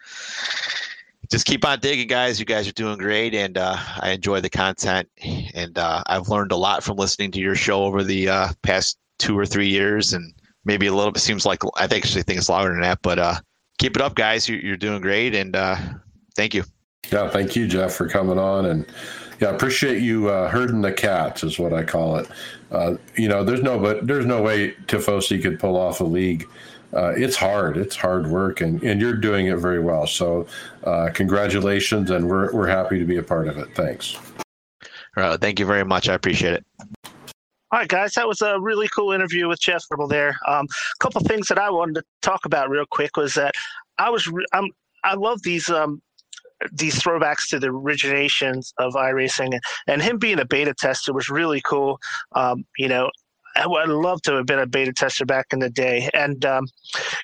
[1.32, 2.40] just keep on digging, guys.
[2.40, 5.10] You guys are doing great, and uh, I enjoy the content.
[5.56, 9.00] And uh, I've learned a lot from listening to your show over the uh, past
[9.18, 10.36] two or three years, and
[10.66, 13.42] maybe a little bit seems like I actually think it's longer than that, but
[13.82, 14.48] keep it up, guys.
[14.48, 15.76] You're, you're doing great, and uh,
[16.36, 16.64] thank you.
[17.12, 18.68] Yeah, thank you, Jeff, for coming on.
[18.68, 18.86] And
[19.40, 22.30] Yeah, I appreciate you uh, herding the cats, is what I call it.
[22.72, 26.48] Uh, you know, there's no but there's no way Tifosi could pull off a league.
[26.94, 27.78] Uh, it's hard.
[27.78, 30.06] It's hard work, and, and you're doing it very well.
[30.06, 30.46] So,
[30.84, 33.74] uh, congratulations, and we're we're happy to be a part of it.
[33.76, 34.18] Thanks.
[35.18, 36.08] Uh, thank you very much.
[36.08, 36.66] I appreciate it.
[37.72, 40.38] All right, guys, that was a really cool interview with Jeff Marble there.
[40.46, 40.68] A um,
[41.00, 43.54] couple things that I wanted to talk about real quick was that
[43.98, 44.68] I was re- I'm
[45.06, 46.02] I love these um,
[46.74, 49.58] these throwbacks to the originations of iRacing,
[49.88, 51.98] and him being a beta tester was really cool.
[52.36, 53.10] Um, you know,
[53.56, 56.68] I would love to have been a beta tester back in the day, and um,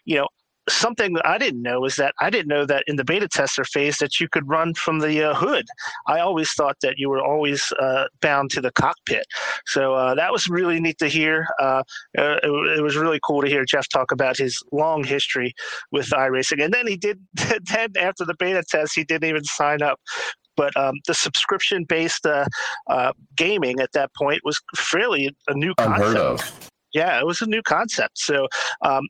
[0.06, 0.28] you know,
[0.70, 3.64] something that I didn't know is that I didn't know that in the beta tester
[3.64, 5.66] phase that you could run from the uh, hood.
[6.08, 9.26] I always thought that you were always uh, bound to the cockpit.
[9.66, 11.48] So uh, that was really neat to hear.
[11.60, 11.84] Uh,
[12.18, 15.54] uh, it, it, was really cool to hear Jeff talk about his long history
[15.92, 16.64] with iRacing.
[16.64, 20.00] And then he did, then after the beta test, he didn't even sign up.
[20.56, 26.08] But um, the subscription based uh, gaming at that point was fairly a new concept.
[26.08, 28.18] Unheard of yeah, it was a new concept.
[28.18, 28.48] So,
[28.82, 29.08] um,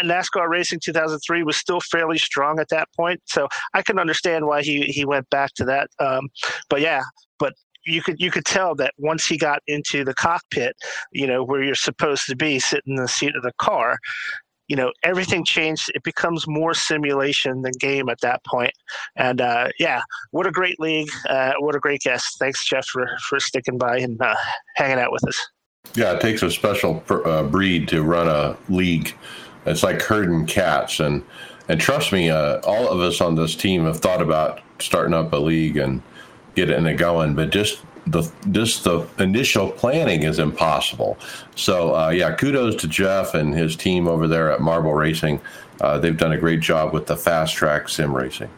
[0.00, 3.20] NASCAR Racing 2003 was still fairly strong at that point.
[3.26, 5.88] So I can understand why he he went back to that.
[5.98, 6.28] Um,
[6.68, 7.02] but yeah,
[7.38, 7.54] but
[7.84, 10.74] you could you could tell that once he got into the cockpit,
[11.12, 13.98] you know, where you're supposed to be, sitting in the seat of the car,
[14.68, 15.90] you know, everything changed.
[15.94, 18.72] It becomes more simulation than game at that point.
[19.16, 21.10] And uh, yeah, what a great league!
[21.28, 22.36] Uh, what a great guest!
[22.38, 24.34] Thanks, Jeff, for for sticking by and uh,
[24.76, 25.38] hanging out with us.
[25.94, 29.14] Yeah, it takes a special uh, breed to run a league.
[29.66, 31.22] It's like herding cats, and
[31.68, 35.32] and trust me, uh, all of us on this team have thought about starting up
[35.32, 36.02] a league and
[36.54, 41.18] getting it going, but just the just the initial planning is impossible.
[41.56, 45.40] So uh, yeah, kudos to Jeff and his team over there at Marble Racing.
[45.80, 48.48] Uh, they've done a great job with the fast track sim racing.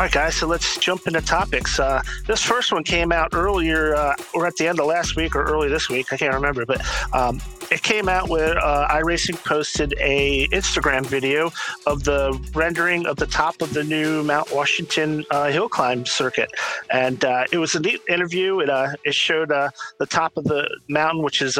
[0.00, 1.78] All right, guys, so let's jump into topics.
[1.78, 5.36] Uh, this first one came out earlier, uh, or at the end of last week,
[5.36, 6.10] or early this week.
[6.10, 6.80] I can't remember, but
[7.12, 7.38] um,
[7.70, 11.52] it came out where uh, iRacing posted a Instagram video
[11.86, 16.50] of the rendering of the top of the new Mount Washington uh, hill climb circuit,
[16.90, 18.60] and uh, it was a neat interview.
[18.60, 21.58] It uh, it showed the top of the mountain, which is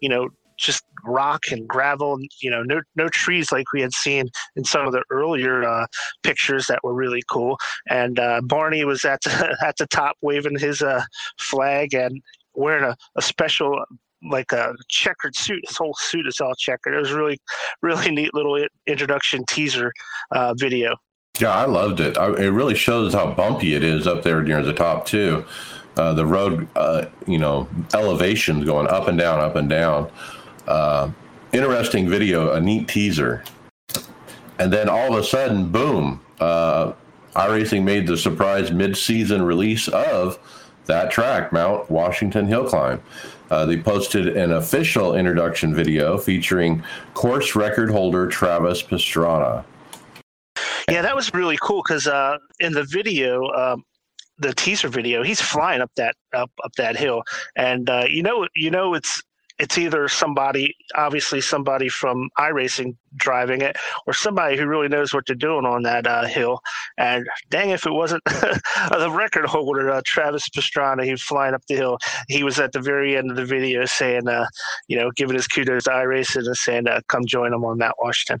[0.00, 4.28] you know just rock and gravel, you know, no no trees like we had seen
[4.56, 5.86] in some of the earlier uh,
[6.22, 7.58] pictures that were really cool.
[7.88, 11.02] And uh, Barney was at the, at the top waving his uh,
[11.38, 12.20] flag and
[12.54, 13.84] wearing a, a special
[14.30, 15.62] like a checkered suit.
[15.66, 16.94] His whole suit is all checkered.
[16.94, 17.38] It was really,
[17.82, 19.92] really neat little introduction teaser
[20.30, 20.96] uh, video.
[21.40, 22.16] Yeah, I loved it.
[22.16, 25.44] I, it really shows how bumpy it is up there near the top too.
[25.96, 30.10] Uh, the road, uh, you know, elevations going up and down, up and down.
[30.66, 31.10] Uh,
[31.52, 33.44] interesting video, a neat teaser.
[34.58, 36.92] And then all of a sudden, boom, uh,
[37.34, 40.38] iRacing made the surprise mid-season release of
[40.86, 43.02] that track, Mount Washington Hill Climb.
[43.50, 46.82] Uh, they posted an official introduction video featuring
[47.14, 49.64] course record holder Travis Pastrana.
[50.90, 53.84] Yeah, that was really cool because uh, in the video, um,
[54.38, 57.22] the teaser video, he's flying up that up up that hill,
[57.56, 59.22] and uh, you know, you know, it's
[59.58, 63.76] it's either somebody, obviously somebody from iRacing driving it,
[64.06, 66.60] or somebody who really knows what they're doing on that uh, hill.
[66.98, 71.76] And dang, if it wasn't the record holder, uh, Travis Pastrana, he flying up the
[71.76, 71.98] hill.
[72.28, 74.46] He was at the very end of the video saying, uh,
[74.88, 77.94] you know, giving his kudos to iRacing and saying, uh, "Come join them on Mount
[78.00, 78.40] Washington."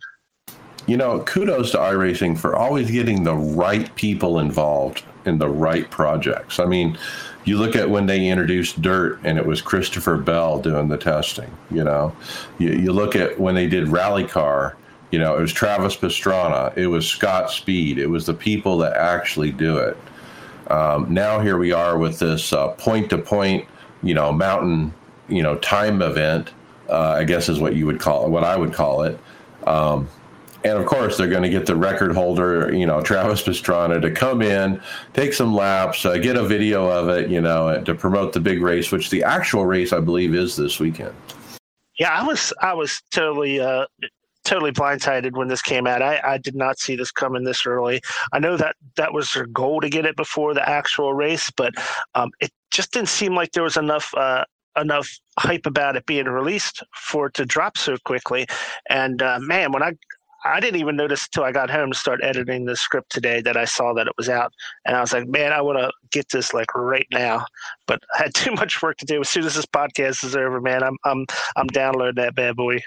[0.86, 5.88] You know, kudos to iRacing for always getting the right people involved in the right
[5.90, 6.58] projects.
[6.58, 6.98] I mean
[7.44, 11.50] you look at when they introduced dirt and it was Christopher Bell doing the testing,
[11.70, 12.14] you know,
[12.58, 14.76] you, you look at when they did rally car,
[15.10, 18.96] you know, it was Travis Pastrana, it was Scott Speed, it was the people that
[18.96, 19.96] actually do it.
[20.68, 23.66] Um, now here we are with this point to point,
[24.02, 24.94] you know, mountain,
[25.28, 26.52] you know, time event,
[26.88, 29.18] uh, I guess is what you would call it, what I would call it.
[29.66, 30.08] Um,
[30.64, 34.10] and of course, they're going to get the record holder, you know, Travis Pastrana, to
[34.10, 34.80] come in,
[35.12, 38.62] take some laps, uh, get a video of it, you know, to promote the big
[38.62, 41.14] race, which the actual race, I believe, is this weekend.
[41.98, 43.86] Yeah, I was, I was totally, uh,
[44.44, 46.02] totally blindsided when this came out.
[46.02, 48.00] I, I did not see this coming this early.
[48.32, 51.74] I know that that was their goal to get it before the actual race, but
[52.14, 54.44] um, it just didn't seem like there was enough uh,
[54.76, 55.08] enough
[55.38, 58.46] hype about it being released for it to drop so quickly.
[58.90, 59.92] And uh, man, when I
[60.44, 63.56] I didn't even notice until I got home to start editing the script today that
[63.56, 64.52] I saw that it was out,
[64.84, 67.46] and I was like, man, I want to get this like right now,
[67.86, 69.20] but I had too much work to do.
[69.20, 71.26] As soon as this podcast is over, man, I'm I'm
[71.56, 72.80] I'm downloading that bad boy.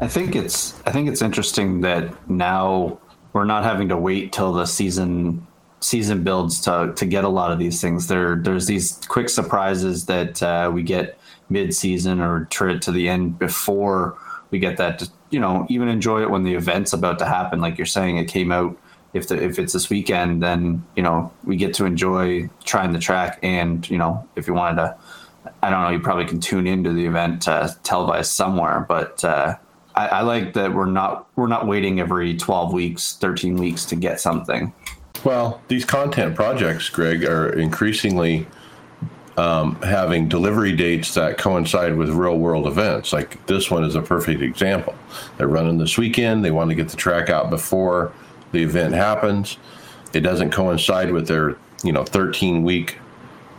[0.00, 3.00] I think it's I think it's interesting that now
[3.32, 5.46] we're not having to wait till the season
[5.80, 8.06] season builds to to get a lot of these things.
[8.06, 11.18] There there's these quick surprises that uh, we get
[11.48, 14.18] mid season or to, to the end before
[14.50, 14.98] we get that.
[15.00, 17.60] To, you know, even enjoy it when the event's about to happen.
[17.60, 18.76] Like you're saying, it came out.
[19.12, 22.98] If the, if it's this weekend, then you know we get to enjoy trying the
[22.98, 24.96] track, and you know if you wanted to,
[25.62, 28.84] I don't know, you probably can tune into the event uh, televised somewhere.
[28.86, 29.56] But uh,
[29.94, 33.96] I, I like that we're not we're not waiting every 12 weeks, 13 weeks to
[33.96, 34.72] get something.
[35.24, 38.46] Well, these content projects, Greg, are increasingly
[39.36, 43.12] um, having delivery dates that coincide with real world events.
[43.12, 44.94] Like this one is a perfect example.
[45.36, 46.44] They're running this weekend.
[46.44, 48.12] They want to get the track out before
[48.52, 49.58] the event happens.
[50.12, 52.98] It doesn't coincide with their, you know, 13 week,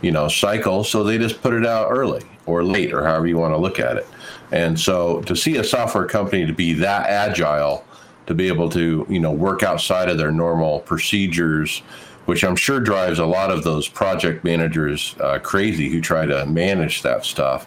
[0.02, 0.82] you know, cycle.
[0.82, 3.78] So they just put it out early or late or however you want to look
[3.78, 4.06] at it.
[4.50, 7.84] And so to see a software company to be that agile,
[8.26, 11.82] to be able to, you know, work outside of their normal procedures,
[12.28, 16.44] which I'm sure drives a lot of those project managers uh, crazy who try to
[16.44, 17.66] manage that stuff.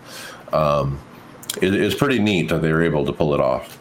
[0.53, 0.99] Um,
[1.63, 3.79] it, it's pretty neat that they were able to pull it off.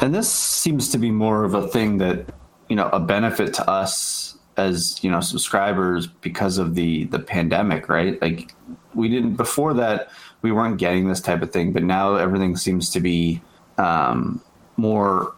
[0.00, 2.24] And this seems to be more of a thing that,
[2.70, 7.90] you know, a benefit to us as, you know, subscribers because of the the pandemic,
[7.90, 8.20] right?
[8.22, 8.54] Like
[8.94, 10.08] we didn't before that
[10.40, 13.42] we weren't getting this type of thing, but now everything seems to be
[13.76, 14.40] um,
[14.78, 15.34] more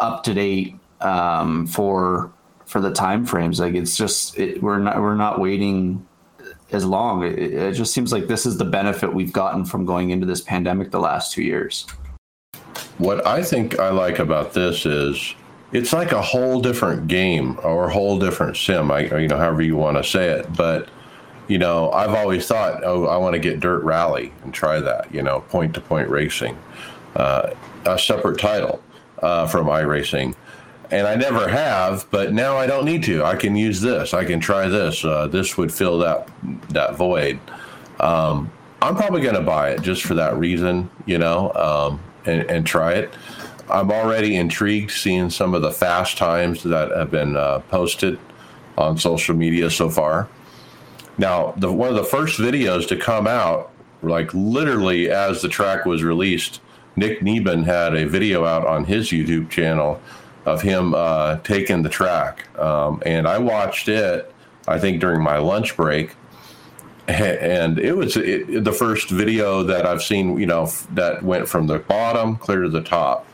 [0.00, 2.32] up to date um, for
[2.68, 3.58] for the time frames.
[3.58, 6.06] Like it's just it, we're not we're not waiting
[6.70, 7.24] as long.
[7.24, 10.40] It, it just seems like this is the benefit we've gotten from going into this
[10.40, 11.86] pandemic the last two years.
[12.98, 15.34] What I think I like about this is
[15.72, 18.90] it's like a whole different game or a whole different sim.
[18.90, 20.88] I, you know, however you want to say it, but
[21.46, 25.12] you know, I've always thought, oh, I want to get Dirt Rally and try that,
[25.12, 26.58] you know, point to point racing,
[27.16, 27.54] uh,
[27.86, 28.82] a separate title
[29.22, 30.34] uh, from iRacing.
[30.90, 33.22] And I never have, but now I don't need to.
[33.22, 34.14] I can use this.
[34.14, 35.04] I can try this.
[35.04, 36.28] Uh, this would fill that
[36.70, 37.38] that void.
[38.00, 42.48] Um, I'm probably going to buy it just for that reason, you know, um, and,
[42.50, 43.12] and try it.
[43.70, 48.18] I'm already intrigued seeing some of the fast times that have been uh, posted
[48.78, 50.28] on social media so far.
[51.18, 53.72] Now, the, one of the first videos to come out,
[54.02, 56.60] like literally as the track was released,
[56.94, 60.00] Nick Neben had a video out on his YouTube channel
[60.48, 62.48] of him uh, taking the track.
[62.58, 64.32] Um, and I watched it,
[64.66, 66.14] I think, during my lunch break.
[67.08, 71.66] And it was it, the first video that I've seen, you know, that went from
[71.66, 73.26] the bottom clear to the top.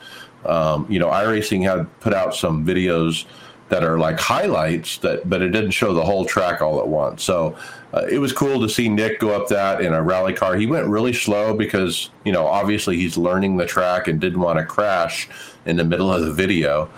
[0.47, 3.25] Um, you know, iRacing had put out some videos
[3.69, 7.23] that are like highlights that but it didn't show the whole track all at once
[7.25, 7.57] so
[7.95, 10.67] uh, it was cool to see nick go up that in a rally car he
[10.67, 14.65] went really slow because you know obviously he's learning the track and didn't want to
[14.65, 15.29] crash
[15.67, 16.89] in the middle of the video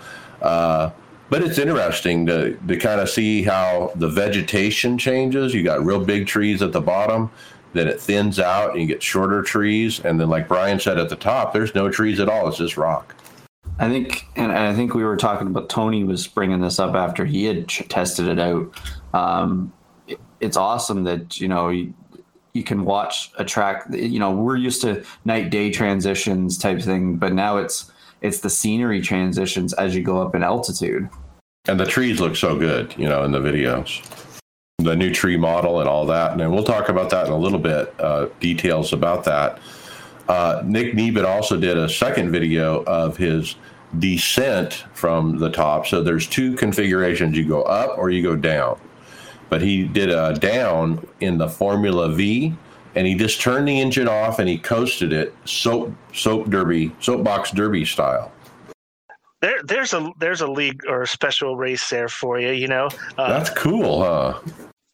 [0.41, 0.89] uh,
[1.29, 6.03] but it's interesting to, to kind of see how the vegetation changes you got real
[6.03, 7.29] big trees at the bottom
[7.73, 11.09] then it thins out and you get shorter trees and then like brian said at
[11.09, 13.15] the top there's no trees at all it's just rock
[13.79, 17.25] I think, and I think we were talking about Tony was bringing this up after
[17.25, 18.71] he had tested it out.
[19.13, 19.71] Um,
[20.07, 21.93] it, it's awesome that you know you,
[22.53, 23.85] you, can watch a track.
[23.91, 27.91] You know, we're used to night day transitions type thing, but now it's
[28.21, 31.09] it's the scenery transitions as you go up in altitude.
[31.67, 34.01] And the trees look so good, you know, in the videos.
[34.79, 37.59] The new tree model and all that, and we'll talk about that in a little
[37.59, 37.93] bit.
[37.99, 39.59] Uh, details about that.
[40.29, 43.55] Uh, Nick Neben also did a second video of his
[43.99, 45.87] descent from the top.
[45.87, 48.79] So there's two configurations: you go up or you go down.
[49.49, 52.53] But he did a down in the Formula V,
[52.97, 57.51] and he just turned the engine off and he coasted it soap soap derby soapbox
[57.51, 58.31] derby style.
[59.39, 62.51] There, there's a there's a league or a special race there for you.
[62.51, 62.89] You know,
[63.19, 64.39] uh, that's cool, huh?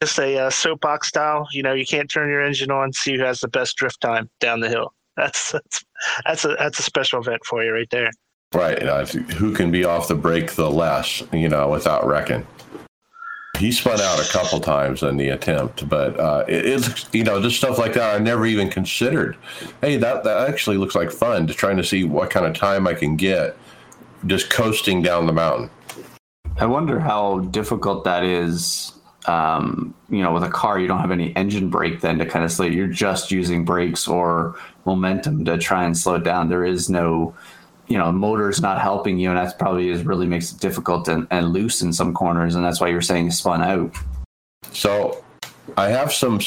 [0.01, 1.47] Just a uh, soapbox style.
[1.53, 2.91] You know, you can't turn your engine on.
[2.91, 4.93] See who has the best drift time down the hill.
[5.15, 5.85] That's that's
[6.25, 8.11] that's a that's a special event for you right there.
[8.53, 8.81] Right.
[9.09, 12.45] Who can be off the brake the less, you know, without wrecking.
[13.59, 17.41] He spun out a couple times in the attempt, but uh, it, it's you know
[17.41, 19.37] just stuff like that I never even considered.
[19.81, 21.45] Hey, that that actually looks like fun.
[21.47, 23.55] Just trying to see what kind of time I can get,
[24.25, 25.69] just coasting down the mountain.
[26.57, 28.91] I wonder how difficult that is.
[29.25, 32.43] Um, you know, with a car, you don't have any engine brake then to kind
[32.43, 32.65] of slow.
[32.65, 36.49] You're just using brakes or momentum to try and slow it down.
[36.49, 37.33] There is no
[37.87, 41.27] you know motor's not helping you and that's probably is really makes it difficult and,
[41.31, 43.93] and loose in some corners and that's why you're saying spun out
[44.71, 45.23] So
[45.77, 46.39] I have some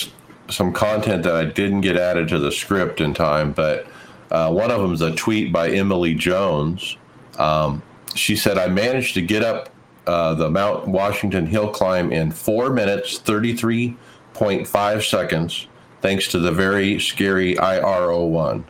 [0.48, 3.86] some content that I didn't get added to the script in time, but
[4.30, 6.96] uh, one of them is a tweet by Emily Jones.
[7.38, 7.82] Um,
[8.14, 9.70] she said, "I managed to get up
[10.06, 13.96] uh, the Mount Washington hill climb in four minutes thirty three
[14.34, 15.66] point five seconds,
[16.00, 18.64] thanks to the very scary IRO one.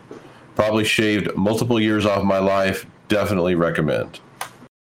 [0.57, 2.85] Probably shaved multiple years off my life.
[3.07, 4.19] Definitely recommend."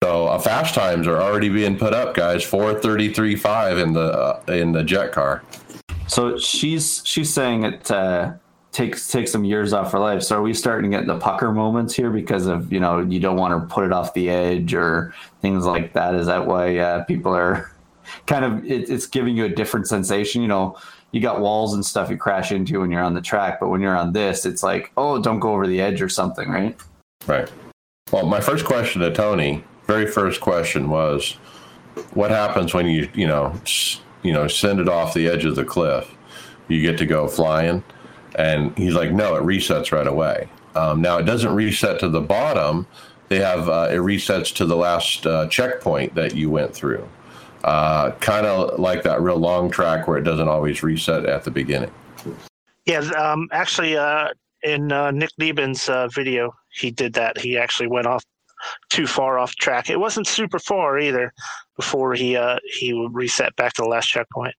[0.04, 2.44] So uh, fast times are already being put up, guys.
[2.44, 5.44] Four thirty three five in the uh, in the jet car.
[6.08, 8.34] so she's she's saying it uh
[8.72, 11.52] takes takes some years off her life so are we starting to get the pucker
[11.52, 14.74] moments here because of you know you don't want to put it off the edge
[14.74, 17.72] or things like that is that why uh, people are
[18.28, 20.78] kind of it, it's giving you a different sensation you know
[21.12, 23.82] you got walls and stuff you crash into when you're on the track but when
[23.82, 26.76] you're on this it's like oh don't go over the edge or something right
[27.28, 27.52] Right.
[28.12, 31.34] Well, my first question to Tony, very first question was,
[32.14, 33.54] what happens when you you know
[34.24, 36.10] you know send it off the edge of the cliff?
[36.68, 37.84] You get to go flying,
[38.36, 40.50] and he's like, no, it resets right away.
[40.76, 42.88] Um, now it doesn't reset to the bottom.
[43.30, 47.08] They have uh, it resets to the last uh, checkpoint that you went through.
[47.64, 51.52] Uh, kind of like that real long track where it doesn't always reset at the
[51.52, 51.92] beginning.
[52.86, 54.30] Yeah, um, actually, uh,
[54.64, 57.38] in uh, Nick Lieben's uh, video, he did that.
[57.38, 58.24] He actually went off
[58.90, 59.90] too far off track.
[59.90, 61.34] It wasn't super far either
[61.76, 64.56] before he uh, he would reset back to the last checkpoint.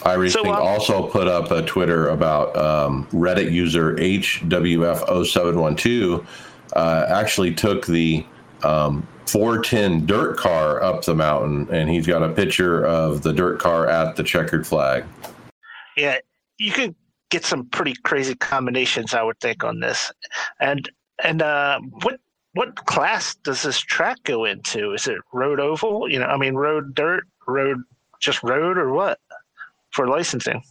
[0.00, 6.26] iRacing So, um, also put up a Twitter about um, Reddit user HWF0712
[6.74, 8.26] uh, actually took the
[8.62, 13.58] um, 410 dirt car up the mountain, and he's got a picture of the dirt
[13.58, 15.04] car at the checkered flag.
[15.96, 16.18] Yeah,
[16.58, 16.94] you could
[17.30, 20.12] get some pretty crazy combinations, I would think, on this.
[20.60, 20.88] And
[21.22, 22.20] and uh, what
[22.52, 24.92] what class does this track go into?
[24.92, 26.10] Is it road oval?
[26.10, 27.82] You know, I mean, road dirt, road
[28.20, 29.18] just road, or what
[29.90, 30.62] for licensing?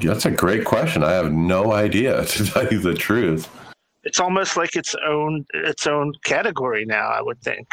[0.00, 1.04] That's a great question.
[1.04, 3.48] I have no idea, to tell you the truth.
[4.04, 7.08] It's almost like its own its own category now.
[7.08, 7.66] I would think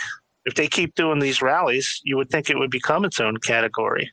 [0.45, 4.11] if they keep doing these rallies, you would think it would become its own category.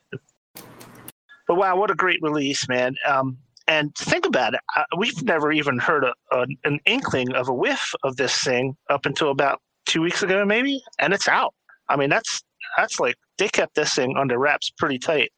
[0.53, 2.95] But wow, what a great release, man!
[3.07, 3.39] Um,
[3.69, 7.55] and think about it, uh, we've never even heard a, a, an inkling of a
[7.55, 11.55] whiff of this thing up until about two weeks ago, maybe, and it's out.
[11.89, 12.43] I mean, that's
[12.77, 15.33] that's like they kept this thing under wraps pretty tight.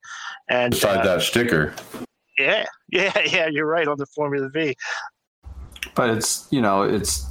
[0.49, 1.75] And Beside uh, that sticker,
[2.39, 4.75] yeah, yeah, yeah, you're right on the Formula V.
[5.95, 7.27] but it's you know it's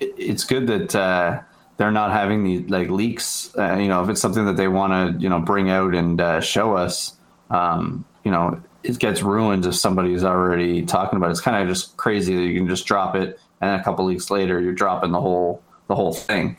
[0.00, 1.40] it's good that uh,
[1.76, 3.54] they're not having these like leaks.
[3.56, 6.20] Uh, you know, if it's something that they want to you know bring out and
[6.20, 7.16] uh, show us,
[7.50, 11.32] um, you know, it gets ruined if somebody's already talking about it.
[11.32, 14.30] It's kind of just crazy that you can just drop it, and a couple weeks
[14.30, 16.56] later you're dropping the whole the whole thing.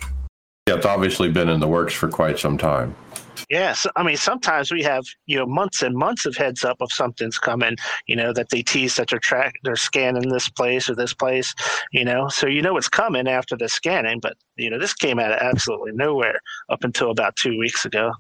[0.67, 2.95] yeah, it's obviously been in the works for quite some time.
[3.49, 6.91] Yes, I mean sometimes we have you know months and months of heads up of
[6.91, 7.75] something's coming.
[8.07, 11.53] You know that they tease that they're track they're scanning this place or this place.
[11.91, 14.19] You know, so you know it's coming after the scanning.
[14.19, 16.39] But you know this came out of absolutely nowhere
[16.69, 18.13] up until about two weeks ago.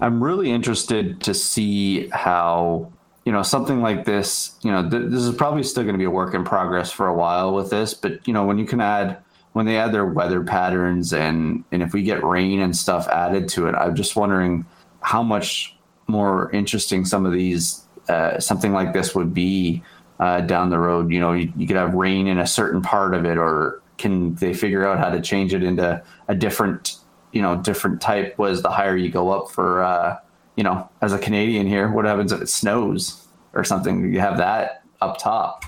[0.00, 2.92] I'm really interested to see how
[3.24, 4.56] you know something like this.
[4.62, 7.08] You know, th- this is probably still going to be a work in progress for
[7.08, 9.18] a while with this, but you know, when you can add
[9.52, 13.48] when they add their weather patterns and and if we get rain and stuff added
[13.50, 14.64] to it, I'm just wondering
[15.00, 15.76] how much
[16.06, 19.82] more interesting some of these uh, something like this would be
[20.20, 21.10] uh, down the road.
[21.12, 24.34] You know, you, you could have rain in a certain part of it, or can
[24.36, 26.96] they figure out how to change it into a different
[27.32, 28.38] you know different type?
[28.38, 30.18] Was the higher you go up for uh
[30.56, 34.12] you know as a canadian here what happens if it snows or something?
[34.12, 35.64] You have that up top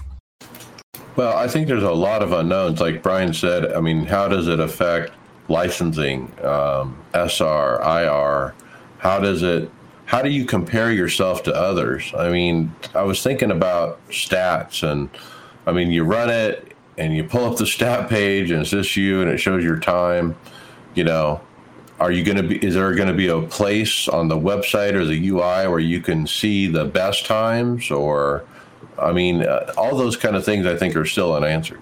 [1.17, 2.81] Well, I think there's a lot of unknowns.
[2.81, 5.13] Like Brian said, I mean, how does it affect
[5.49, 8.55] licensing, um, SR, IR?
[8.99, 9.71] How does it?
[10.07, 12.13] How do you compare yourself to others?
[12.17, 15.09] I mean, I was thinking about stats, and
[15.67, 18.97] I mean, you run it and you pull up the stat page, and it's just
[18.97, 20.37] you, and it shows your time.
[20.95, 21.41] You know,
[22.01, 22.65] are you going to be?
[22.65, 26.01] Is there going to be a place on the website or the UI where you
[26.01, 28.45] can see the best times, or
[28.99, 31.81] I mean, uh, all those kind of things I think are still unanswered.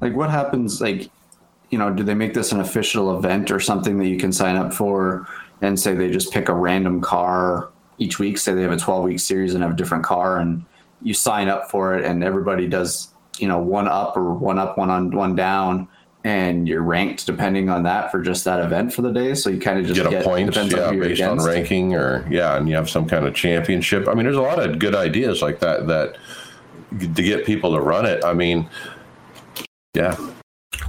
[0.00, 1.10] like what happens like
[1.70, 4.56] you know do they make this an official event or something that you can sign
[4.56, 5.26] up for
[5.60, 7.68] and say they just pick a random car
[7.98, 10.64] each week say they have a 12 week series and have a different car and
[11.02, 14.78] you sign up for it and everybody does you know one up or one up
[14.78, 15.88] one on one down
[16.28, 19.58] and you're ranked depending on that for just that event for the day so you
[19.58, 22.56] kind of just Get a point, depends on yeah, you're based on ranking, or yeah,
[22.56, 24.06] and you have some kind of championship.
[24.06, 26.18] I mean, there's a lot of good ideas like that that
[26.98, 28.22] to get people to run it.
[28.24, 28.68] I mean,
[29.94, 30.16] yeah,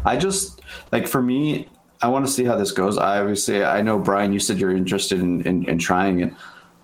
[0.03, 0.61] I just
[0.91, 1.69] like for me,
[2.01, 2.97] I want to see how this goes.
[2.97, 6.33] I obviously, I know Brian, you said you're interested in, in, in trying it.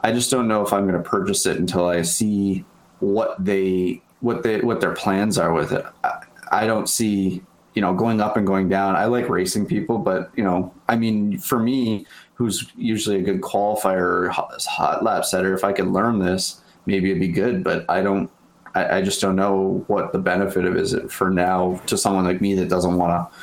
[0.02, 2.64] I just don't know if I'm going to purchase it until I see
[3.00, 5.86] what they what they what their plans are with it.
[6.06, 7.44] I, I don't see
[7.76, 8.96] you know going up and going down.
[8.96, 13.42] I like racing people, but you know, I mean, for me, who's usually a good
[13.42, 17.64] qualifier hot, lap setter, if I could learn this, maybe it'd be good.
[17.64, 18.32] But I don't.
[18.74, 22.26] I, I just don't know what the benefit of is it for now to someone
[22.26, 23.38] like me that doesn't want to.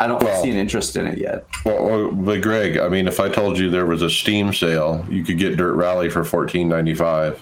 [0.00, 1.46] I don't Well- see an interest in it yet.
[1.64, 5.06] Well, well, but Greg, I mean, if I told you there was a Steam sale,
[5.08, 7.40] you could get Dirt Rally for fourteen ninety five.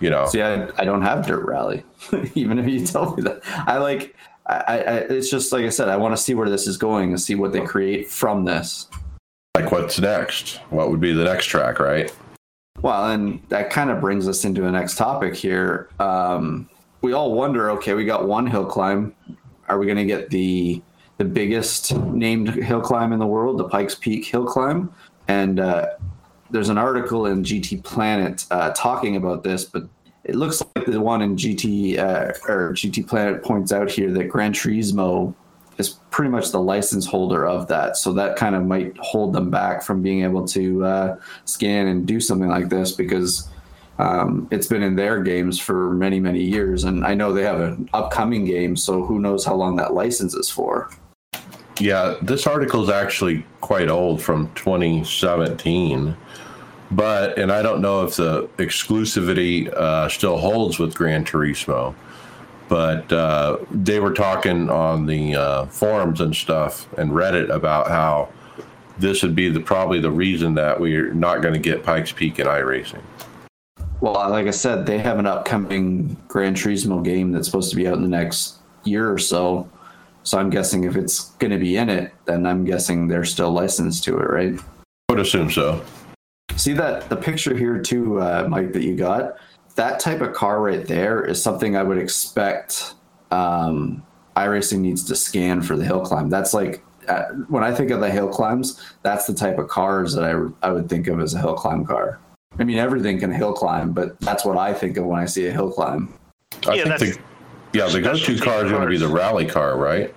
[0.00, 1.82] You know, See, I, I don't have Dirt Rally,
[2.34, 3.40] even if you tell me that.
[3.66, 4.14] I like,
[4.48, 7.10] I, I, it's just like I said, I want to see where this is going
[7.10, 8.88] and see what they create from this.
[9.54, 10.56] like what's next?
[10.70, 12.12] What would be the next track, right?
[12.80, 15.90] Well, and that kind of brings us into the next topic here.
[15.98, 16.68] Um,
[17.02, 19.14] we all wonder, okay, we got one hill climb.
[19.68, 20.82] Are we going to get the
[21.18, 24.92] the biggest named hill climb in the world, the Pikes Peak hill climb?
[25.26, 25.88] And uh,
[26.50, 29.88] there's an article in GT Planet uh, talking about this, but
[30.28, 34.52] it looks like the one in GT uh, or GTPlanet points out here that Gran
[34.52, 35.34] Turismo
[35.78, 37.96] is pretty much the license holder of that.
[37.96, 41.16] So that kind of might hold them back from being able to uh,
[41.46, 43.48] scan and do something like this because
[43.98, 46.84] um, it's been in their games for many, many years.
[46.84, 50.34] And I know they have an upcoming game, so who knows how long that license
[50.34, 50.90] is for.
[51.80, 56.16] Yeah, this article is actually quite old from 2017.
[56.90, 61.94] But, and I don't know if the exclusivity uh, still holds with Gran Turismo,
[62.68, 68.30] but uh, they were talking on the uh, forums and stuff and Reddit about how
[68.98, 72.38] this would be the probably the reason that we're not going to get Pikes Peak
[72.38, 73.02] in iRacing.
[74.00, 77.86] Well, like I said, they have an upcoming Gran Turismo game that's supposed to be
[77.86, 79.68] out in the next year or so.
[80.22, 83.50] So I'm guessing if it's going to be in it, then I'm guessing they're still
[83.50, 84.60] licensed to it, right?
[85.08, 85.82] I would assume so.
[86.56, 89.36] See that the picture here too, uh, Mike, that you got.
[89.76, 92.94] That type of car right there is something I would expect
[93.30, 94.02] um,
[94.36, 96.28] iRacing needs to scan for the hill climb.
[96.28, 100.14] That's like uh, when I think of the hill climbs, that's the type of cars
[100.14, 102.18] that I I would think of as a hill climb car.
[102.58, 105.46] I mean, everything can hill climb, but that's what I think of when I see
[105.46, 106.12] a hill climb.
[106.66, 109.46] I Yeah, think the yeah the go-to specialty car is going to be the rally
[109.46, 110.14] car, right?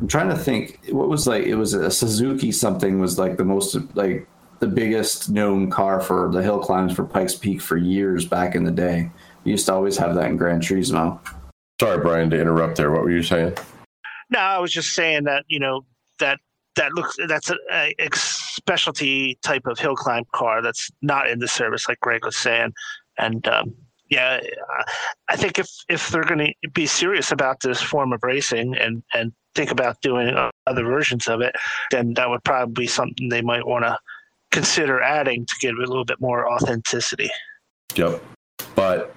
[0.00, 0.80] I'm trying to think.
[0.90, 1.44] What was like?
[1.44, 4.26] It was a Suzuki something was like the most like
[4.64, 8.64] the biggest known car for the hill climbs for Pikes Peak for years back in
[8.64, 9.10] the day.
[9.44, 11.20] We used to always have that in Gran Turismo.
[11.78, 12.90] Sorry, Brian, to interrupt there.
[12.90, 13.54] What were you saying?
[14.30, 15.84] No, I was just saying that you know
[16.18, 16.38] that
[16.76, 21.48] that looks that's a, a specialty type of hill climb car that's not in the
[21.48, 22.72] service, like Greg was saying,
[23.18, 23.74] and um,
[24.08, 24.40] yeah,
[25.28, 29.02] I think if if they're going to be serious about this form of racing and
[29.12, 31.54] and think about doing uh, other versions of it,
[31.90, 33.98] then that would probably be something they might want to
[34.54, 37.28] consider adding to give a little bit more authenticity.
[37.96, 38.22] Yep.
[38.76, 39.14] But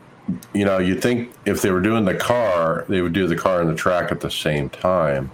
[0.53, 3.61] you know, you think if they were doing the car, they would do the car
[3.61, 5.31] and the track at the same time.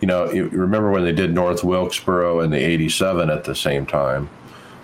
[0.00, 3.84] You know, you remember when they did North Wilkesboro and the 87 at the same
[3.84, 4.30] time?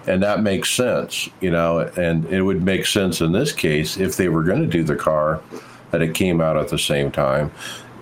[0.07, 4.17] And that makes sense, you know, and it would make sense in this case if
[4.17, 5.41] they were going to do the car
[5.91, 7.51] that it came out at the same time.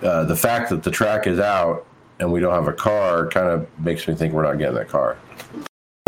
[0.03, 1.85] Uh, the fact that the track is out
[2.19, 4.89] and we don't have a car kind of makes me think we're not getting that
[4.89, 5.17] car.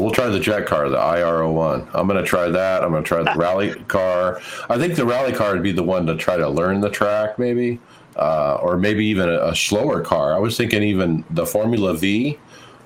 [0.07, 1.89] We'll try the jet car, the IRO1.
[1.93, 2.81] I'm going to try that.
[2.81, 4.39] I'm going to try the rally car.
[4.69, 7.37] I think the rally car would be the one to try to learn the track,
[7.37, 7.81] maybe,
[8.15, 10.33] uh, or maybe even a, a slower car.
[10.33, 12.39] I was thinking even the Formula V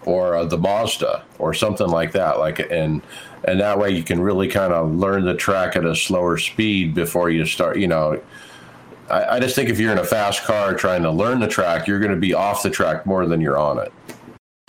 [0.03, 2.39] or uh, the Mazda or something like that.
[2.39, 3.03] Like and
[3.43, 6.95] and that way you can really kind of learn the track at a slower speed
[6.95, 7.77] before you start.
[7.77, 8.19] You know,
[9.11, 11.85] I, I just think if you're in a fast car trying to learn the track,
[11.85, 13.93] you're going to be off the track more than you're on it.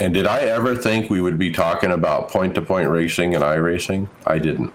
[0.03, 3.45] And did I ever think we would be talking about point to point racing and
[3.45, 4.09] iRacing?
[4.27, 4.73] I didn't.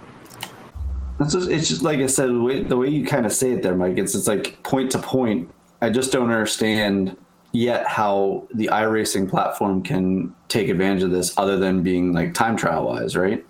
[1.19, 3.51] It's just, it's just like I said, the way, the way you kind of say
[3.51, 3.97] it there, Mike.
[3.97, 5.51] It's it's like point to point.
[5.81, 7.17] I just don't understand
[7.51, 12.55] yet how the iRacing platform can take advantage of this, other than being like time
[12.55, 13.45] trial wise, right?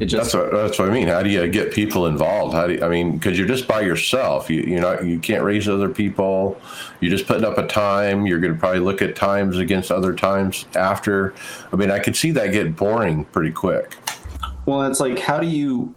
[0.00, 1.06] It just That's what that's what I mean.
[1.06, 2.54] How do you get people involved?
[2.54, 3.12] How do you, I mean?
[3.12, 4.50] Because you're just by yourself.
[4.50, 6.60] You you're not you can't raise other people.
[7.00, 8.26] You're just putting up a time.
[8.26, 11.34] You're going to probably look at times against other times after.
[11.72, 13.96] I mean, I could see that get boring pretty quick.
[14.66, 15.94] Well, it's like how do you?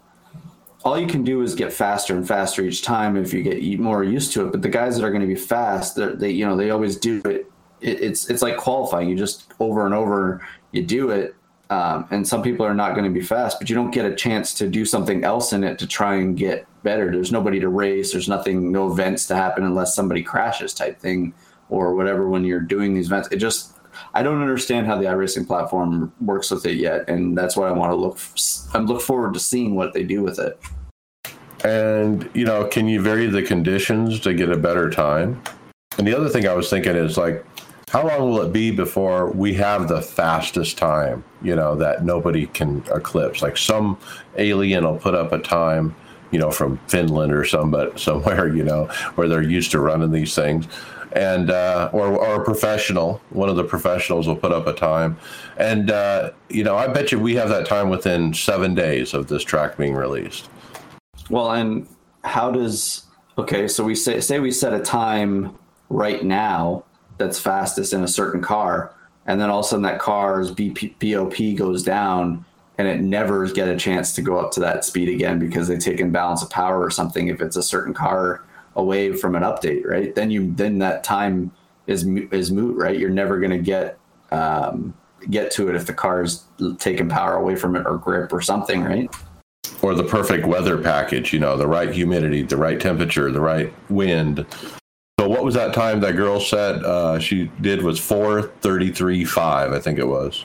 [0.84, 3.76] All you can do is get faster and faster each time if you get e-
[3.76, 4.52] more used to it.
[4.52, 6.96] But the guys that are going to be fast, they're- they you know they always
[6.96, 7.50] do it.
[7.80, 8.00] it.
[8.02, 9.08] It's it's like qualifying.
[9.08, 11.34] You just over and over you do it.
[11.68, 14.14] Um, and some people are not going to be fast, but you don't get a
[14.14, 17.10] chance to do something else in it to try and get better.
[17.10, 18.12] There's nobody to race.
[18.12, 21.34] There's nothing, no events to happen unless somebody crashes, type thing,
[21.68, 22.28] or whatever.
[22.28, 23.76] When you're doing these events, it just
[24.14, 27.72] I don't understand how the iRacing platform works with it yet, and that's what I
[27.72, 28.18] want to look.
[28.74, 30.58] I look forward to seeing what they do with it.
[31.64, 35.42] And you know, can you vary the conditions to get a better time?
[35.98, 37.44] And the other thing I was thinking is like,
[37.90, 41.24] how long will it be before we have the fastest time?
[41.42, 43.42] You know that nobody can eclipse.
[43.42, 43.98] Like some
[44.36, 45.94] alien will put up a time,
[46.30, 50.10] you know, from Finland or some but somewhere, you know, where they're used to running
[50.10, 50.66] these things
[51.12, 55.16] and uh, or, or a professional, one of the professionals will put up a time,
[55.56, 59.28] and uh, you know I bet you we have that time within seven days of
[59.28, 60.50] this track being released.
[61.30, 61.88] Well, and
[62.22, 63.04] how does
[63.38, 63.66] okay?
[63.66, 65.56] So we say say we set a time
[65.88, 66.84] right now
[67.18, 68.94] that's fastest in a certain car,
[69.26, 72.44] and then all of a sudden that car's BP, BOP goes down,
[72.78, 75.76] and it never get a chance to go up to that speed again because they
[75.76, 77.28] take in balance of power or something.
[77.28, 78.44] If it's a certain car
[78.76, 80.14] away from an update, right?
[80.14, 81.50] Then you then that time
[81.86, 82.98] is is moot, right?
[82.98, 83.98] You're never going to get
[84.30, 84.94] um,
[85.30, 86.44] get to it if the car's
[86.78, 89.10] taking power away from it or grip or something, right?
[89.82, 93.72] Or the perfect weather package, you know, the right humidity, the right temperature, the right
[93.90, 94.46] wind.
[95.26, 99.24] So what was that time that girl said uh, she did was four thirty three
[99.24, 100.44] five, I think it was.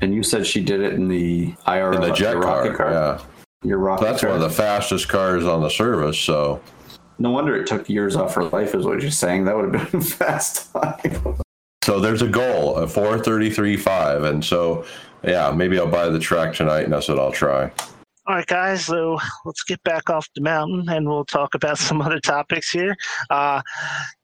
[0.00, 3.20] And you said she did it in the IR in the jet car, car, yeah.
[3.62, 4.00] Your rocket.
[4.00, 4.30] So that's car.
[4.30, 6.18] one of the fastest cars on the service.
[6.18, 6.58] So
[7.18, 9.44] no wonder it took years off her life, is what you're saying.
[9.44, 11.36] That would have been fast time.
[11.84, 14.24] So there's a goal, a 433.5.
[14.24, 14.86] And so,
[15.22, 17.70] yeah, maybe I'll buy the track tonight and that's what I'll try.
[18.28, 22.02] All right, guys, so let's get back off the mountain and we'll talk about some
[22.02, 22.94] other topics here.
[23.30, 23.62] Uh,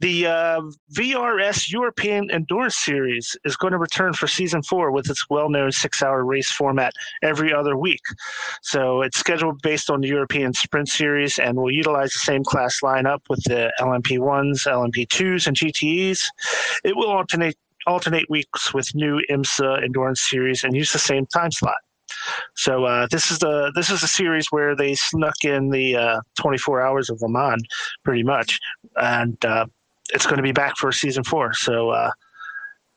[0.00, 0.60] the uh,
[0.94, 5.72] VRS European Endurance Series is going to return for season four with its well known
[5.72, 6.92] six hour race format
[7.22, 8.02] every other week.
[8.60, 12.80] So it's scheduled based on the European Sprint Series and will utilize the same class
[12.84, 16.26] lineup with the LMP1s, LMP2s, and GTEs.
[16.84, 21.50] It will alternate alternate weeks with new IMSA Endurance Series and use the same time
[21.50, 21.76] slot.
[22.56, 26.20] So uh, this is the this is a series where they snuck in the uh,
[26.40, 27.62] 24 hours of Le Mans,
[28.04, 28.58] pretty much,
[28.96, 29.66] and uh,
[30.12, 31.52] it's going to be back for season four.
[31.54, 32.10] So uh,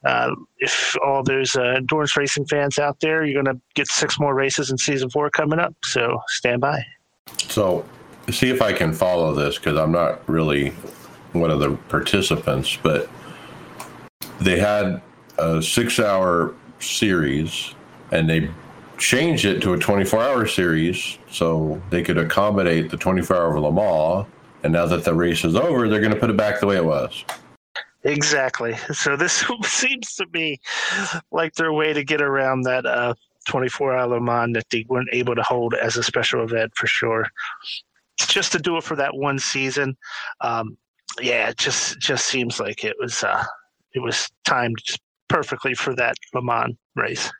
[0.05, 4.19] uh, if all those uh, endurance racing fans out there, you're going to get six
[4.19, 5.75] more races in season four coming up.
[5.83, 6.83] So stand by.
[7.47, 7.85] So
[8.31, 10.69] see if I can follow this because I'm not really
[11.33, 13.09] one of the participants, but
[14.39, 15.01] they had
[15.37, 17.73] a six-hour series
[18.11, 18.49] and they
[18.97, 23.63] changed it to a 24 hour series so they could accommodate the 24 hour of
[23.63, 24.27] Le Mans.
[24.63, 26.77] And now that the race is over, they're going to put it back the way
[26.77, 27.23] it was.
[28.03, 28.75] Exactly.
[28.93, 30.59] So this seems to be
[31.31, 33.13] like their way to get around that uh,
[33.47, 36.87] 24 hour Le Mans that they weren't able to hold as a special event for
[36.87, 37.25] sure.
[38.19, 39.95] Just to do it for that one season.
[40.41, 40.77] Um,
[41.19, 43.43] yeah, it just just seems like it was uh,
[43.93, 44.77] it was timed
[45.27, 47.31] perfectly for that Le Mans race.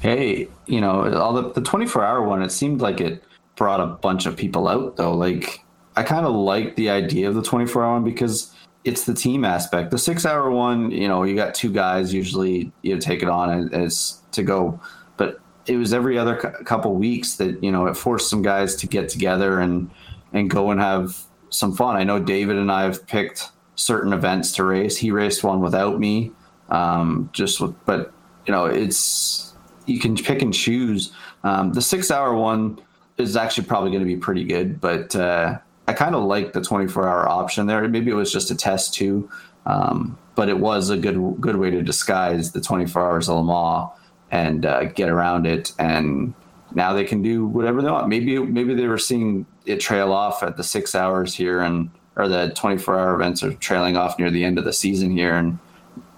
[0.00, 3.24] Hey, you know, all the, the 24 hour one, it seemed like it
[3.56, 5.14] brought a bunch of people out though.
[5.14, 5.64] Like
[5.96, 9.44] I kind of like the idea of the 24 hour one because it's the team
[9.44, 9.90] aspect.
[9.90, 13.28] The six hour one, you know, you got two guys usually you know, take it
[13.28, 14.80] on as to go,
[15.16, 18.86] but it was every other couple weeks that you know it forced some guys to
[18.86, 19.90] get together and
[20.32, 21.18] and go and have
[21.50, 21.96] some fun.
[21.96, 24.96] I know David and I have picked certain events to race.
[24.96, 26.32] He raced one without me,
[26.68, 28.12] um, just with, but
[28.46, 29.45] you know, it's
[29.86, 31.12] you can pick and choose.
[31.44, 32.78] Um, the six hour one
[33.18, 35.58] is actually probably going to be pretty good, but uh,
[35.88, 37.86] I kind of like the 24 hour option there.
[37.88, 39.30] Maybe it was just a test too,
[39.64, 43.44] um, but it was a good good way to disguise the 24 hours of Le
[43.44, 43.90] Mans
[44.30, 45.72] and uh, get around it.
[45.78, 46.34] And
[46.74, 48.08] now they can do whatever they want.
[48.08, 52.28] Maybe maybe they were seeing it trail off at the six hours here, and or
[52.28, 55.58] the 24 hour events are trailing off near the end of the season here, and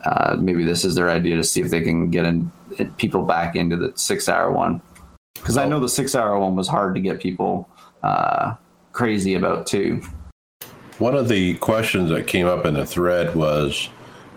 [0.04, 2.50] uh, maybe this is their idea to see if they can get in,
[2.85, 4.81] people back into the six hour one.
[5.35, 7.68] Because I know the six hour one was hard to get people
[8.03, 8.55] uh,
[8.92, 10.03] crazy about too.
[10.99, 13.88] One of the questions that came up in the thread was,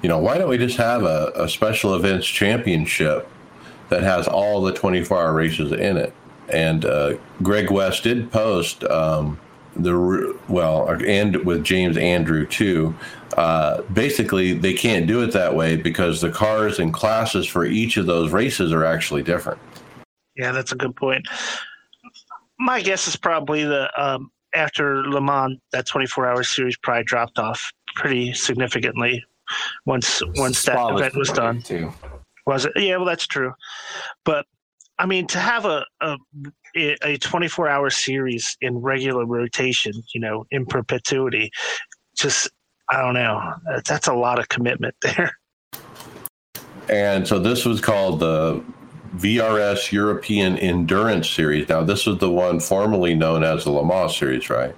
[0.03, 3.27] you know, why don't we just have a, a special events championship
[3.89, 6.13] that has all the 24 hour races in it?
[6.49, 9.39] And uh, Greg West did post um,
[9.75, 12.95] the well, and with James Andrew too.
[13.37, 17.95] Uh, basically, they can't do it that way because the cars and classes for each
[17.95, 19.59] of those races are actually different.
[20.35, 21.25] Yeah, that's a good point.
[22.59, 27.39] My guess is probably the um, after Le Mans, that 24 hour series probably dropped
[27.39, 29.23] off pretty significantly
[29.85, 31.61] once once Spa that event was done.
[31.61, 31.93] too.
[32.45, 32.73] Was it?
[32.75, 33.53] Yeah, well, that's true.
[34.25, 34.45] But
[34.99, 36.17] I mean, to have a a,
[36.75, 41.51] a 24 hour series in regular rotation, you know, in perpetuity,
[42.15, 42.49] just
[42.89, 43.53] I don't know.
[43.87, 45.31] That's a lot of commitment there.
[46.89, 48.63] and so this was called the
[49.15, 51.67] VRS European Endurance Series.
[51.67, 54.75] Now, this is the one formerly known as the Le Mans Series, right?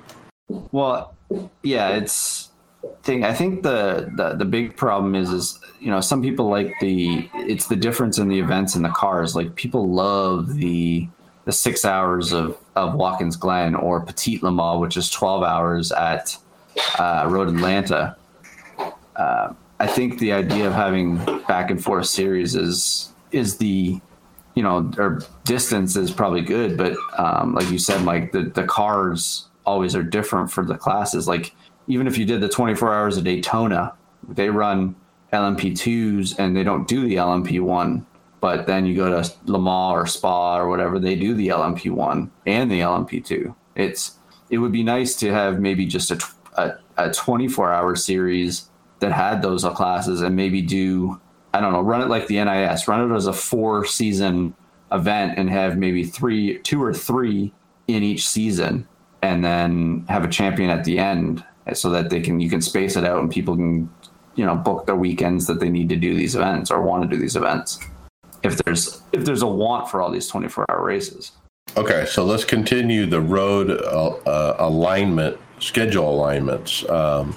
[0.71, 1.15] Well,
[1.61, 2.49] yeah, it's
[3.03, 3.23] thing.
[3.23, 7.29] I think the, the the big problem is is you know some people like the
[7.35, 9.35] it's the difference in the events and the cars.
[9.35, 11.07] Like people love the
[11.45, 15.91] the six hours of of Watkins Glen or Petit Le Mans, which is twelve hours
[15.91, 16.37] at
[16.99, 18.15] uh, Road Atlanta.
[19.15, 21.17] Uh, I think the idea of having
[21.47, 23.99] back and forth series is is the
[24.55, 28.63] you know or distance is probably good, but um, like you said, like the the
[28.63, 31.27] cars always are different for the classes.
[31.27, 31.53] Like
[31.87, 33.93] even if you did the 24 hours of Daytona,
[34.27, 34.95] they run
[35.31, 38.05] LMP2s and they don't do the LMP1.
[38.43, 42.29] But then you go to Le Mans or Spa or whatever, they do the LMP1
[42.45, 43.55] and the LMP2.
[43.75, 44.17] It's
[44.49, 46.21] it would be nice to have maybe just a,
[46.57, 51.21] a, a 24 hour series that had those classes and maybe do
[51.53, 54.53] I don't know, run it like the NIS, run it as a four season
[54.91, 57.53] event and have maybe three, two or three
[57.87, 58.85] in each season,
[59.21, 62.97] and then have a champion at the end so that they can you can space
[62.97, 63.89] it out and people can
[64.35, 67.07] you know book their weekends that they need to do these events or want to
[67.07, 67.79] do these events
[68.43, 71.31] if there's if there's a want for all these 24 hour races
[71.75, 76.87] Okay, so let's continue the road uh, uh, alignment schedule alignments.
[76.87, 77.35] Um,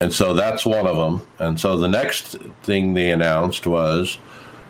[0.00, 1.26] and so that's one of them.
[1.38, 4.18] And so the next thing they announced was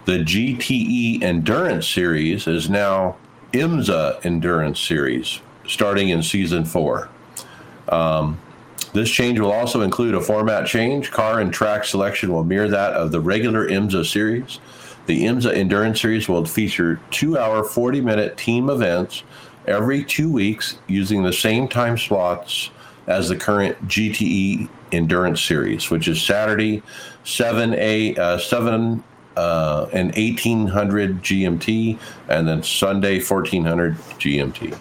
[0.05, 3.17] the GTE Endurance Series is now
[3.53, 7.09] IMSA Endurance Series starting in season four.
[7.89, 8.39] Um,
[8.93, 11.11] this change will also include a format change.
[11.11, 14.61] Car and track selection will mirror that of the regular IMSA series.
[15.07, 19.23] The IMSA Endurance Series will feature two hour, 40 minute team events
[19.67, 22.71] every two weeks using the same time slots
[23.07, 26.83] as the current GTE Endurance Series, which is Saturday,
[27.25, 29.05] 7 a uh, 7
[29.37, 31.99] uh, and 1800 GMT,
[32.29, 34.79] and then Sunday, 1400 GMT.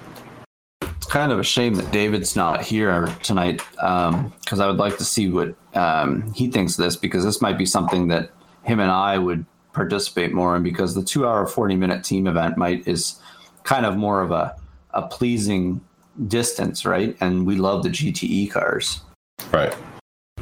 [0.81, 5.05] It's kind of a shame that David's not here tonight because I would like to
[5.05, 8.31] see what um, he thinks of this because this might be something that
[8.63, 12.57] him and I would participate more in because the two hour 40 minute team event
[12.57, 13.19] might is
[13.63, 14.55] kind of more of a,
[14.91, 15.81] a pleasing
[16.27, 17.17] distance, right?
[17.19, 19.01] And we love the GTE cars.
[19.51, 19.75] Right.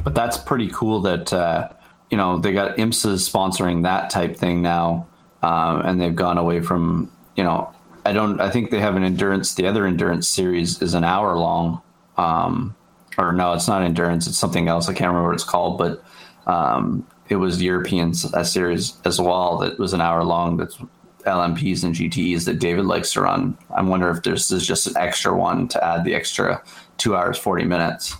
[0.04, 1.68] But that's pretty cool that uh,
[2.10, 5.06] you know they got IMSA sponsoring that type thing now,
[5.42, 7.72] um, and they've gone away from you know
[8.04, 9.54] I don't I think they have an endurance.
[9.54, 11.80] The other endurance series is an hour long,
[12.16, 12.74] um,
[13.16, 14.26] or no, it's not endurance.
[14.26, 14.88] It's something else.
[14.88, 16.02] I can't remember what it's called, but
[16.46, 20.56] um, it was the European a uh, series as well that was an hour long.
[20.56, 20.78] That's
[21.24, 23.56] LMPs and GTEs that David likes to run.
[23.70, 26.62] I wonder if this is just an extra one to add the extra
[26.98, 28.16] two hours forty minutes.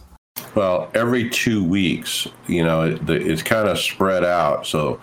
[0.55, 4.67] Well, every two weeks, you know, it, it's kind of spread out.
[4.67, 5.01] So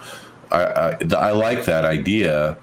[0.52, 2.58] I, I, I like that idea.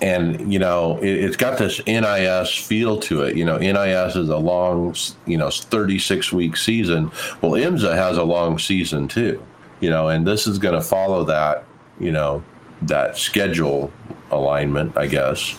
[0.00, 3.36] And, you know, it, it's got this NIS feel to it.
[3.36, 4.94] You know, NIS is a long,
[5.26, 7.10] you know, 36 week season.
[7.42, 9.42] Well, IMSA has a long season too,
[9.80, 11.64] you know, and this is going to follow that,
[11.98, 12.42] you know,
[12.82, 13.92] that schedule
[14.30, 15.58] alignment, I guess.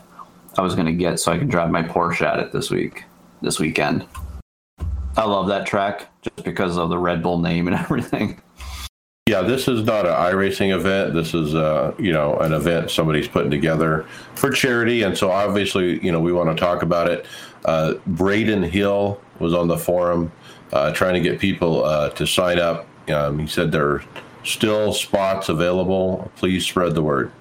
[0.57, 3.03] I was going to get, so I can drive my Porsche at it this week,
[3.41, 4.05] this weekend.
[5.17, 8.41] I love that track just because of the Red Bull name and everything.
[9.27, 11.15] Yeah, this is not an iRacing event.
[11.15, 15.99] This is, uh, you know, an event somebody's putting together for charity, and so obviously,
[16.05, 17.25] you know, we want to talk about it.
[17.65, 20.31] Uh, Braden Hill was on the forum
[20.73, 22.85] uh, trying to get people uh, to sign up.
[23.09, 24.03] Um, he said there are
[24.43, 26.31] still spots available.
[26.35, 27.31] Please spread the word.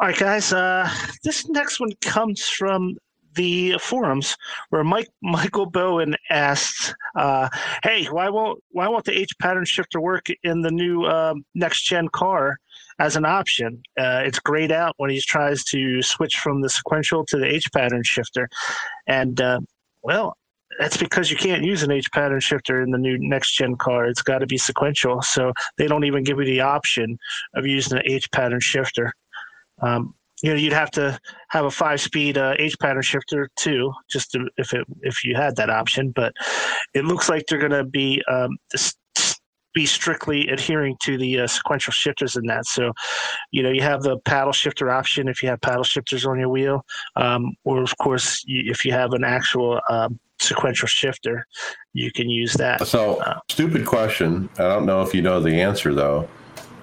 [0.00, 0.52] All right, guys.
[0.52, 0.90] Uh,
[1.22, 2.96] this next one comes from
[3.34, 4.36] the forums
[4.70, 7.48] where Mike Michael Bowen asked, uh,
[7.82, 11.84] "Hey, why won't why won't the H pattern shifter work in the new um, next
[11.84, 12.58] gen car
[12.98, 13.82] as an option?
[13.98, 17.66] Uh, it's grayed out when he tries to switch from the sequential to the H
[17.72, 18.48] pattern shifter,
[19.06, 19.60] and uh,
[20.02, 20.36] well."
[20.78, 24.06] That's because you can't use an H pattern shifter in the new next gen car.
[24.06, 25.20] It's got to be sequential.
[25.20, 27.18] So they don't even give you the option
[27.54, 29.12] of using an H pattern shifter.
[29.82, 31.18] Um, you know, you'd have to
[31.48, 35.56] have a five-speed uh, H pattern shifter too, just to, if it if you had
[35.56, 36.10] that option.
[36.10, 36.32] But
[36.94, 38.56] it looks like they're going to be um,
[39.74, 42.66] be strictly adhering to the uh, sequential shifters in that.
[42.66, 42.92] So,
[43.52, 46.48] you know, you have the paddle shifter option if you have paddle shifters on your
[46.48, 46.84] wheel,
[47.16, 51.46] um, or of course, you, if you have an actual um, sequential shifter,
[51.92, 52.84] you can use that.
[52.86, 54.48] So, uh, stupid question.
[54.58, 56.28] I don't know if you know the answer though,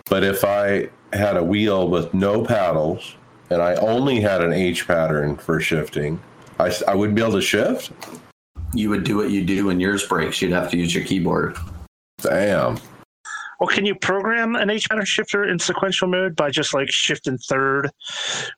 [0.05, 3.16] but if I had a wheel with no paddles
[3.49, 6.19] and I only had an H pattern for shifting,
[6.60, 7.91] I, I would be able to shift.
[8.74, 10.41] You would do what you do when yours breaks.
[10.41, 11.57] You'd have to use your keyboard.
[12.22, 12.80] Damn.
[13.60, 17.38] Well, can you program an H pattern shifter in sequential mode by just like shifting
[17.40, 17.90] third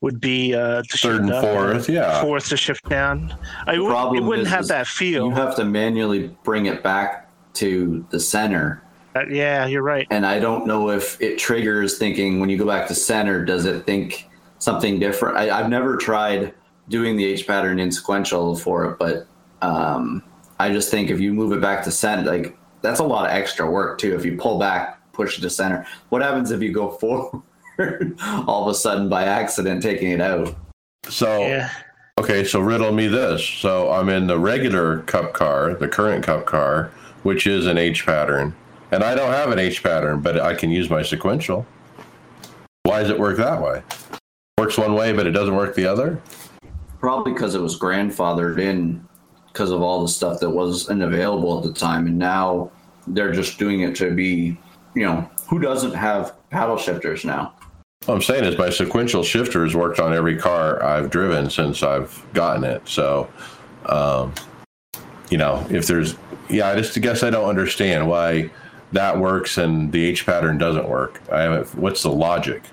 [0.02, 3.34] would be uh, to third and fourth, yeah, fourth to shift down.
[3.66, 5.28] I it wouldn't have that feel.
[5.28, 8.84] You have to manually bring it back to the center.
[9.16, 10.06] Uh, yeah, you're right.
[10.12, 13.46] And I don't know if it triggers thinking when you go back to center.
[13.46, 14.29] Does it think
[14.60, 15.38] something different.
[15.38, 16.54] I, have never tried
[16.90, 19.28] doing the H pattern in sequential for it, but
[19.62, 20.24] um,
[20.60, 23.32] I just think if you move it back to center, like that's a lot of
[23.32, 24.16] extra work too.
[24.16, 27.42] If you pull back, push it to center, what happens if you go forward
[28.48, 30.56] all of a sudden by accident taking it out?
[31.08, 31.70] So, yeah.
[32.20, 33.44] okay, so riddle me this.
[33.44, 36.92] So I'm in the regular cup car, the current cup car,
[37.24, 38.54] which is an H pattern,
[38.92, 41.66] and I don't have an H pattern, but I can use my sequential.
[42.84, 43.84] Why does it work that way?
[44.60, 46.22] Works one way, but it doesn't work the other?
[47.00, 49.08] Probably because it was grandfathered in
[49.48, 52.06] because of all the stuff that wasn't available at the time.
[52.08, 52.72] And now
[53.08, 54.58] they're just doing it to be,
[54.94, 57.54] you know, who doesn't have paddle shifters now?
[58.06, 61.84] What I'm saying is my sequential shifter has worked on every car I've driven since
[61.84, 62.88] I've gotten it.
[62.88, 63.30] So,
[63.86, 64.34] um,
[65.30, 66.16] you know, if there's,
[66.50, 68.50] yeah, I just guess I don't understand why
[68.92, 71.22] that works and the H pattern doesn't work.
[71.32, 72.64] I haven't, what's the logic?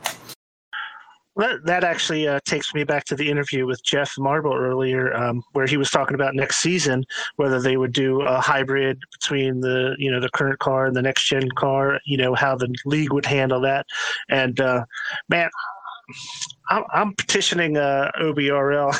[1.36, 5.42] That, that actually uh, takes me back to the interview with Jeff Marble earlier, um,
[5.52, 7.04] where he was talking about next season
[7.36, 11.02] whether they would do a hybrid between the you know the current car and the
[11.02, 12.00] next gen car.
[12.06, 13.86] You know how the league would handle that,
[14.30, 14.84] and uh,
[15.28, 15.50] man,
[16.70, 18.96] I'm, I'm petitioning uh, OBRL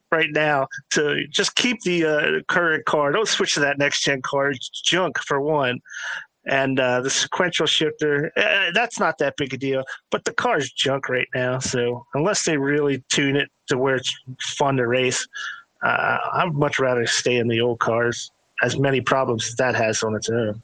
[0.12, 3.12] right now to just keep the uh, current car.
[3.12, 4.50] Don't switch to that next gen car.
[4.50, 5.80] It's junk for one
[6.46, 10.72] and uh, the sequential shifter uh, that's not that big a deal but the car's
[10.72, 14.12] junk right now so unless they really tune it to where it's
[14.56, 15.26] fun to race
[15.82, 18.30] uh, i'd much rather stay in the old cars
[18.62, 20.62] as many problems as that has on its own.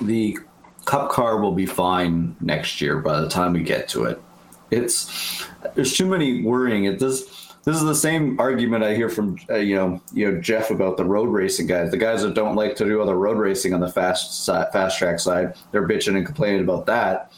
[0.00, 0.38] The
[0.84, 4.22] cup car will be fine next year by the time we get to it.
[4.70, 6.84] It's there's too many worrying.
[6.84, 10.40] It does this is the same argument I hear from uh, you know you know
[10.40, 11.90] Jeff about the road racing guys.
[11.90, 15.54] The guys that don't like to do other road racing on the fast FastTrack side,
[15.70, 17.30] they're bitching and complaining about that.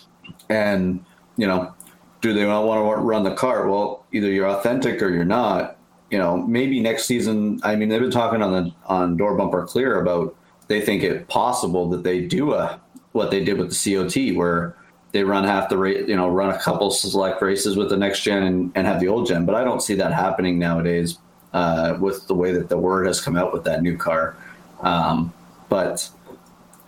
[0.49, 1.05] And
[1.37, 1.75] you know,
[2.21, 3.69] do they not want to run the car?
[3.69, 5.77] Well, either you're authentic or you're not.
[6.11, 7.59] You know, maybe next season.
[7.65, 10.37] I mean, they've been talking on the on Door Bumper Clear about
[10.69, 12.81] they think it possible that they do a
[13.11, 14.77] what they did with the COT, where
[15.13, 18.23] they run half the race, you know, run a couple select races with the next
[18.23, 19.45] gen and, and have the old gen.
[19.45, 21.19] But I don't see that happening nowadays
[21.53, 24.37] uh, with the way that the word has come out with that new car.
[24.81, 25.33] Um,
[25.69, 26.09] but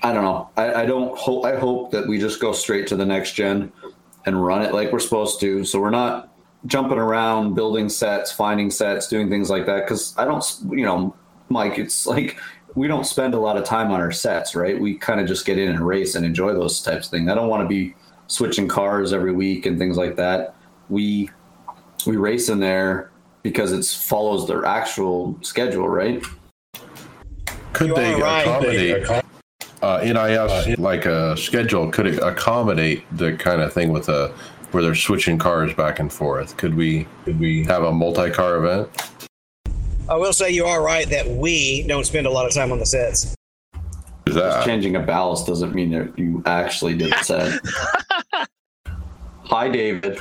[0.03, 0.51] I don't know.
[0.57, 1.45] I, I don't hope.
[1.45, 3.73] I hope that we just go straight to the next gen
[4.25, 5.65] and run it like we're supposed to.
[5.65, 6.29] So we're not
[6.67, 9.85] jumping around, building sets, finding sets, doing things like that.
[9.85, 11.15] Because I don't, you know,
[11.49, 11.79] Mike.
[11.79, 12.39] It's like
[12.75, 14.81] we don't spend a lot of time on our sets, right?
[14.81, 17.29] We kind of just get in and race and enjoy those types of things.
[17.29, 17.95] I don't want to be
[18.33, 20.55] switching cars every week and things like that.
[20.89, 21.31] We
[22.07, 23.11] we race in there
[23.43, 26.23] because it follows their actual schedule, right?
[27.73, 28.43] Could you they right.
[28.43, 29.09] accommodate
[29.83, 31.91] uh, NIS uh, like a schedule?
[31.91, 34.29] Could it accommodate the kind of thing with a
[34.71, 36.57] where they're switching cars back and forth?
[36.57, 38.89] Could we could we have a multi-car event?
[40.09, 42.79] I will say you are right that we don't spend a lot of time on
[42.79, 43.35] the sets.
[44.27, 47.61] Just changing a ballast doesn't mean that you actually did set.
[49.45, 50.21] Hi, David.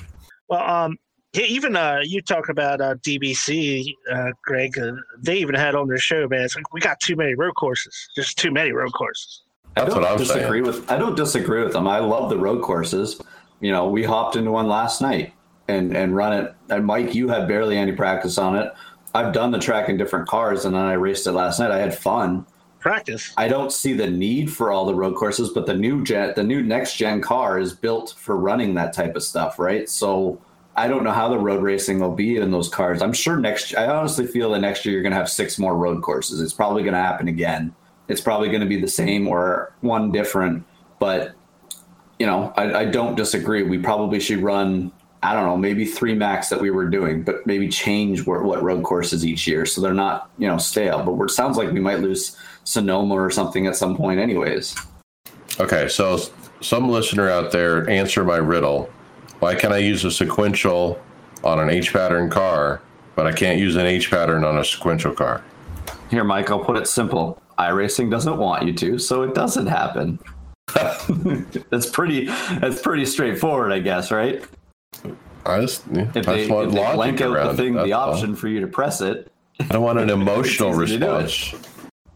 [0.49, 0.98] Well, um,
[1.34, 4.78] even uh, you talk about uh, DBC, uh, Greg.
[4.78, 6.41] Uh, they even had on their show, man.
[6.41, 8.10] It's like we got too many road courses.
[8.15, 9.44] Just too many road courses.
[9.76, 10.64] That's I don't disagree saying.
[10.64, 10.91] with.
[10.91, 11.88] I don't disagree with them.
[11.88, 13.22] I love the road courses.
[13.61, 15.34] You know, we hopped into one last night,
[15.68, 16.53] and and run it.
[16.69, 18.73] And Mike, you had barely any practice on it.
[19.14, 21.72] I've done the track in different cars, and then I raced it last night.
[21.72, 22.45] I had fun.
[22.82, 23.32] Practice.
[23.38, 26.44] I don't see the need for all the road courses, but the new gen, the
[26.44, 29.88] new next gen car is built for running that type of stuff, right?
[29.88, 30.41] So
[30.76, 33.03] I don't know how the road racing will be in those cars.
[33.03, 33.76] I'm sure next.
[33.76, 36.41] I honestly feel that next year you're going to have six more road courses.
[36.41, 37.74] It's probably going to happen again.
[38.08, 40.66] It's probably going to be the same or one different,
[40.98, 41.36] but
[42.18, 43.62] you know, I, I don't disagree.
[43.62, 44.91] We probably should run
[45.24, 48.64] I don't know, maybe three max that we were doing, but maybe change what, what
[48.64, 51.03] road courses each year so they're not, you know, stale.
[51.03, 54.76] But it sounds like we might lose Sonoma or something at some point, anyways.
[55.60, 56.20] Okay, so
[56.62, 58.90] some listener out there, answer my riddle.
[59.40, 61.00] Why can I use a sequential
[61.44, 62.82] on an H pattern car,
[63.16, 65.44] but I can't use an H pattern on a sequential car?
[66.10, 67.42] Here, Mike, I'll put it simple.
[67.58, 70.20] iRacing doesn't want you to, so it doesn't happen.
[71.70, 72.26] that's pretty.
[72.60, 74.44] That's pretty straightforward, I guess, right?
[75.46, 78.12] I just, yeah, If they, if they blank out the thing, the that's all.
[78.14, 81.12] option for you to press it, I don't want an emotional It's easy to do
[81.16, 81.24] it.
[81.24, 81.68] response.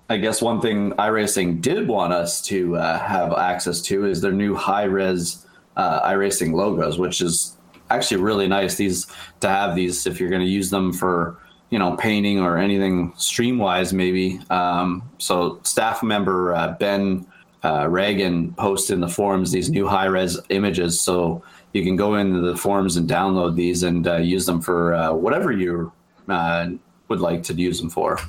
[0.07, 4.31] I guess one thing iRacing did want us to uh, have access to is their
[4.31, 5.45] new high res
[5.77, 7.57] uh, iRacing logos, which is
[7.89, 8.75] actually really nice.
[8.75, 9.07] These
[9.39, 11.39] to have these if you're going to use them for
[11.71, 14.39] you know painting or anything stream wise, maybe.
[14.51, 17.25] Um, so staff member uh, Ben
[17.63, 22.13] uh, Reagan posted in the forums these new high res images, so you can go
[22.15, 25.91] into the forums and download these and uh, use them for uh, whatever you
[26.29, 26.67] uh,
[27.07, 28.19] would like to use them for.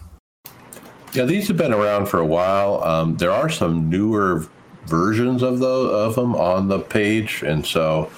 [1.16, 2.84] Yeah, these have been around for a while.
[2.84, 4.47] Um, there are some newer
[4.84, 8.10] versions of the of them on the page, and so,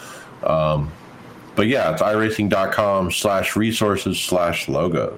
[0.42, 0.90] um,
[1.54, 5.16] but yeah, it's iRacing.com slash resources slash logos.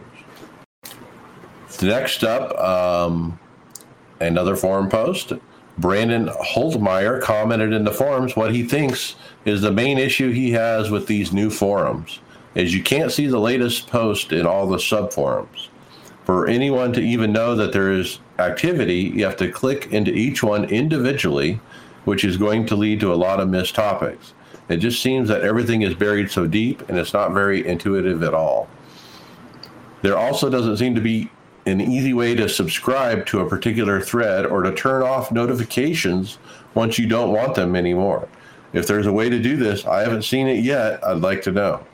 [1.81, 3.39] Next up, um,
[4.21, 5.33] another forum post.
[5.79, 9.17] Brandon Holtmeyer commented in the forums what he thinks
[9.47, 12.21] is the main issue he has with these new forums
[12.55, 15.70] is you can't see the latest post in all the sub forums
[16.31, 20.45] for anyone to even know that there is activity, you have to click into each
[20.45, 21.59] one individually,
[22.05, 24.33] which is going to lead to a lot of missed topics.
[24.69, 28.33] It just seems that everything is buried so deep and it's not very intuitive at
[28.33, 28.69] all.
[30.03, 31.33] There also doesn't seem to be
[31.67, 36.39] an easy way to subscribe to a particular thread or to turn off notifications
[36.75, 38.29] once you don't want them anymore.
[38.73, 41.05] If there's a way to do this, I haven't seen it yet.
[41.05, 41.85] I'd like to know.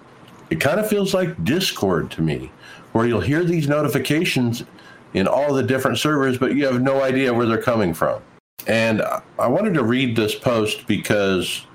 [0.50, 2.50] It kind of feels like Discord to me,
[2.96, 4.64] where you'll hear these notifications
[5.12, 8.22] in all the different servers, but you have no idea where they're coming from.
[8.66, 11.66] And I- wanted to read this post because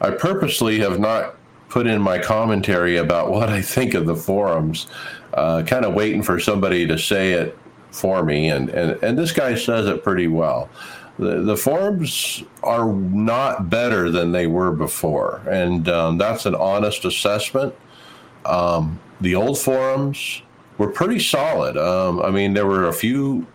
[0.00, 1.36] I purposely have not
[1.68, 4.86] put in my commentary about what I think of the forums,
[5.34, 7.58] uh, kind of waiting for somebody to say it
[7.90, 8.48] for me.
[8.48, 10.70] And, and, and this guy says it pretty well.
[11.18, 15.42] The, the forums are not better than they were before.
[15.46, 17.74] And um, that's an honest assessment.
[18.46, 20.40] Um, the old forums
[20.80, 21.76] were pretty solid.
[21.76, 23.46] Um, I mean, there were a few,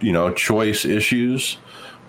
[0.00, 1.56] you know, choice issues,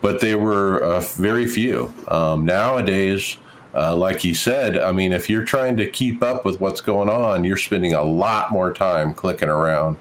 [0.02, 1.94] but they were uh, very few.
[2.08, 3.38] Um, nowadays,
[3.76, 7.10] uh, like he said, I mean, if you're trying to keep up with what's going
[7.10, 9.98] on, you're spending a lot more time clicking around,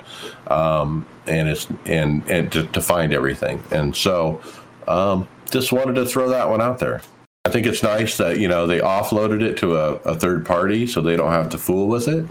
[0.46, 3.62] um, and it's and and to, to find everything.
[3.70, 4.40] And so,
[4.88, 7.02] um, just wanted to throw that one out there.
[7.44, 10.86] I think it's nice that you know they offloaded it to a, a third party,
[10.86, 12.24] so they don't have to fool with it,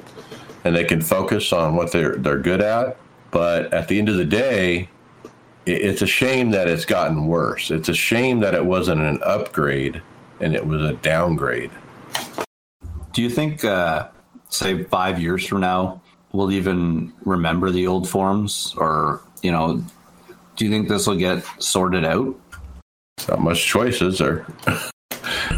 [0.64, 2.98] and they can focus on what they're they're good at.
[3.32, 4.90] But at the end of the day,
[5.66, 7.72] it, it's a shame that it's gotten worse.
[7.72, 10.02] It's a shame that it wasn't an upgrade
[10.40, 11.72] and it was a downgrade.
[13.14, 14.10] Do you think, uh,
[14.50, 19.84] say, five years from now, we'll even remember the old forms, Or, you know,
[20.56, 22.36] do you think this will get sorted out?
[23.30, 24.46] Not much choices, or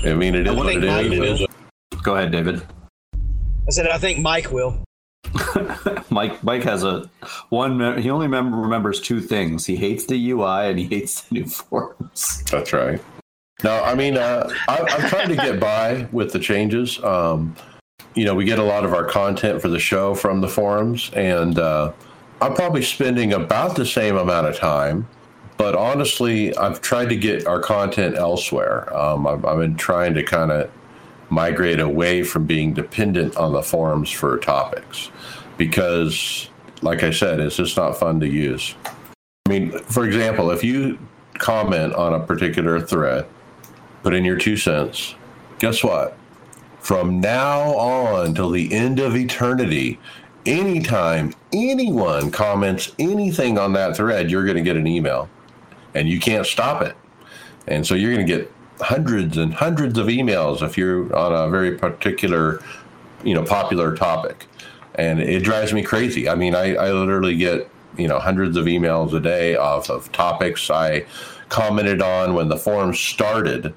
[0.03, 1.39] I mean, it is what think it Mike is.
[1.39, 1.47] will.
[2.03, 2.61] Go ahead, David.
[3.67, 4.84] I said I think Mike will.
[6.09, 7.09] Mike Mike has a
[7.49, 8.01] one.
[8.01, 9.65] He only mem- remembers two things.
[9.65, 12.43] He hates the UI and he hates the new forums.
[12.51, 13.01] That's right.
[13.63, 17.01] No, I mean, uh, I, I'm trying to get by with the changes.
[17.03, 17.55] Um,
[18.13, 21.09] you know, we get a lot of our content for the show from the forums,
[21.13, 21.91] and uh,
[22.41, 25.07] I'm probably spending about the same amount of time.
[25.57, 28.93] But honestly, I've tried to get our content elsewhere.
[28.95, 30.69] Um, I've, I've been trying to kind of
[31.29, 35.09] migrate away from being dependent on the forums for topics
[35.57, 36.49] because,
[36.81, 38.75] like I said, it's just not fun to use.
[39.45, 40.97] I mean, for example, if you
[41.35, 43.25] comment on a particular thread,
[44.03, 45.15] put in your two cents,
[45.59, 46.17] guess what?
[46.79, 49.99] From now on till the end of eternity,
[50.45, 55.29] anytime anyone comments anything on that thread, you're going to get an email
[55.93, 56.95] and you can't stop it.
[57.67, 61.49] And so you're going to get hundreds and hundreds of emails if you're on a
[61.49, 62.61] very particular
[63.23, 64.45] you know popular topic,
[64.97, 66.27] and it drives me crazy.
[66.27, 70.11] I mean, I, I literally get you know hundreds of emails a day off of
[70.11, 71.05] topics I
[71.49, 73.73] commented on when the forum started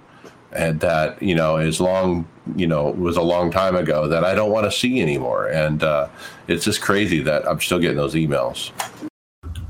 [0.53, 2.27] and that you know is long
[2.57, 5.83] you know was a long time ago that I don't want to see anymore and
[5.83, 6.09] uh,
[6.47, 8.73] it's just crazy that I'm still getting those emails.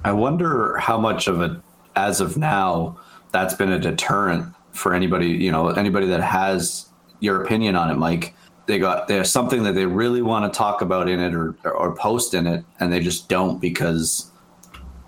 [0.04, 1.52] I wonder how much of it
[1.96, 2.98] as of now
[3.32, 6.88] that's been a deterrent for anybody you know anybody that has
[7.20, 8.34] your opinion on it Mike
[8.68, 11.96] they got there's something that they really want to talk about in it or or
[11.96, 14.30] post in it and they just don't because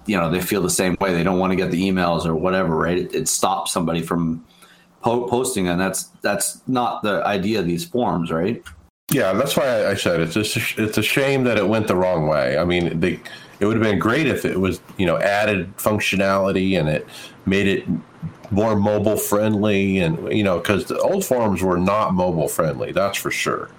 [0.07, 1.12] you know they feel the same way.
[1.12, 2.99] They don't want to get the emails or whatever right?
[2.99, 4.45] It, it stops somebody from
[5.03, 8.65] po- posting and that's that's not the idea of these forums right?
[9.12, 12.28] Yeah that's why i said it's just it's a shame that it went the wrong
[12.28, 12.57] way.
[12.57, 13.20] I mean they
[13.61, 17.07] it would have been great if it was you know added functionality and it
[17.47, 17.87] made it
[18.51, 23.19] more mobile friendly and you know because the old forums were not mobile friendly that's
[23.19, 23.71] for sure.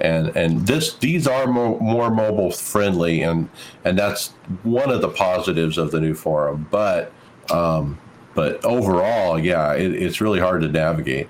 [0.00, 3.48] And and this these are more, more mobile friendly and
[3.84, 4.28] and that's
[4.62, 7.12] one of the positives of the new forum but
[7.50, 7.98] um,
[8.34, 11.28] but overall yeah it, it's really hard to navigate.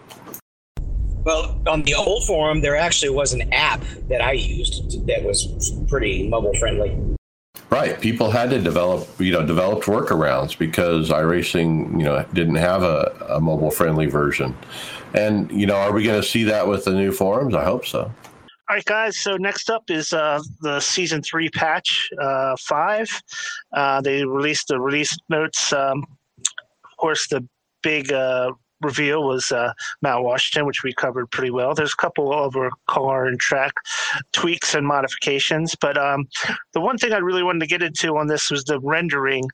[1.24, 5.72] Well on the old forum there actually was an app that i used that was
[5.88, 7.13] pretty mobile friendly
[7.74, 12.82] right people had to develop you know developed workarounds because iRacing you know didn't have
[12.82, 14.56] a, a mobile friendly version
[15.12, 17.84] and you know are we going to see that with the new forums i hope
[17.84, 18.10] so
[18.66, 19.18] all right, guys.
[19.18, 23.10] So next up is uh, the season three patch uh, five.
[23.74, 25.70] Uh, they released the release notes.
[25.70, 26.02] Um,
[26.38, 27.46] of course, the
[27.82, 29.72] big uh, reveal was uh,
[30.02, 31.74] Mount Washington, which we covered pretty well.
[31.74, 33.72] There's a couple of over car and track
[34.32, 36.26] tweaks and modifications, but um,
[36.72, 39.44] the one thing I really wanted to get into on this was the rendering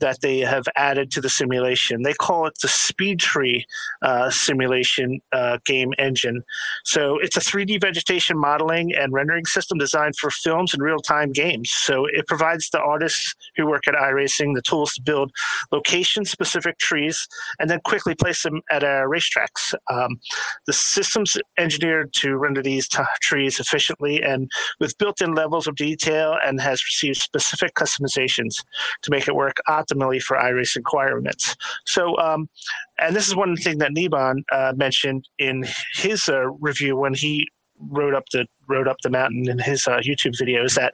[0.00, 2.02] that they have added to the simulation.
[2.02, 3.64] They call it the SpeedTree
[4.02, 6.42] uh, simulation uh, game engine.
[6.84, 11.32] So it's a 3D vegetation modeling and rendering system designed for films and real time
[11.32, 11.70] games.
[11.70, 15.32] So it provides the artists who work at iRacing the tools to build
[15.72, 17.26] location specific trees
[17.58, 19.74] and then quickly place them at uh, racetracks.
[19.90, 20.20] Um,
[20.66, 24.50] the system's engineered to render these t- trees efficiently and
[24.80, 28.62] with built in levels of detail and has received specific customizations
[29.02, 29.56] to make it work
[29.88, 31.56] optimally for iRacing requirements.
[31.86, 32.48] So, um,
[32.98, 37.48] and this is one thing that Niban uh, mentioned in his uh, review when he
[37.90, 40.92] rode up the rode up the mountain in his uh, YouTube video is that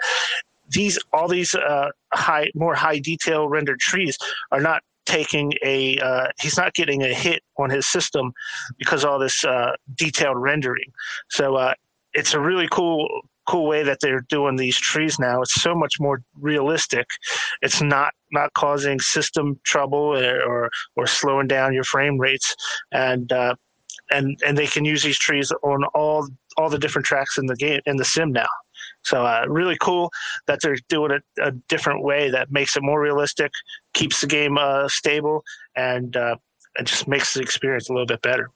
[0.71, 4.19] these all these uh, high more high detail rendered trees
[4.51, 8.33] are not taking a uh, he's not getting a hit on his system
[8.79, 10.93] because all this uh, detailed rendering
[11.31, 11.75] so uh,
[12.13, 13.09] it's a really cool
[13.47, 15.43] cool way that they're doing these trees now.
[15.43, 17.07] It's so much more realistic.
[17.63, 22.55] It's not not causing system trouble or or, or slowing down your frame rates.
[22.93, 23.55] And uh,
[24.11, 27.57] and and they can use these trees on all all the different tracks in the
[27.57, 28.47] game in the sim now.
[29.03, 30.11] So uh, really cool
[30.47, 33.53] that they're doing it a different way that makes it more realistic,
[33.93, 35.45] keeps the game uh, stable,
[35.77, 36.37] and uh,
[36.77, 38.51] it just makes the experience a little bit better.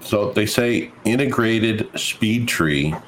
[0.00, 3.00] So they say integrated SpeedTree,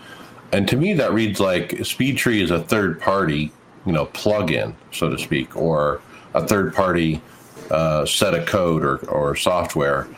[0.52, 3.52] and to me that reads like SpeedTree is a third party,
[3.84, 6.00] you know, plug-in, so to speak, or
[6.34, 7.20] a third party
[7.70, 10.08] uh, set of code or, or software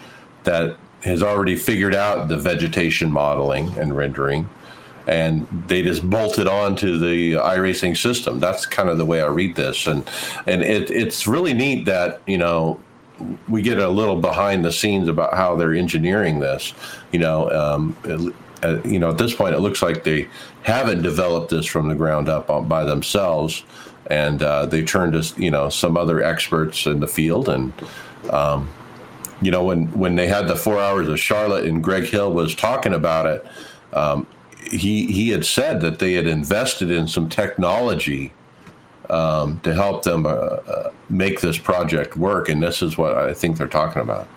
[0.45, 4.49] that has already figured out the vegetation modeling and rendering
[5.09, 8.39] and they just bolted on to the iRacing system.
[8.39, 10.09] That's kind of the way I read this, and
[10.47, 12.79] and it, it's really neat that you know
[13.49, 16.75] we get a little behind the scenes about how they're engineering this.
[17.11, 17.97] You know, um,
[18.63, 20.29] uh, you know, at this point, it looks like they
[20.63, 23.65] haven't developed this from the ground up by themselves,
[24.09, 27.73] and uh, they turned to you know some other experts in the field, and
[28.31, 28.69] um,
[29.41, 32.55] you know when when they had the four hours of Charlotte and Greg Hill was
[32.55, 33.47] talking about it.
[33.93, 34.27] Um,
[34.71, 38.33] he he had said that they had invested in some technology
[39.09, 43.33] um, to help them uh, uh, make this project work, and this is what I
[43.33, 44.29] think they're talking about.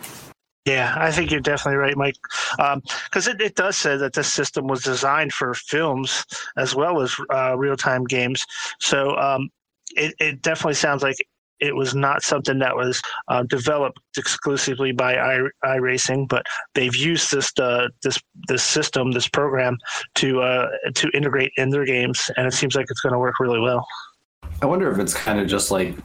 [0.66, 2.16] Yeah, I think you're definitely right, Mike.
[2.58, 6.24] Because um, it, it does say that this system was designed for films
[6.56, 8.46] as well as uh, real time games.
[8.80, 9.50] So um,
[9.96, 11.18] it, it definitely sounds like
[11.62, 16.44] it was not something that was uh, developed exclusively by I, iRacing, but
[16.74, 19.78] they've used this uh, this this system, this program,
[20.16, 23.40] to uh, to integrate in their games, and it seems like it's going to work
[23.40, 23.86] really well.
[24.62, 25.98] I wonder if it's kind of just like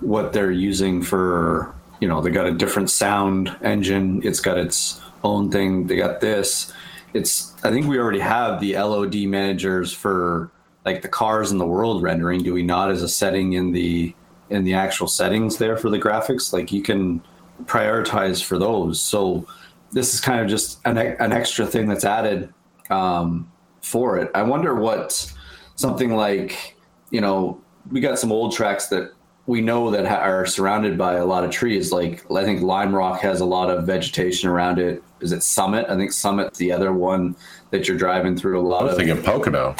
[0.00, 5.00] what they're using for you know they got a different sound engine it's got its
[5.24, 6.72] own thing they got this
[7.14, 10.50] it's i think we already have the lod managers for
[10.84, 14.14] like the cars in the world rendering do we not as a setting in the
[14.52, 16.52] in the actual settings there for the graphics.
[16.52, 17.22] Like you can
[17.64, 19.00] prioritize for those.
[19.00, 19.46] So
[19.92, 22.52] this is kind of just an, an extra thing that's added.
[22.90, 23.50] Um,
[23.80, 24.30] for it.
[24.34, 25.32] I wonder what
[25.74, 26.76] something like,
[27.10, 27.60] you know,
[27.90, 29.12] we got some old tracks that
[29.46, 31.90] we know that ha- are surrounded by a lot of trees.
[31.92, 35.02] Like I think Lime Rock has a lot of vegetation around it.
[35.20, 35.86] Is it Summit?
[35.88, 37.36] I think Summit's the other one
[37.70, 38.98] that you're driving through a lot I was of.
[38.98, 39.74] thinking Pocono.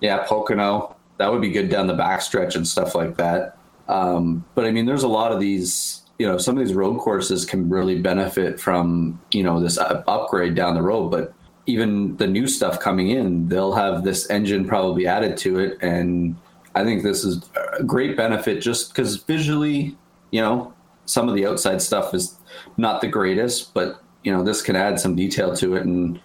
[0.00, 0.96] Yeah, Pocono.
[1.18, 3.58] That would be good down the backstretch and stuff like that.
[3.88, 6.02] Um, but I mean, there's a lot of these.
[6.18, 10.04] You know, some of these road courses can really benefit from you know this up-
[10.06, 11.10] upgrade down the road.
[11.10, 11.32] But
[11.66, 16.36] even the new stuff coming in, they'll have this engine probably added to it, and
[16.74, 17.42] I think this is
[17.78, 19.96] a great benefit just because visually,
[20.30, 20.72] you know,
[21.06, 22.38] some of the outside stuff is
[22.76, 26.20] not the greatest, but you know, this can add some detail to it, and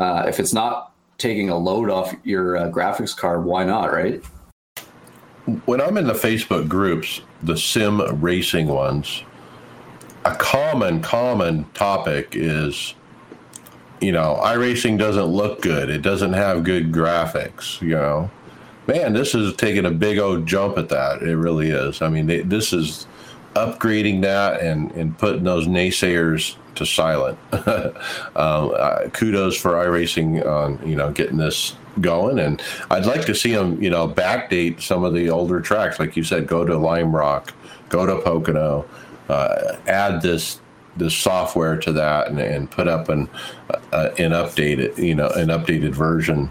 [0.00, 4.22] uh, if it's not taking a load off your uh, graphics card, why not, right?
[5.64, 9.22] when I'm in the Facebook groups, the sim racing ones,
[10.24, 12.94] a common, common topic is,
[14.00, 15.88] you know, iRacing doesn't look good.
[15.88, 18.30] It doesn't have good graphics, you know.
[18.88, 21.20] Man, this is taking a big old jump at that.
[21.20, 22.00] It really is.
[22.00, 23.06] I mean, they, this is
[23.54, 27.38] upgrading that and, and putting those naysayers to silent.
[27.52, 27.92] um,
[28.34, 32.38] uh, kudos for iRacing on, you know, getting this going.
[32.38, 35.98] And I'd like to see them, you know, backdate some of the older tracks.
[35.98, 37.52] Like you said, go to Lime Rock,
[37.90, 38.86] go to Pocono,
[39.28, 40.60] uh, add this
[40.96, 43.28] this software to that and, and put up an
[43.92, 46.50] uh, an updated, you know, an updated version.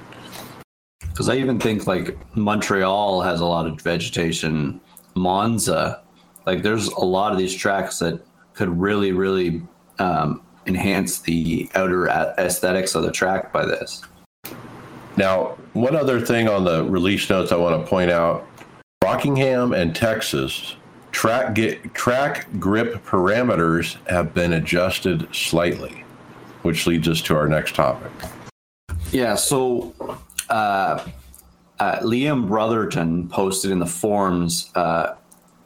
[1.18, 4.80] Because I even think like Montreal has a lot of vegetation.
[5.16, 6.04] Monza,
[6.46, 8.24] like there's a lot of these tracks that
[8.54, 9.64] could really, really
[9.98, 14.04] um, enhance the outer a- aesthetics of the track by this.
[15.16, 18.48] Now, one other thing on the release notes I want to point out:
[19.04, 20.76] Rockingham and Texas
[21.12, 26.04] track get, track grip parameters have been adjusted slightly,
[26.62, 28.12] which leads us to our next topic.
[29.12, 29.96] Yeah, so
[30.50, 31.04] uh,
[31.80, 34.72] uh, Liam Brotherton posted in the forums.
[34.76, 35.16] Uh,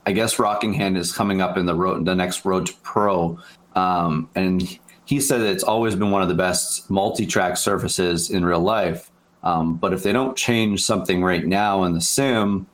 [0.05, 3.39] I guess Rockingham is coming up in the road, the next Road to Pro,
[3.75, 8.59] um, and he said it's always been one of the best multi-track surfaces in real
[8.61, 9.11] life.
[9.43, 12.67] Um, but if they don't change something right now in the sim,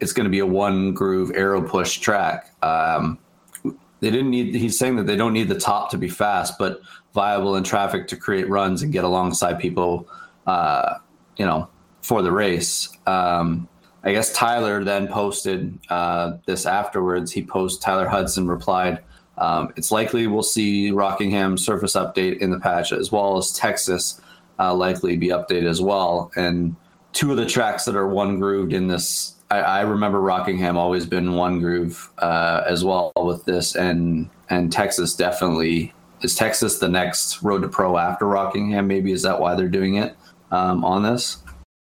[0.00, 2.54] it's going to be a one groove aero push track.
[2.62, 3.18] Um,
[3.64, 4.54] they didn't need.
[4.54, 6.80] He's saying that they don't need the top to be fast, but
[7.14, 10.08] viable in traffic to create runs and get alongside people,
[10.46, 10.94] uh,
[11.36, 11.68] you know,
[12.02, 12.88] for the race.
[13.06, 13.68] Um,
[14.02, 17.32] I guess Tyler then posted uh, this afterwards.
[17.32, 19.00] He posted Tyler Hudson replied,
[19.38, 24.20] um, "It's likely we'll see Rockingham surface update in the patch as well as Texas
[24.58, 26.76] uh, likely be updated as well." And
[27.12, 31.06] two of the tracks that are one grooved in this I, I remember Rockingham always
[31.06, 35.92] been one groove uh, as well with this, and and Texas definitely
[36.22, 38.86] is Texas the next road to pro after Rockingham.
[38.86, 40.16] Maybe is that why they're doing it
[40.50, 41.38] um, on this?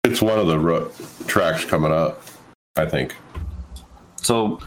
[0.05, 0.91] It's one of the ro-
[1.27, 2.23] tracks coming up,
[2.77, 3.15] I think.
[4.17, 4.61] So,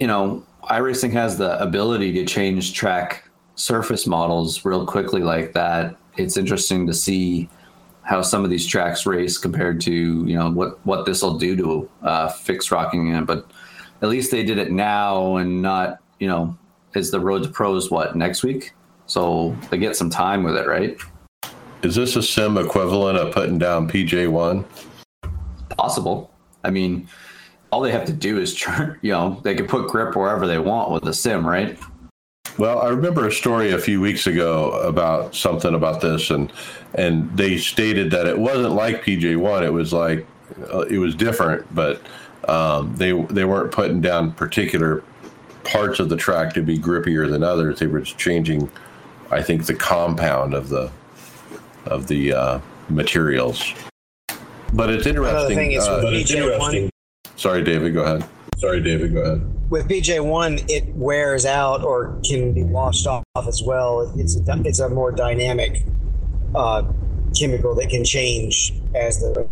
[0.00, 5.96] you know, iRacing has the ability to change track surface models real quickly like that.
[6.16, 7.48] It's interesting to see
[8.02, 11.56] how some of these tracks race compared to you know what what this will do
[11.56, 13.26] to uh, fix Rockingham.
[13.26, 13.50] But
[14.02, 16.56] at least they did it now and not you know
[16.94, 18.72] is the road to pros what next week,
[19.06, 20.98] so they get some time with it, right?
[21.82, 24.64] Is this a sim equivalent of putting down PJ one?
[25.76, 26.30] Possible.
[26.64, 27.08] I mean,
[27.70, 28.98] all they have to do is turn.
[29.02, 31.78] You know, they can put grip wherever they want with a sim, right?
[32.58, 36.50] Well, I remember a story a few weeks ago about something about this, and
[36.94, 39.62] and they stated that it wasn't like PJ one.
[39.62, 40.26] It was like
[40.72, 42.00] uh, it was different, but
[42.48, 45.04] um, they they weren't putting down particular
[45.64, 47.78] parts of the track to be grippier than others.
[47.78, 48.70] They were just changing,
[49.30, 50.90] I think, the compound of the
[51.88, 53.74] of the uh, materials.
[54.72, 55.56] But it's interesting.
[55.56, 56.90] thing is uh, with PJ1,
[57.36, 57.94] sorry, David.
[57.94, 58.28] Go ahead.
[58.58, 59.14] Sorry, David.
[59.14, 59.70] Go ahead.
[59.70, 64.12] with PJ1, it wears out or can be washed off as well.
[64.16, 65.84] It's a, it's a more dynamic
[66.54, 66.84] uh,
[67.36, 69.48] chemical that can change as the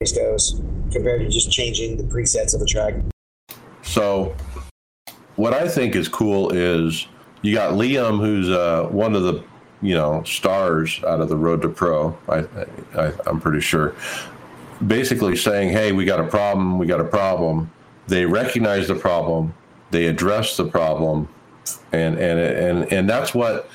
[0.00, 0.60] race goes
[0.92, 2.94] compared to just changing the presets of a track.
[3.82, 4.34] So,
[5.36, 7.06] what I think is cool is
[7.42, 9.44] you got Liam, who's uh, one of the
[9.84, 12.16] you know stars out of the Road to Pro.
[12.28, 12.46] I,
[12.96, 13.94] I I'm pretty sure.
[14.84, 16.78] Basically saying, "Hey, we got a problem.
[16.78, 17.70] We got a problem."
[18.08, 19.54] They recognize the problem.
[19.90, 21.28] They address the problem,
[21.92, 23.68] and and and and that's what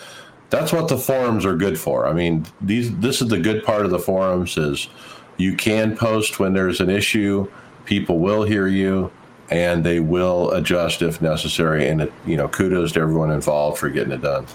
[0.50, 2.08] that's what the forums are good for.
[2.08, 4.90] I mean, these this is the good part of the forums is
[5.38, 7.50] you can post when there's an issue.
[7.86, 9.12] People will hear you
[9.52, 11.88] and they will adjust if necessary.
[11.88, 14.46] And you know, kudos to everyone involved for getting it done.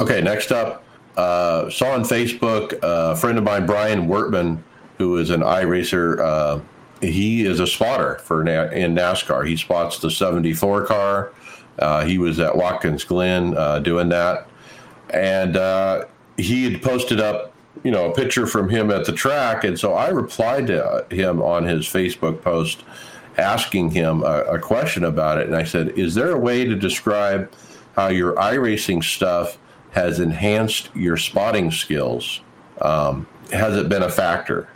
[0.00, 0.84] Okay, next up,
[1.18, 4.62] uh, saw on Facebook uh, a friend of mine, Brian Wertman,
[4.98, 6.20] who is an iRacer.
[6.20, 6.60] Uh,
[7.00, 9.46] he is a spotter for Na- in NASCAR.
[9.46, 11.32] He spots the 74 car.
[11.80, 14.46] Uh, he was at Watkins Glen uh, doing that,
[15.10, 16.04] and uh,
[16.36, 19.94] he had posted up, you know, a picture from him at the track, and so
[19.94, 22.84] I replied to him on his Facebook post,
[23.36, 26.74] asking him a, a question about it, and I said, "Is there a way to
[26.74, 27.52] describe
[27.94, 29.56] how your iRacing stuff
[29.92, 32.40] has enhanced your spotting skills?
[32.80, 34.68] Um, has it been a factor?"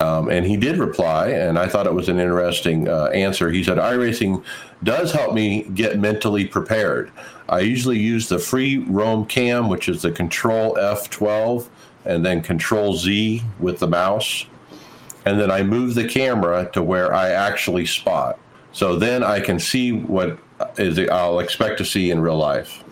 [0.00, 3.50] Um, and he did reply, and I thought it was an interesting uh, answer.
[3.50, 4.44] He said, iRacing
[4.82, 7.10] does help me get mentally prepared.
[7.48, 11.68] I usually use the free roam cam, which is the Control F12
[12.04, 14.46] and then Control Z with the mouse.
[15.24, 18.38] And then I move the camera to where I actually spot.
[18.72, 20.38] So then I can see what
[20.76, 22.84] is I'll expect to see in real life.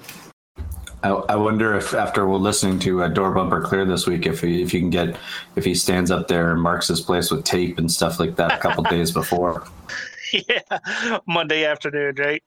[1.05, 4.63] I, I wonder if after listening to uh, Door Bumper Clear this week, if he,
[4.63, 5.17] if you can get
[5.55, 8.53] if he stands up there and marks his place with tape and stuff like that
[8.53, 9.67] a couple days before.
[10.33, 12.43] yeah, Monday afternoon, right?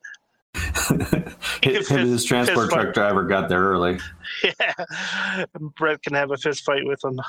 [1.62, 4.00] his, his transport truck driver got there early.
[4.44, 5.46] Yeah,
[5.78, 7.20] Brett can have a fist fight with him.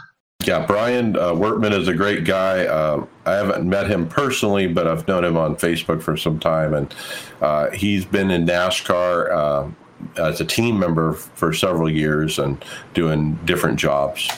[0.45, 2.65] Yeah, Brian uh, Wertman is a great guy.
[2.65, 6.73] Uh, I haven't met him personally, but I've known him on Facebook for some time,
[6.73, 6.95] and
[7.43, 9.71] uh, he's been in NASCAR uh,
[10.17, 12.65] as a team member for several years and
[12.95, 14.29] doing different jobs.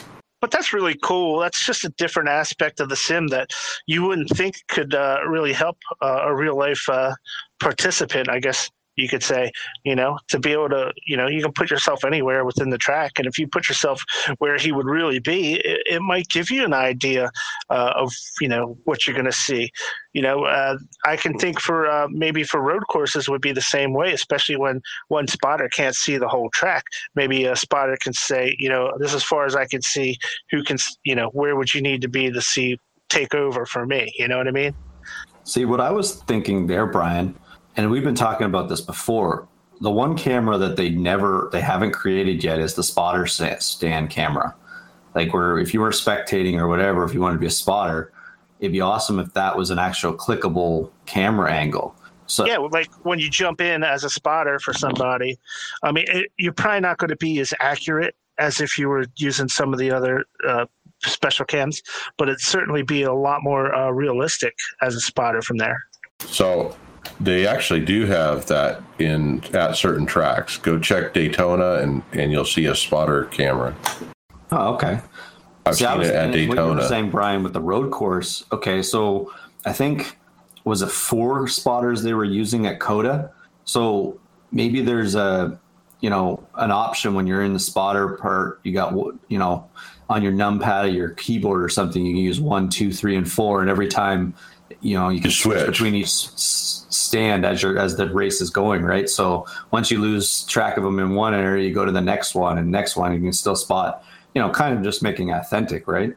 [0.41, 1.39] But that's really cool.
[1.39, 3.51] That's just a different aspect of the sim that
[3.85, 7.13] you wouldn't think could uh, really help uh, a real life uh,
[7.59, 9.51] participant, I guess you could say,
[9.83, 12.77] you know, to be able to, you know, you can put yourself anywhere within the
[12.77, 13.13] track.
[13.17, 14.01] And if you put yourself
[14.39, 17.31] where he would really be, it, it might give you an idea
[17.69, 19.71] uh, of, you know, what you're going to see.
[20.13, 23.61] You know, uh, I can think for uh, maybe for road courses would be the
[23.61, 26.83] same way, especially when one spotter can't see the whole track.
[27.15, 30.17] Maybe a spotter can say, you know, this is as far as I can see,
[30.49, 32.77] who can, you know, where would you need to be to see
[33.09, 34.11] take over for me?
[34.17, 34.73] You know what I mean?
[35.43, 37.37] See, what I was thinking there, Brian,
[37.75, 39.47] and we've been talking about this before.
[39.79, 44.53] The one camera that they never, they haven't created yet is the spotter stand camera.
[45.15, 48.13] Like where if you were spectating or whatever, if you wanted to be a spotter,
[48.59, 51.95] it'd be awesome if that was an actual clickable camera angle.
[52.27, 55.37] So yeah, like when you jump in as a spotter for somebody,
[55.83, 59.05] I mean, it, you're probably not going to be as accurate as if you were
[59.17, 60.65] using some of the other uh,
[61.03, 61.81] special cams,
[62.17, 65.83] but it'd certainly be a lot more uh, realistic as a spotter from there.
[66.19, 66.75] So
[67.19, 70.57] they actually do have that in at certain tracks.
[70.57, 73.75] Go check Daytona, and and you'll see a spotter camera.
[74.51, 74.99] Oh, okay.
[75.65, 76.61] I've See, seen it at Daytona.
[76.61, 78.43] What you were saying, Brian, with the road course.
[78.51, 79.31] Okay, so
[79.65, 80.17] I think
[80.63, 83.31] was it four spotters they were using at COTA.
[83.65, 84.19] So
[84.51, 85.59] maybe there's a
[85.99, 88.59] you know an option when you're in the spotter part.
[88.63, 88.93] You got
[89.27, 89.69] you know
[90.09, 92.05] on your numpad or your keyboard or something.
[92.05, 94.33] You can use one, two, three, and four, and every time
[94.81, 95.59] you know you can switch.
[95.59, 95.67] switch.
[95.67, 99.09] between each stand as your as the race is going right?
[99.09, 102.35] So once you lose track of them in one area you go to the next
[102.35, 104.03] one and next one you can still spot
[104.33, 106.15] you know kind of just making authentic right?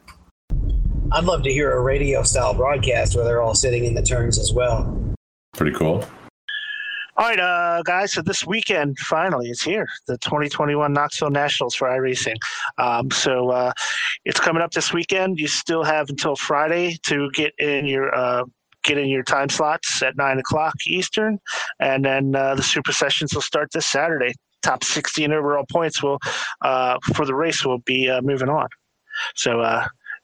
[1.12, 4.38] I'd love to hear a radio style broadcast where they're all sitting in the turns
[4.38, 5.14] as well.
[5.52, 6.04] Pretty cool
[7.16, 8.12] all right, uh, guys.
[8.12, 9.86] So this weekend, finally, it's here.
[10.08, 12.34] The 2021 Knoxville Nationals for iRacing.
[12.76, 13.72] Um, so uh,
[14.24, 15.38] it's coming up this weekend.
[15.38, 18.44] You still have until Friday to get in your uh,
[18.82, 21.38] get in your time slots at nine o'clock Eastern,
[21.78, 24.34] and then uh, the Super Sessions will start this Saturday.
[24.62, 26.18] Top 60 in overall points will
[26.62, 28.66] uh, for the race will be uh, moving on.
[29.36, 29.62] So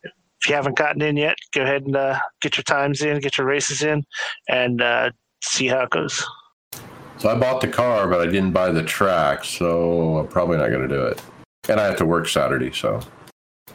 [0.02, 3.46] if you haven't gotten in yet, go ahead and get your times in, get your
[3.46, 4.02] races in,
[4.48, 4.82] and
[5.40, 6.26] see how it goes.
[7.20, 10.70] So I bought the car, but I didn't buy the track, so I'm probably not
[10.70, 11.22] going to do it.
[11.68, 13.02] And I have to work Saturday, so.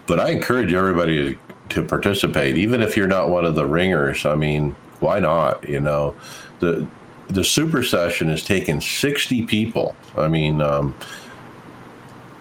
[0.07, 1.37] But I encourage everybody
[1.69, 4.25] to, participate, even if you're not one of the ringers.
[4.25, 5.67] I mean, why not?
[5.67, 6.15] You know,
[6.59, 6.87] the
[7.27, 9.95] the super session is taking 60 people.
[10.17, 10.95] I mean, um,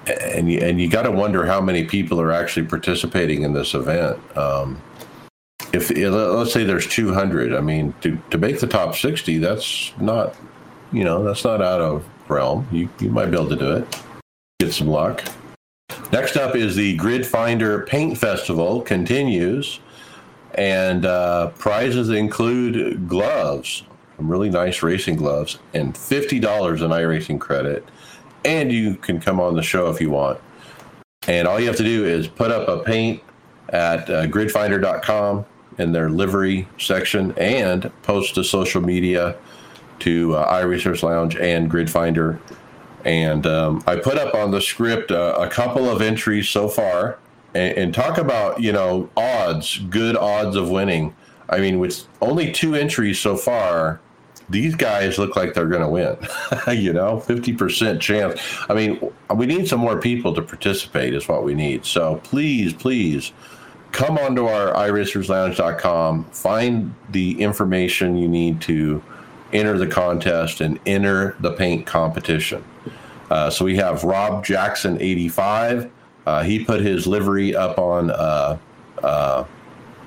[0.06, 3.74] and you, and you got to wonder how many people are actually participating in this
[3.74, 4.18] event.
[4.36, 4.80] Um,
[5.72, 10.34] if let's say there's 200, I mean, to to make the top 60, that's not
[10.94, 12.66] you know, that's not out of realm.
[12.70, 14.02] You, you might be able to do it.
[14.60, 15.24] Get some luck.
[16.12, 19.80] Next up is the Grid Finder Paint Festival continues,
[20.54, 23.82] and uh, prizes include gloves,
[24.16, 27.86] some really nice racing gloves, and fifty dollars in iRacing credit.
[28.44, 30.38] And you can come on the show if you want.
[31.26, 33.22] And all you have to do is put up a paint
[33.70, 35.46] at uh, gridfinder.com
[35.78, 39.36] in their livery section and post to social media
[40.04, 42.38] to uh, iRacers Lounge and Grid Finder
[43.04, 47.18] And um, I put up on the script uh, a couple of entries so far,
[47.54, 51.14] and, and talk about you know odds, good odds of winning.
[51.48, 54.00] I mean, with only two entries so far,
[54.48, 56.16] these guys look like they're going to win.
[56.78, 58.40] you know, 50% chance.
[58.68, 61.84] I mean, we need some more people to participate, is what we need.
[61.84, 63.32] So please, please
[63.92, 69.02] come onto our iRacersLounge.com, find the information you need to
[69.54, 72.62] enter the contest and enter the paint competition.
[73.30, 75.90] Uh, so we have Rob Jackson 85.
[76.26, 78.58] Uh, he put his livery up on uh,
[79.02, 79.44] uh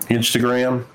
[0.10, 0.86] Instagram.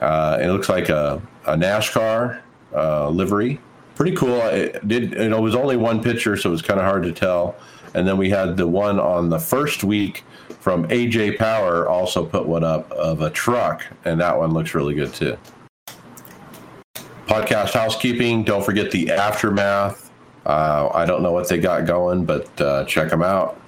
[0.00, 2.40] Uh, it looks like a, a NASCAR
[2.74, 3.60] uh, livery.
[3.94, 4.40] Pretty cool.
[4.42, 5.14] It did.
[5.14, 7.56] It was only one picture, so it was kind of hard to tell.
[7.94, 10.22] And then we had the one on the first week
[10.60, 14.94] from AJ Power also put one up of a truck, and that one looks really
[14.94, 15.38] good too.
[17.26, 18.44] Podcast housekeeping.
[18.44, 20.10] Don't forget the aftermath.
[20.44, 23.60] Uh, I don't know what they got going, but uh, check them out.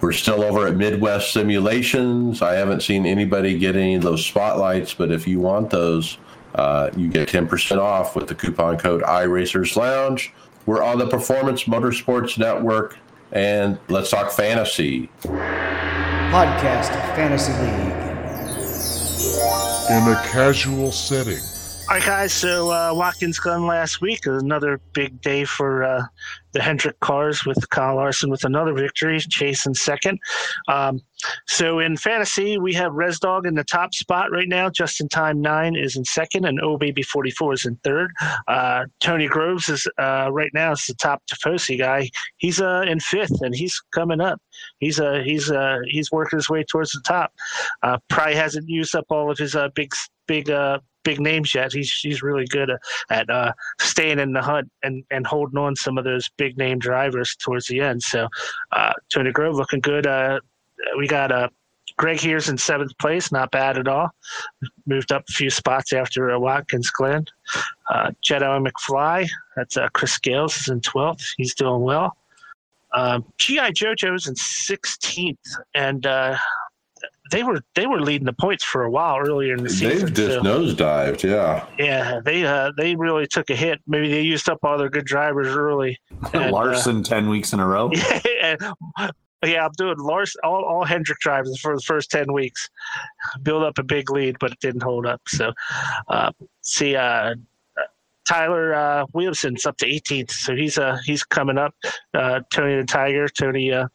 [0.00, 2.42] We're still over at Midwest Simulations.
[2.42, 6.18] I haven't seen anybody get any of those spotlights, but if you want those,
[6.54, 10.32] uh, you get 10% off with the coupon code iRacers Lounge.
[10.66, 12.98] We're on the Performance Motorsports Network,
[13.32, 15.08] and let's talk fantasy.
[15.22, 17.92] Podcast Fantasy League.
[19.90, 21.51] In a casual setting.
[21.92, 22.32] All right, guys.
[22.32, 26.02] So uh, Watkins Glen last week another big day for uh,
[26.52, 30.18] the Hendrick cars with Kyle Larson with another victory, Chase in second.
[30.68, 31.02] Um,
[31.46, 34.70] so in fantasy, we have Res Dog in the top spot right now.
[34.70, 38.10] Just in time nine is in second, and Oh Baby 44 is in third.
[38.48, 42.08] Uh, Tony Groves is uh, right now is the top Tifosi guy.
[42.38, 44.40] He's uh, in fifth, and he's coming up.
[44.78, 47.34] He's uh, he's uh, he's working his way towards the top.
[48.08, 49.92] Probably hasn't used up all of his big
[50.26, 51.72] big uh, big names yet.
[51.72, 52.70] He's he's really good
[53.10, 56.78] at uh, staying in the hunt and, and holding on some of those big name
[56.78, 58.02] drivers towards the end.
[58.02, 58.28] So
[58.72, 60.06] uh, Tony Grove looking good.
[60.06, 60.40] Uh,
[60.96, 61.48] we got uh,
[61.96, 64.10] Greg here's in seventh place, not bad at all.
[64.86, 67.26] Moved up a few spots after uh, Watkins Glen.
[67.90, 71.24] Uh, Jedi McFly, that's uh, Chris Scales is in twelfth.
[71.36, 72.16] He's doing well.
[72.94, 75.38] Um, GI JoJo's in 16th,
[75.74, 76.36] and uh,
[77.32, 80.06] they were they were leading the points for a while earlier in the season.
[80.06, 81.66] They've just so, nosedived, yeah.
[81.78, 83.80] Yeah, they uh, they really took a hit.
[83.86, 85.98] Maybe they used up all their good drivers early.
[86.34, 87.90] And, Larson uh, ten weeks in a row.
[88.24, 92.70] Yeah, yeah, I'm doing Larson all, all Hendrick drivers for the first ten weeks.
[93.42, 95.20] Build up a big lead, but it didn't hold up.
[95.26, 95.52] So,
[96.06, 96.30] uh,
[96.60, 97.34] see, uh,
[98.26, 101.74] Tyler uh, Williamson's up to 18th, so he's uh he's coming up.
[102.14, 103.88] Uh, Tony the Tiger, Tony uh,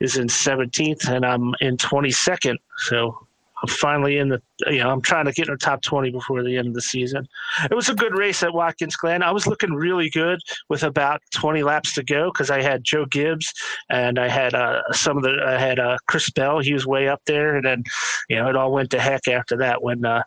[0.00, 2.56] is in 17th, and I'm in 22nd.
[2.78, 3.16] So
[3.62, 6.42] I'm finally in the you know I'm trying to get in the top 20 before
[6.42, 7.26] the end of the season.
[7.70, 9.22] It was a good race at Watkins Glen.
[9.22, 13.06] I was looking really good with about 20 laps to go because I had Joe
[13.06, 13.52] Gibbs
[13.88, 16.60] and I had uh, some of the I had uh, Chris Bell.
[16.60, 17.84] He was way up there, and then
[18.28, 20.04] you know it all went to heck after that when.
[20.04, 20.22] Uh,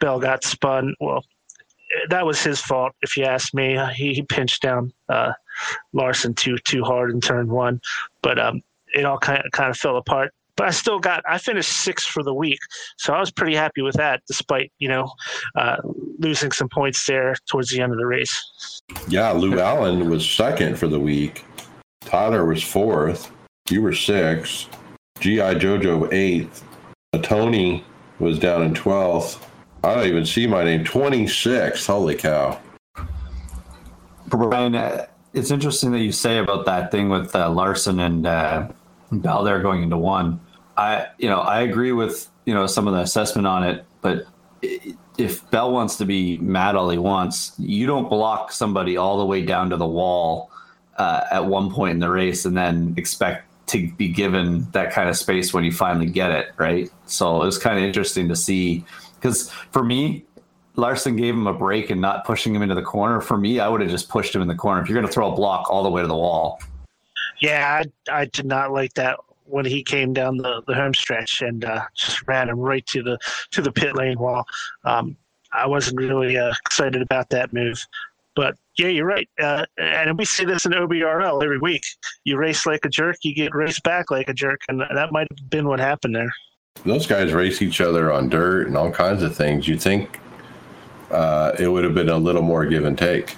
[0.00, 0.94] Bell got spun.
[1.00, 1.24] Well,
[2.08, 3.78] that was his fault, if you ask me.
[3.94, 5.32] He, he pinched down uh,
[5.92, 7.80] Larson too too hard in turn one,
[8.22, 8.62] but um,
[8.94, 10.32] it all kind of kind of fell apart.
[10.56, 12.60] But I still got I finished sixth for the week,
[12.96, 15.10] so I was pretty happy with that, despite you know
[15.56, 15.76] uh,
[16.18, 18.80] losing some points there towards the end of the race.
[19.08, 21.44] Yeah, Lou Allen was second for the week.
[22.02, 23.30] Tyler was fourth.
[23.70, 24.68] You were sixth.
[25.20, 26.64] GI JoJo eighth.
[27.22, 27.84] Tony
[28.18, 29.44] was down in twelfth.
[29.84, 30.82] I don't even see my name.
[30.84, 31.86] 26.
[31.86, 32.58] Holy cow.
[34.28, 38.68] Brian, uh, it's interesting that you say about that thing with uh, Larson and uh,
[39.12, 40.40] Bell there going into one.
[40.76, 44.26] I, you know, I agree with, you know, some of the assessment on it, but
[45.18, 49.26] if Bell wants to be mad all he wants, you don't block somebody all the
[49.26, 50.50] way down to the wall
[50.96, 55.08] uh, at one point in the race and then expect to be given that kind
[55.08, 56.90] of space when you finally get it, right?
[57.06, 58.84] So it was kind of interesting to see
[59.24, 60.26] because for me,
[60.76, 63.22] Larson gave him a break and not pushing him into the corner.
[63.22, 64.82] For me, I would have just pushed him in the corner.
[64.82, 66.60] If you're going to throw a block all the way to the wall.
[67.40, 71.40] Yeah, I, I did not like that when he came down the, the home stretch
[71.40, 73.18] and uh, just ran him right to the
[73.52, 74.44] to the pit lane wall.
[74.84, 75.16] Um,
[75.54, 77.82] I wasn't really uh, excited about that move.
[78.36, 79.28] But yeah, you're right.
[79.40, 81.84] Uh, and we see this in OBRL every week.
[82.24, 85.28] You race like a jerk, you get raced back like a jerk, and that might
[85.30, 86.32] have been what happened there
[86.84, 89.66] those guys race each other on dirt and all kinds of things.
[89.68, 90.20] You'd think
[91.10, 93.36] uh, it would have been a little more give and take.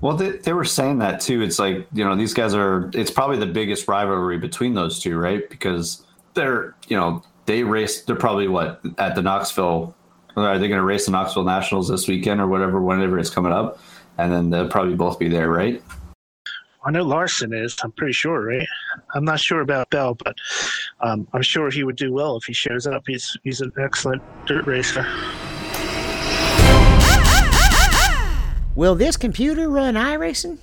[0.00, 1.42] Well, they, they were saying that too.
[1.42, 5.16] It's like, you know, these guys are, it's probably the biggest rivalry between those two,
[5.16, 5.48] right?
[5.48, 6.04] Because
[6.34, 9.94] they're, you know, they race, they're probably what, at the Knoxville,
[10.34, 13.52] are they going to race the Knoxville Nationals this weekend or whatever, whenever it's coming
[13.52, 13.78] up?
[14.18, 15.80] And then they'll probably both be there, right?
[16.84, 17.76] I know Larson is.
[17.84, 18.66] I'm pretty sure, right?
[19.14, 20.34] I'm not sure about Bell, but
[21.00, 23.04] um, I'm sure he would do well if he shows up.
[23.06, 25.06] He's he's an excellent dirt racer.
[28.74, 30.58] Will this computer run iRacing?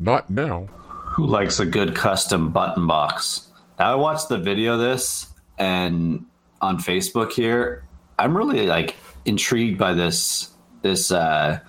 [0.00, 0.66] Not now.
[0.88, 3.48] Who likes a good custom button box?
[3.78, 6.24] Now I watched the video of this and
[6.60, 7.84] on Facebook here.
[8.18, 8.96] I'm really like
[9.26, 10.50] intrigued by this
[10.82, 11.60] this uh,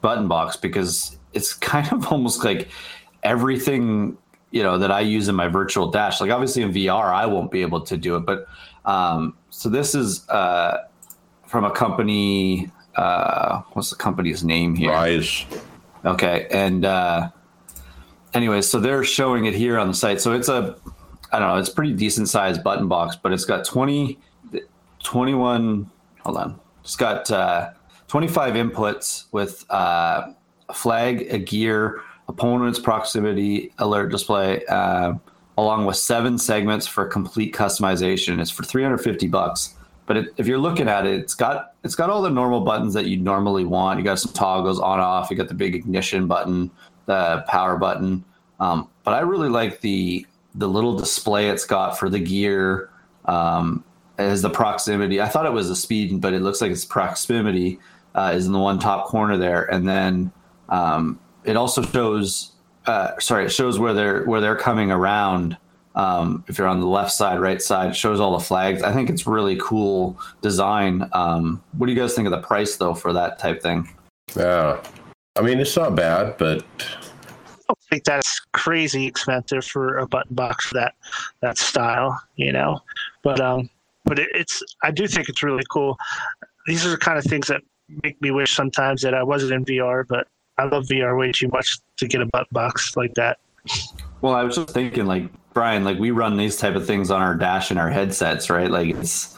[0.00, 2.68] button box because it's kind of almost like
[3.22, 4.16] everything
[4.50, 6.20] you know that I use in my virtual dash.
[6.20, 8.46] Like obviously in VR, I won't be able to do it, but
[8.84, 10.86] um, so this is uh,
[11.46, 12.70] from a company.
[12.96, 14.90] Uh, what's the company's name here?
[14.90, 15.44] Rise.
[16.04, 17.28] Okay, and uh,
[18.34, 20.20] anyway, so they're showing it here on the site.
[20.20, 20.76] So it's a,
[21.32, 24.18] I don't know, it's pretty decent sized button box, but it's got 20,
[25.02, 25.90] 21.
[26.20, 27.70] Hold on, it's got uh,
[28.08, 30.32] 25 inputs with uh,
[30.74, 35.14] flag, a gear, opponent's proximity alert display, uh,
[35.56, 38.40] along with seven segments for complete customization.
[38.40, 39.74] It's for 350 bucks.
[40.06, 42.94] But it, if you're looking at it, it's got it's got all the normal buttons
[42.94, 43.98] that you normally want.
[43.98, 45.30] You got some toggles on off.
[45.30, 46.70] You got the big ignition button,
[47.06, 48.24] the power button.
[48.58, 52.90] Um, but I really like the the little display it's got for the gear
[53.26, 53.84] um,
[54.16, 55.20] as the proximity.
[55.20, 57.78] I thought it was the speed, but it looks like it's proximity
[58.14, 60.32] uh, is in the one top corner there, and then
[60.68, 62.52] um, it also shows.
[62.86, 65.56] Uh, sorry, it shows where they're where they're coming around
[65.98, 68.82] um, if you're on the left side, right side, shows all the flags.
[68.84, 71.10] I think it's really cool design.
[71.12, 73.88] Um, what do you guys think of the price though for that type thing?
[74.36, 74.80] Yeah.
[75.36, 80.36] I mean, it's not bad, but I don't think that's crazy expensive for a button
[80.36, 80.94] box for that
[81.40, 82.80] that style, you know.
[83.24, 83.68] But um,
[84.04, 85.98] but it, it's I do think it's really cool.
[86.68, 87.62] These are the kind of things that
[88.04, 90.28] make me wish sometimes that I wasn't in VR, but
[90.58, 93.38] I love VR way too much to get a button box like that.
[94.20, 97.22] Well, I was just thinking, like Brian, like we run these type of things on
[97.22, 98.70] our dash and our headsets, right?
[98.70, 99.36] Like it's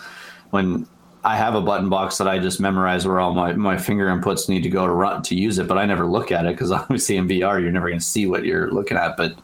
[0.50, 0.86] when
[1.22, 4.48] I have a button box that I just memorize where all my, my finger inputs
[4.48, 6.72] need to go to run to use it, but I never look at it because
[6.72, 9.16] obviously in VR you're never going to see what you're looking at.
[9.16, 9.38] But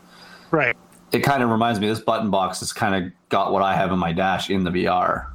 [0.51, 0.77] Right.
[1.13, 3.93] it kind of reminds me this button box has kind of got what I have
[3.93, 5.27] in my dash in the VR.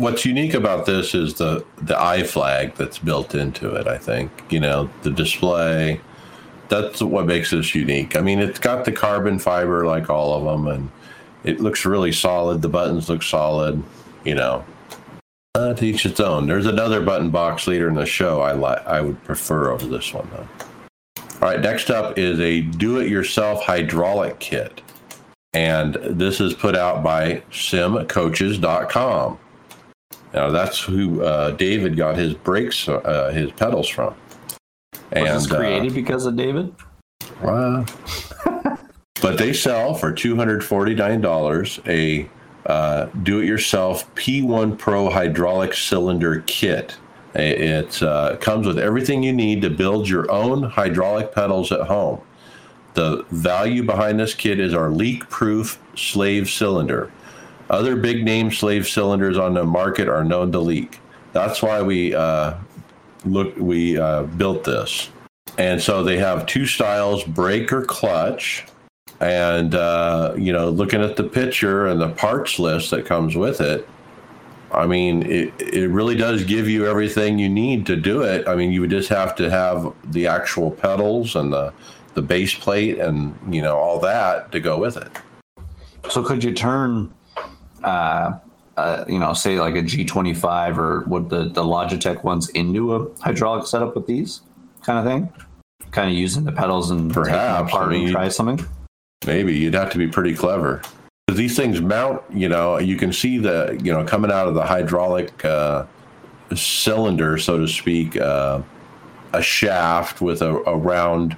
[0.00, 3.86] What's unique about this is the the eye flag that's built into it.
[3.86, 6.00] I think you know the display.
[6.68, 8.16] That's what makes this unique.
[8.16, 10.90] I mean, it's got the carbon fiber like all of them, and
[11.44, 12.62] it looks really solid.
[12.62, 13.82] The buttons look solid.
[14.24, 14.64] You know,
[15.54, 16.46] uh, to each its own.
[16.46, 18.84] There's another button box later in the show I like.
[18.86, 20.48] I would prefer over this one though.
[21.42, 24.82] All right, next up is a do-it-yourself hydraulic kit,
[25.54, 29.38] and this is put out by SimCoaches.com.
[30.32, 34.14] Now that's who uh, David got his brakes, uh, his pedals from.
[35.12, 36.74] Was this uh, created because of David?
[37.42, 37.84] well,
[39.22, 42.28] but they sell for two hundred forty nine dollars a
[42.66, 46.96] uh, do-it-yourself P1 Pro hydraulic cylinder kit.
[47.34, 52.20] It uh, comes with everything you need to build your own hydraulic pedals at home.
[52.94, 57.10] The value behind this kit is our leak-proof slave cylinder.
[57.70, 60.98] Other big name slave cylinders on the market are known to leak.
[61.32, 62.54] That's why we uh,
[63.24, 65.08] look we uh, built this.
[65.56, 68.66] And so they have two styles, brake or clutch.
[69.20, 73.60] And uh, you know, looking at the picture and the parts list that comes with
[73.60, 73.88] it,
[74.72, 78.48] I mean, it it really does give you everything you need to do it.
[78.48, 81.72] I mean, you would just have to have the actual pedals and the
[82.14, 85.12] the base plate and you know all that to go with it.
[86.08, 87.12] So could you turn,
[87.84, 88.38] uh,
[88.76, 93.14] uh, you know, say like a G25 or what the, the Logitech ones into a
[93.20, 94.40] hydraulic setup with these
[94.82, 95.32] kind of thing?
[95.90, 98.64] Kind of using the pedals and Perhaps, apart I mean, and try something?
[99.26, 100.80] Maybe you'd have to be pretty clever.
[101.28, 104.54] 'Cause These things mount, you know, you can see the, you know, coming out of
[104.54, 105.84] the hydraulic uh,
[106.54, 108.62] cylinder, so to speak, uh,
[109.32, 111.36] a shaft with a, a round,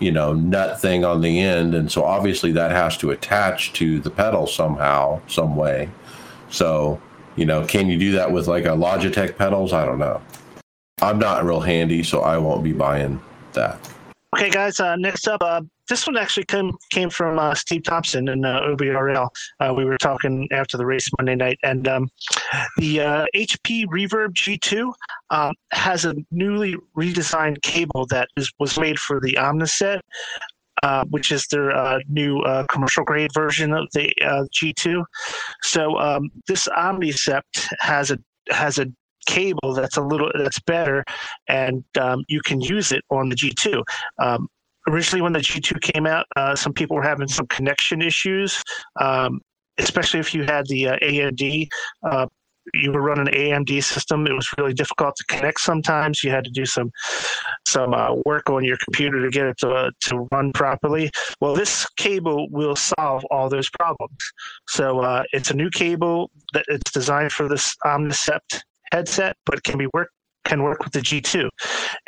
[0.00, 1.74] you know, nut thing on the end.
[1.74, 5.88] And so obviously that has to attach to the pedal somehow, some way.
[6.48, 7.00] So,
[7.36, 9.72] you know, can you do that with like a Logitech pedals?
[9.72, 10.20] I don't know.
[11.02, 13.20] I'm not real handy, so I won't be buying
[13.52, 13.78] that.
[14.34, 14.78] Okay, guys.
[14.78, 18.60] Uh, next up, uh, this one actually came came from uh, Steve Thompson and uh,
[18.62, 19.28] OBRL.
[19.58, 22.08] Uh, we were talking after the race Monday night, and um,
[22.76, 24.92] the uh, HP Reverb G2
[25.30, 30.00] um, has a newly redesigned cable that is was made for the Omnicept.
[30.82, 35.04] Uh, which is their uh, new uh, commercial grade version of the uh, G2.
[35.62, 38.86] So um, this Omnicept has a has a
[39.30, 41.04] cable that's a little that's better,
[41.48, 43.82] and um, you can use it on the G2.
[44.18, 44.48] Um,
[44.88, 48.62] originally when the G2 came out, uh, some people were having some connection issues,
[49.00, 49.40] um,
[49.78, 51.68] especially if you had the uh, AMD.
[52.02, 52.26] Uh,
[52.74, 54.26] you were running an AMD system.
[54.26, 55.60] It was really difficult to connect.
[55.60, 56.90] Sometimes you had to do some
[57.66, 61.10] some uh, work on your computer to get it to to run properly.
[61.40, 64.18] Well, this cable will solve all those problems.
[64.68, 68.60] So uh, it's a new cable that it's designed for this Omnicept
[68.92, 70.10] headset, but can be work
[70.44, 71.48] can work with the G2.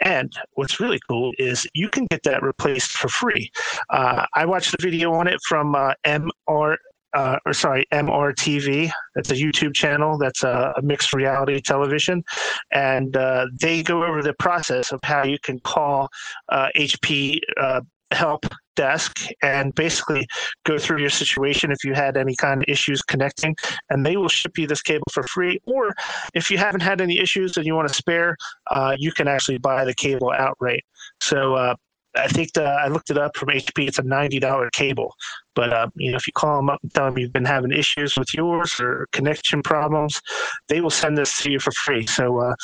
[0.04, 3.50] And what's really cool is you can get that replaced for free.
[3.90, 6.76] Uh, I watched the video on it from uh, MR.
[7.14, 8.90] Uh, or sorry, MRTV.
[9.14, 10.16] That's a YouTube channel.
[10.16, 12.24] That's a, a mixed reality television,
[12.70, 16.08] and uh, they go over the process of how you can call
[16.50, 17.82] HP uh,
[18.12, 18.46] help
[18.76, 20.26] desk and basically
[20.64, 23.54] go through your situation if you had any kind of issues connecting
[23.90, 25.90] and they will ship you this cable for free or
[26.34, 28.36] if you haven't had any issues and you want to spare
[28.70, 30.84] uh, you can actually buy the cable outright
[31.20, 31.74] so uh,
[32.14, 33.88] I think the, I looked it up from HP.
[33.88, 35.14] It's a ninety dollar cable,
[35.54, 37.72] but uh, you know if you call them up and tell them you've been having
[37.72, 40.20] issues with yours or connection problems,
[40.68, 42.06] they will send this to you for free.
[42.06, 42.54] So uh,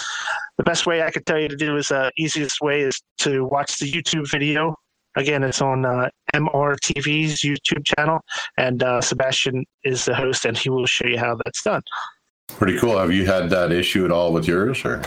[0.59, 3.47] the best way I could tell you to do is uh, easiest way is to
[3.47, 4.75] watch the YouTube video
[5.19, 8.21] Again, it's on uh, MRTV's YouTube channel,
[8.57, 11.83] and uh, Sebastian is the host, and he will show you how that's done.
[12.47, 12.97] Pretty cool.
[12.97, 15.03] Have you had that issue at all with yours, or?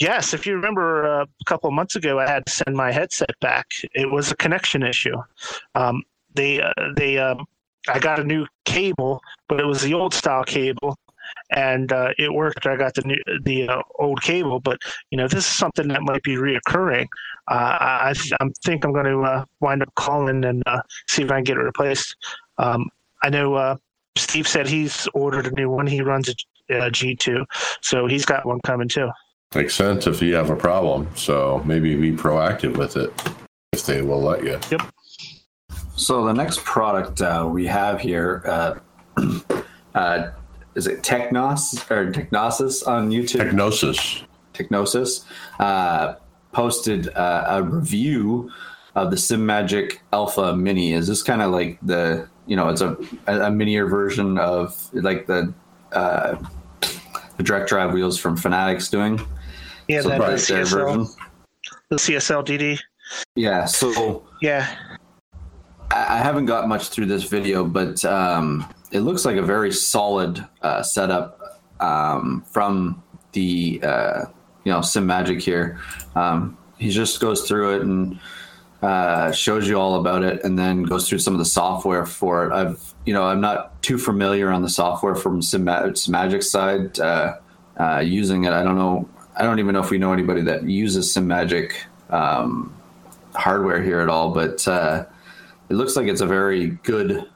[0.00, 2.90] Yes, if you remember uh, a couple of months ago, I had to send my
[2.90, 3.68] headset back.
[3.94, 5.16] It was a connection issue.
[5.76, 6.02] Um,
[6.34, 7.46] they uh, they um,
[7.88, 10.96] I got a new cable, but it was the old style cable,
[11.50, 12.66] and uh, it worked.
[12.66, 14.80] I got the new, the uh, old cable, but
[15.10, 17.06] you know this is something that might be reoccurring.
[17.50, 21.30] Uh, I, I think I'm going to uh, wind up calling and uh, see if
[21.30, 22.16] I can get it replaced.
[22.58, 22.88] Um,
[23.22, 23.76] I know uh,
[24.16, 25.86] Steve said he's ordered a new one.
[25.86, 26.34] He runs a
[26.70, 27.44] G2,
[27.80, 29.10] so he's got one coming too.
[29.54, 31.08] Makes sense if you have a problem.
[31.14, 33.12] So maybe be proactive with it
[33.72, 34.58] if they will let you.
[34.70, 34.82] Yep.
[35.94, 38.80] So the next product we have here
[40.74, 43.50] is it Technos or Technosis on YouTube?
[43.50, 44.22] Technosis.
[44.54, 45.24] Technosis
[45.58, 46.14] uh,
[46.52, 48.50] posted uh, a review
[48.94, 50.92] of the Simagic Alpha Mini.
[50.92, 52.96] Is this kind of like the you know it's a
[53.26, 55.52] a minier version of like the
[55.92, 56.36] uh,
[57.36, 59.20] the direct drive wheels from Fanatec doing?
[59.88, 61.06] Yeah, so that is their CSL, version.
[61.88, 62.80] The CSL DD.
[63.34, 63.64] Yeah.
[63.64, 64.74] So yeah,
[65.90, 69.72] I, I haven't got much through this video, but um, it looks like a very
[69.72, 73.02] solid uh, setup um, from
[73.32, 74.24] the uh,
[74.64, 75.78] you know Simagic here.
[76.14, 78.20] Um, he just goes through it and
[78.82, 82.46] uh, shows you all about it, and then goes through some of the software for
[82.46, 82.52] it.
[82.52, 87.38] I've you know I'm not too familiar on the software from Sim Magic side uh,
[87.78, 88.52] uh, using it.
[88.52, 89.08] I don't know.
[89.34, 91.72] I don't even know if we know anybody that uses Simagic
[92.10, 92.74] um,
[93.34, 95.06] hardware here at all, but uh,
[95.70, 97.26] it looks like it's a very good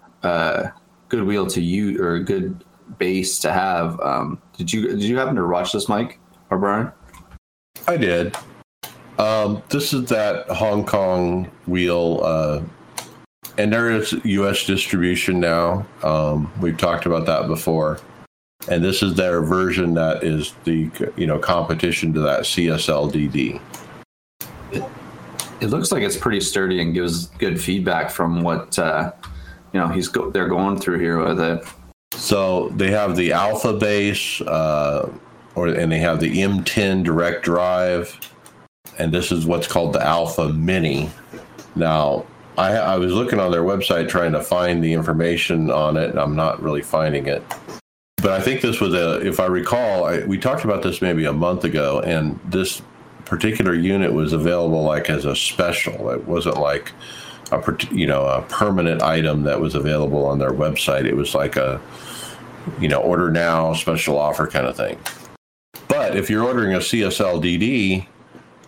[1.09, 2.65] good wheel to use or a good
[2.99, 3.99] base to have.
[4.01, 6.19] Um, did you did you happen to watch this, Mike
[6.51, 6.93] or Brian?
[7.87, 8.37] I did.
[9.19, 12.63] Um, this is that Hong Kong wheel, uh,
[13.57, 14.67] and there is U.S.
[14.67, 15.87] distribution now.
[16.03, 17.99] Um, we've talked about that before,
[18.69, 23.61] and this is their version that is the you know competition to that CSLDD.
[24.73, 24.85] It,
[25.61, 29.13] it looks like it's pretty sturdy and gives good feedback from what uh,
[29.73, 31.65] you know he's go- they're going through here with it.
[32.15, 35.11] So they have the Alpha base, uh,
[35.55, 38.19] or and they have the M10 direct drive,
[38.99, 41.11] and this is what's called the Alpha Mini.
[41.75, 42.25] Now,
[42.57, 46.19] I, I was looking on their website trying to find the information on it, and
[46.19, 47.43] I'm not really finding it.
[48.17, 51.27] But I think this was a, if I recall, I, we talked about this maybe
[51.27, 52.81] a month ago, and this
[53.27, 56.11] particular unit was available like as a special.
[56.11, 56.93] It wasn't like
[57.53, 61.05] a you know a permanent item that was available on their website.
[61.05, 61.81] It was like a
[62.81, 64.99] you know order now special offer kind of thing.
[65.89, 68.07] But if you're ordering a CSL DD,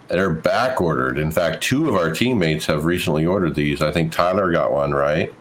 [0.08, 1.18] they're back ordered.
[1.18, 3.82] In fact, two of our teammates have recently ordered these.
[3.82, 5.32] I think Tyler got one right,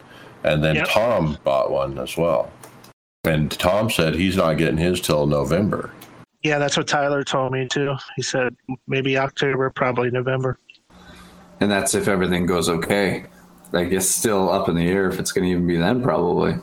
[0.43, 0.88] and then yep.
[0.89, 2.51] Tom bought one as well.
[3.23, 5.91] And Tom said he's not getting his till November.
[6.43, 7.95] Yeah, that's what Tyler told me too.
[8.15, 8.55] He said
[8.88, 10.57] maybe October, probably November
[11.59, 13.25] and that's if everything goes okay.
[13.71, 16.01] Like it's still up in the air if it's going to even be then.
[16.01, 16.55] Probably.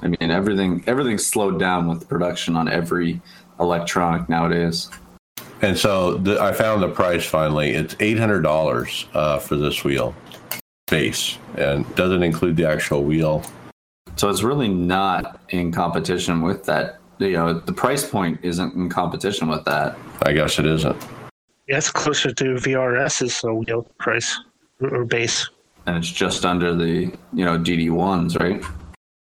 [0.00, 3.20] I mean, everything everything's slowed down with production on every
[3.60, 4.90] electronic nowadays.
[5.60, 7.70] And so the, I found the price finally.
[7.70, 10.14] It's eight hundred dollars uh, for this wheel
[10.88, 13.44] base, and doesn't include the actual wheel.
[14.16, 16.98] So it's really not in competition with that.
[17.18, 19.96] You know, the price point isn't in competition with that.
[20.22, 20.96] I guess it isn't.
[21.68, 24.38] Yeah, it's closer to VRS's wheel price.
[24.80, 25.48] or base.
[25.86, 28.62] And it's just under the you know DD ones, right?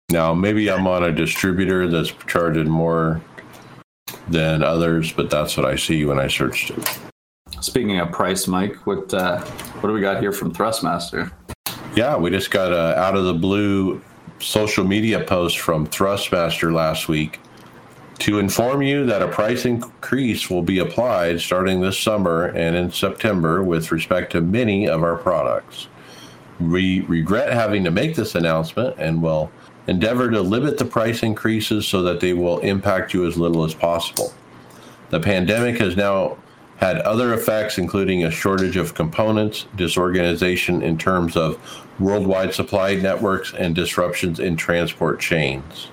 [0.10, 3.22] Now, maybe I'm on a distributor that's charging more
[4.30, 7.00] than others, but that's what I see when I searched it.
[7.60, 11.32] Speaking of price, Mike, what uh, what do we got here from Thrustmaster?
[11.96, 14.02] Yeah, we just got a out of the blue
[14.40, 17.40] social media post from Thrustmaster last week
[18.20, 22.92] to inform you that a price increase will be applied starting this summer and in
[22.92, 25.88] September with respect to many of our products.
[26.60, 29.52] We regret having to make this announcement and will
[29.86, 33.74] endeavor to limit the price increases so that they will impact you as little as
[33.74, 34.34] possible.
[35.10, 36.38] The pandemic has now
[36.78, 41.60] had other effects, including a shortage of components, disorganization in terms of
[42.00, 45.90] worldwide supply networks, and disruptions in transport chains.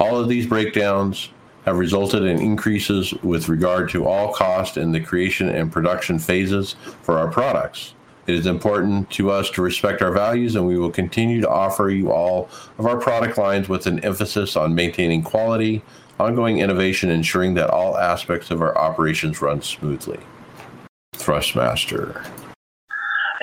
[0.00, 1.30] All of these breakdowns
[1.66, 6.76] have resulted in increases with regard to all cost in the creation and production phases
[7.02, 7.94] for our products.
[8.26, 11.90] It is important to us to respect our values, and we will continue to offer
[11.90, 12.48] you all
[12.78, 15.82] of our product lines with an emphasis on maintaining quality,
[16.18, 20.18] ongoing innovation, ensuring that all aspects of our operations run smoothly.
[21.14, 22.24] Thrustmaster.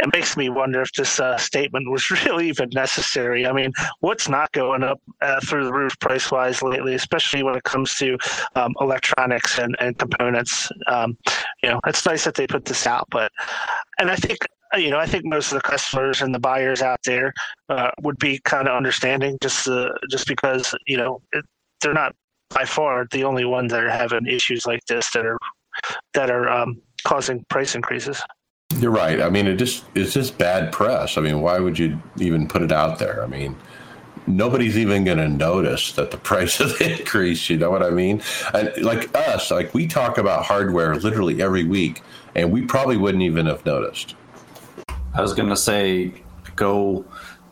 [0.04, 3.48] It makes me wonder if this uh, statement was really even necessary.
[3.48, 3.72] I mean,
[4.02, 7.96] what's not going up uh, through the roof price wise lately, especially when it comes
[7.96, 8.18] to
[8.56, 10.70] um, electronics and, and components?
[10.88, 11.18] Um,
[11.64, 13.32] you know, it's nice that they put this out, but,
[13.98, 14.40] and I think
[14.76, 17.32] you know, I think most of the customers and the buyers out there
[17.70, 21.46] uh, would be kind of understanding, just uh, just because you know it,
[21.80, 22.16] they're not
[22.50, 25.38] by far the only ones that are having issues like this that are
[26.16, 28.22] that are um, causing price increases.
[28.80, 29.22] You're right.
[29.22, 31.18] I mean, it just it's just bad press.
[31.18, 33.24] I mean, why would you even put it out there?
[33.24, 33.56] I mean,
[34.28, 37.50] nobody's even going to notice that the price has increased.
[37.50, 38.22] You know what I mean?
[38.54, 42.02] And like us, like we talk about hardware literally every week,
[42.36, 44.16] and we probably wouldn't even have noticed.
[45.14, 46.14] I was going to say,
[46.56, 47.06] go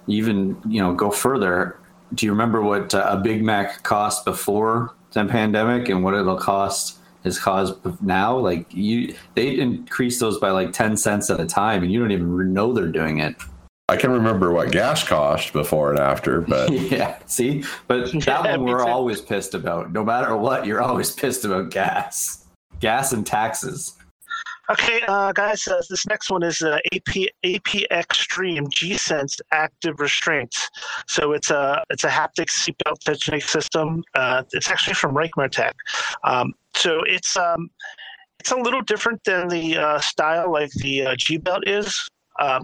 [0.07, 1.77] even, you know, go further.
[2.13, 6.37] Do you remember what uh, a Big Mac cost before the pandemic and what it'll
[6.37, 8.37] cost is caused now?
[8.37, 12.11] Like you, they increase those by like 10 cents at a time and you don't
[12.11, 13.35] even know they're doing it.
[13.91, 18.63] I can remember what gas cost before and after, but yeah, see, but that one
[18.63, 19.91] we're always pissed about.
[19.91, 22.45] No matter what, you're always pissed about gas,
[22.79, 23.97] gas and taxes.
[24.69, 29.99] Okay, uh, guys, uh, this next one is uh, AP AP Stream G Sense Active
[29.99, 30.69] Restraints.
[31.07, 34.05] So it's a it's a haptic seatbelt tensioning system.
[34.15, 35.73] Uh, it's actually from Ricmotech.
[36.23, 37.69] Um, so it's um,
[38.39, 42.09] it's a little different than the uh, style like the uh, G belt is.
[42.39, 42.63] Um,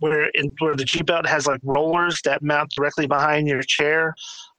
[0.00, 4.14] where in where the G belt has like rollers that mount directly behind your chair.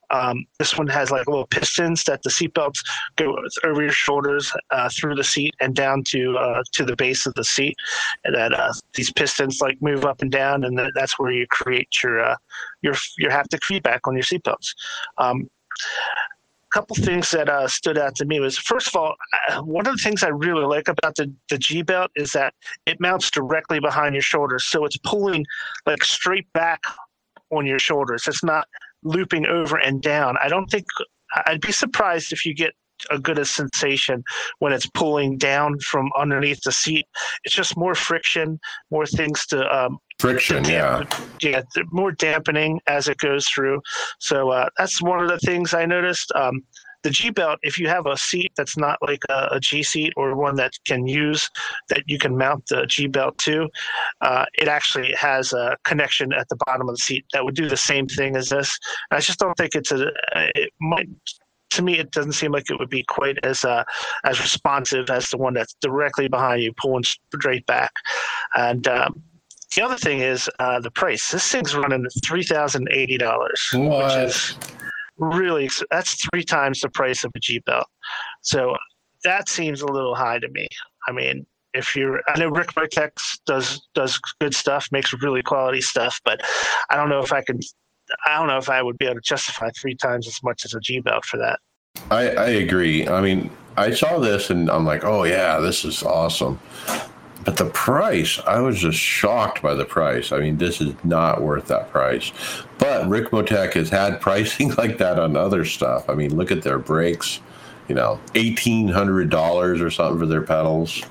[0.10, 2.80] Um, this one has like little pistons that the seatbelts
[3.16, 7.26] go over your shoulders, uh, through the seat, and down to uh, to the base
[7.26, 7.76] of the seat.
[8.24, 11.90] And that uh, these pistons like move up and down, and that's where you create
[12.04, 12.36] your uh,
[12.82, 14.74] your your haptic feedback on your seatbelts.
[15.18, 15.50] Um,
[16.74, 19.16] couple things that uh, stood out to me was first of all,
[19.50, 22.54] uh, one of the things I really like about the, the G belt is that
[22.86, 24.66] it mounts directly behind your shoulders.
[24.66, 25.46] So it's pulling
[25.86, 26.82] like straight back
[27.52, 28.24] on your shoulders.
[28.28, 28.68] It's not
[29.04, 30.36] looping over and down.
[30.42, 30.86] I don't think
[31.46, 32.74] I'd be surprised if you get
[33.12, 34.24] a good a sensation
[34.60, 37.06] when it's pulling down from underneath the seat.
[37.44, 38.60] It's just more friction,
[38.92, 41.04] more things to um, friction, yeah,
[41.42, 43.82] yeah, more dampening as it goes through.
[44.20, 46.32] So uh, that's one of the things I noticed.
[46.34, 46.64] Um,
[47.02, 50.14] the G belt, if you have a seat that's not like a, a G seat
[50.16, 51.50] or one that can use
[51.90, 53.68] that you can mount the G belt to,
[54.22, 57.68] uh, it actually has a connection at the bottom of the seat that would do
[57.68, 58.80] the same thing as this.
[59.12, 60.10] I just don't think it's a.
[60.56, 61.10] It might
[61.72, 63.84] to me, it doesn't seem like it would be quite as uh,
[64.24, 67.92] as responsive as the one that's directly behind you, pulling straight back.
[68.56, 69.22] And um,
[69.76, 71.32] the other thing is uh, the price.
[71.32, 74.56] This thing's running three thousand eighty dollars, which is
[75.18, 77.88] really that's three times the price of a G belt.
[78.42, 78.76] So
[79.24, 80.68] that seems a little high to me.
[81.08, 83.12] I mean, if you're, I know Rick Ricmotech
[83.46, 86.42] does does good stuff, makes really quality stuff, but
[86.90, 87.60] I don't know if I can
[88.26, 90.74] I don't know if I would be able to justify three times as much as
[90.74, 91.60] a G belt for that.
[92.12, 93.08] I, I agree.
[93.08, 96.60] I mean, I saw this and I'm like, oh yeah, this is awesome.
[97.44, 100.32] But the price, I was just shocked by the price.
[100.32, 102.32] I mean, this is not worth that price.
[102.78, 106.10] But Ricmotech has had pricing like that on other stuff.
[106.10, 107.42] I mean, look at their brakes,
[107.88, 111.04] you know, eighteen hundred dollars or something for their pedals.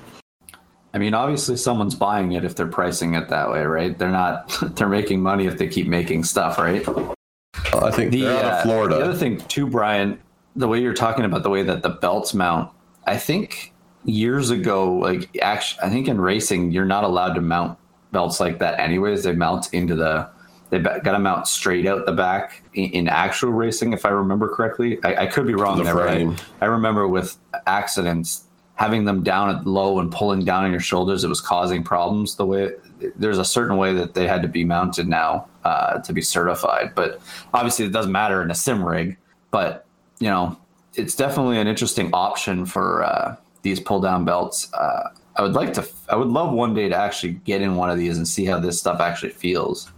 [0.93, 3.97] I mean, obviously someone's buying it if they're pricing it that way, right?
[3.97, 4.55] They're not.
[4.75, 6.87] They're making money if they keep making stuff, right?
[7.73, 8.95] I think the, they're out of Florida.
[8.95, 10.19] Uh, the other thing too, Brian,
[10.55, 12.71] the way you're talking about the way that the belts mount,
[13.05, 13.72] I think
[14.05, 17.77] years ago, like actually, I think in racing, you're not allowed to mount
[18.11, 19.23] belts like that anyways.
[19.23, 20.29] They mount into the
[20.69, 24.49] they got to mount straight out the back in, in, actual racing, if I remember
[24.49, 24.97] correctly.
[25.03, 26.35] I, I could be wrong the there, frame.
[26.61, 30.79] I, I remember with accidents having them down at low and pulling down on your
[30.79, 32.37] shoulders, it was causing problems.
[32.37, 32.71] The way
[33.15, 36.93] there's a certain way that they had to be mounted now uh, to be certified,
[36.95, 37.21] but
[37.53, 39.17] obviously it doesn't matter in a sim rig.
[39.51, 39.85] But
[40.19, 40.57] you know,
[40.95, 44.71] it's definitely an interesting option for uh, these pull down belts.
[44.73, 45.87] Uh, I would like to.
[46.09, 48.59] I would love one day to actually get in one of these and see how
[48.59, 49.91] this stuff actually feels.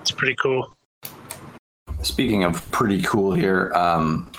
[0.00, 0.74] It's pretty cool.
[2.02, 4.30] Speaking of pretty cool here, um,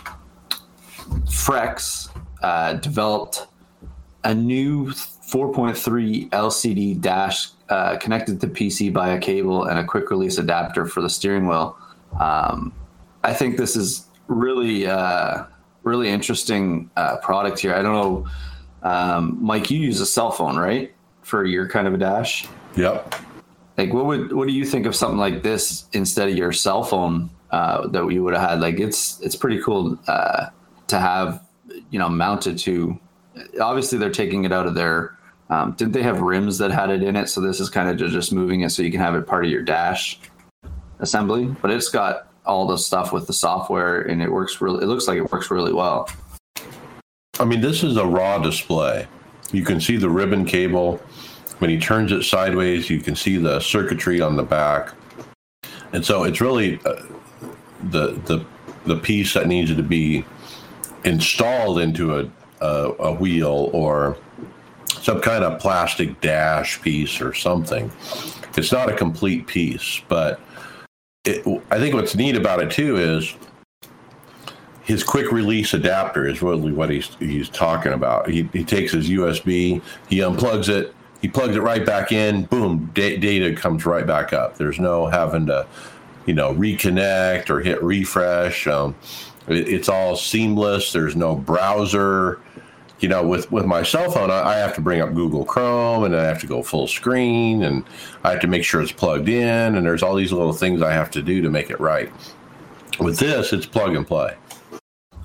[1.25, 2.09] Frex
[2.43, 3.47] uh, developed
[4.23, 10.09] a new 4.3 LCD dash uh, connected to PC by a cable and a quick
[10.11, 11.77] release adapter for the steering wheel.
[12.19, 12.73] Um,
[13.23, 15.45] I think this is really, uh,
[15.83, 17.73] really interesting uh, product here.
[17.73, 18.27] I don't know,
[18.85, 19.69] um, Mike.
[19.71, 20.93] You use a cell phone, right,
[21.23, 22.47] for your kind of a dash?
[22.77, 23.15] Yep.
[23.77, 26.83] Like, what would what do you think of something like this instead of your cell
[26.83, 28.61] phone uh, that you would have had?
[28.61, 30.47] Like, it's it's pretty cool uh,
[30.87, 31.43] to have,
[31.89, 32.97] you know, mounted to.
[33.59, 35.17] Obviously, they're taking it out of their.
[35.49, 37.27] Um, didn't they have rims that had it in it?
[37.27, 39.51] So this is kind of just moving it so you can have it part of
[39.51, 40.19] your dash
[40.99, 41.45] assembly.
[41.61, 44.83] But it's got all the stuff with the software, and it works really.
[44.83, 46.07] It looks like it works really well.
[47.39, 49.07] I mean, this is a raw display.
[49.51, 51.01] You can see the ribbon cable
[51.59, 54.93] when he turns it sideways, you can see the circuitry on the back,
[55.93, 57.03] and so it's really uh,
[57.91, 58.45] the the
[58.85, 60.25] the piece that needs to be
[61.05, 62.29] installed into a,
[62.61, 64.17] a, a wheel or
[65.01, 67.91] some kind of plastic dash piece or something.
[68.57, 70.39] It's not a complete piece, but
[71.25, 73.33] it, I think what's neat about it too is
[74.85, 78.29] his quick release adapter is really what he's he's talking about.
[78.29, 82.43] He, he takes his USB, he unplugs it, he plugs it right back in.
[82.43, 84.57] Boom, da- data comes right back up.
[84.57, 85.65] There's no having to,
[86.27, 88.67] you know, reconnect or hit refresh.
[88.67, 88.95] Um,
[89.47, 90.91] it, it's all seamless.
[90.91, 92.39] There's no browser.
[92.99, 96.03] You know, with with my cell phone, I, I have to bring up Google Chrome
[96.03, 97.83] and I have to go full screen and
[98.23, 99.75] I have to make sure it's plugged in.
[99.75, 102.11] And there's all these little things I have to do to make it right.
[102.99, 104.37] With this, it's plug and play.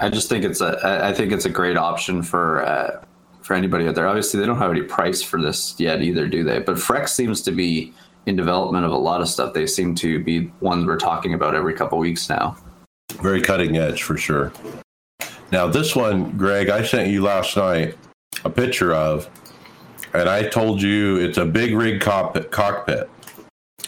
[0.01, 3.05] I just think it's a I think it's a great option for uh,
[3.43, 4.09] for anybody out there.
[4.09, 6.59] Obviously, they don't have any price for this yet either, do they?
[6.59, 7.93] But Frex seems to be
[8.27, 9.53] in development of a lot of stuff.
[9.53, 12.57] They seem to be ones we're talking about every couple weeks now.
[13.23, 14.53] Very cutting edge for sure.
[15.53, 17.97] Now, this one, Greg, I sent you last night
[18.45, 19.29] a picture of,
[20.15, 23.11] and I told you it's a big rig cockpit,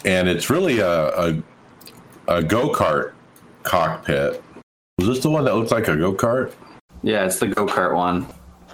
[0.05, 1.43] and it's really a, a,
[2.27, 3.13] a go kart
[3.63, 4.43] cockpit.
[5.03, 6.53] Was this the one that looks like a go kart?
[7.03, 8.27] Yeah, it's the go kart one.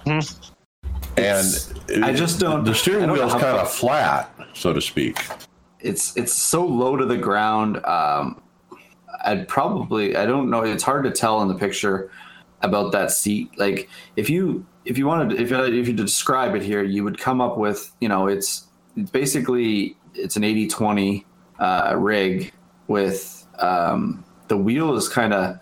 [0.05, 0.53] Mm-hmm
[1.19, 2.63] and I just don't.
[2.63, 5.25] The steering wheel is kind of flat, so to speak.
[5.79, 7.83] It's it's so low to the ground.
[7.85, 8.41] Um,
[9.23, 10.61] I'd probably I don't know.
[10.61, 12.11] It's hard to tell in the picture
[12.61, 13.51] about that seat.
[13.57, 17.41] Like if you if you wanted if if you describe it here, you would come
[17.41, 21.23] up with you know it's it's basically it's an 80-20
[21.59, 22.51] uh, rig
[22.87, 25.59] with um, the wheel is kind of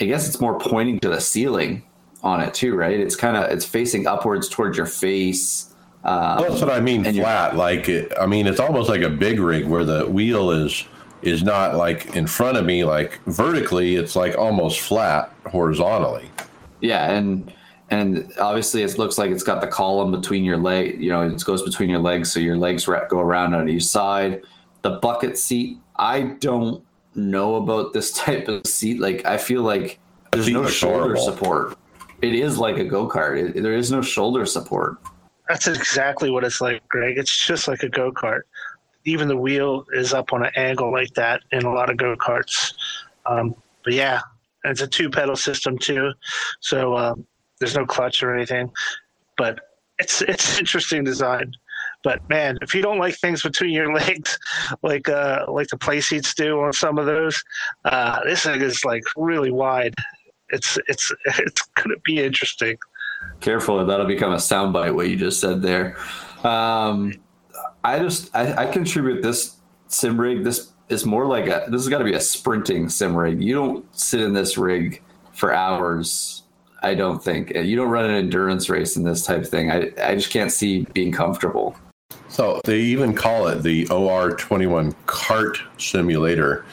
[0.00, 1.84] I guess it's more pointing to the ceiling
[2.22, 2.98] on it too, right?
[2.98, 5.74] It's kind of it's facing upwards towards your face.
[6.02, 7.04] Um, that's what I mean.
[7.04, 10.84] Flat, like it, I mean, it's almost like a big rig where the wheel is
[11.22, 13.96] is not like in front of me, like vertically.
[13.96, 16.30] It's like almost flat horizontally.
[16.80, 17.52] Yeah, and
[17.90, 21.00] and obviously it looks like it's got the column between your leg.
[21.00, 24.42] You know, it goes between your legs, so your legs go around on each side.
[24.82, 26.84] The bucket seat, I don't
[27.16, 29.00] know about this type of seat.
[29.00, 29.98] Like, I feel like
[30.32, 31.76] there's no shoulder support
[32.24, 33.54] it is like a go kart.
[33.54, 34.96] There is no shoulder support.
[35.48, 37.18] That's exactly what it's like, Greg.
[37.18, 38.42] It's just like a go kart.
[39.04, 42.16] Even the wheel is up on an angle like that in a lot of go
[42.16, 42.72] karts.
[43.26, 43.54] Um,
[43.84, 44.20] but yeah,
[44.64, 46.12] it's a two pedal system too,
[46.60, 47.26] so um,
[47.58, 48.70] there's no clutch or anything.
[49.36, 49.60] But
[49.98, 51.52] it's it's interesting design.
[52.04, 54.38] But man, if you don't like things between your legs,
[54.82, 57.42] like uh, like the play seats do on some of those,
[57.84, 59.94] uh, this thing is like really wide
[60.50, 62.78] it's it's it's to be interesting.
[63.40, 64.94] Careful, that'll become a soundbite.
[64.94, 65.96] What you just said there.
[66.44, 67.14] Um,
[67.82, 69.56] I just I, I contribute this
[69.88, 70.44] sim rig.
[70.44, 71.66] This is more like a.
[71.68, 73.42] This has got to be a sprinting sim rig.
[73.42, 75.02] You don't sit in this rig
[75.32, 76.42] for hours.
[76.82, 79.70] I don't think you don't run an endurance race in this type of thing.
[79.70, 81.76] I I just can't see being comfortable.
[82.34, 86.64] So they even call it the OR21 cart Simulator.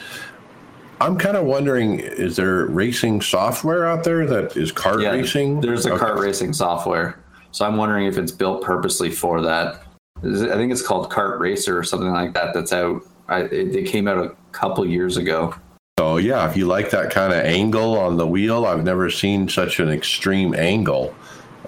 [1.00, 5.60] I'm kind of wondering, is there racing software out there that is kart yeah, racing?
[5.60, 6.04] There's a okay.
[6.04, 7.20] kart racing software.
[7.52, 9.84] So I'm wondering if it's built purposely for that.
[10.24, 12.54] I think it's called Kart Racer or something like that.
[12.54, 13.02] That's out.
[13.28, 15.54] I, it, they came out a couple years ago.
[15.96, 19.48] So yeah, if you like that kind of angle on the wheel, I've never seen
[19.48, 21.14] such an extreme angle.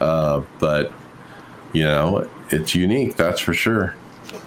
[0.01, 0.93] Uh, but
[1.73, 3.95] you know, it's unique, that's for sure.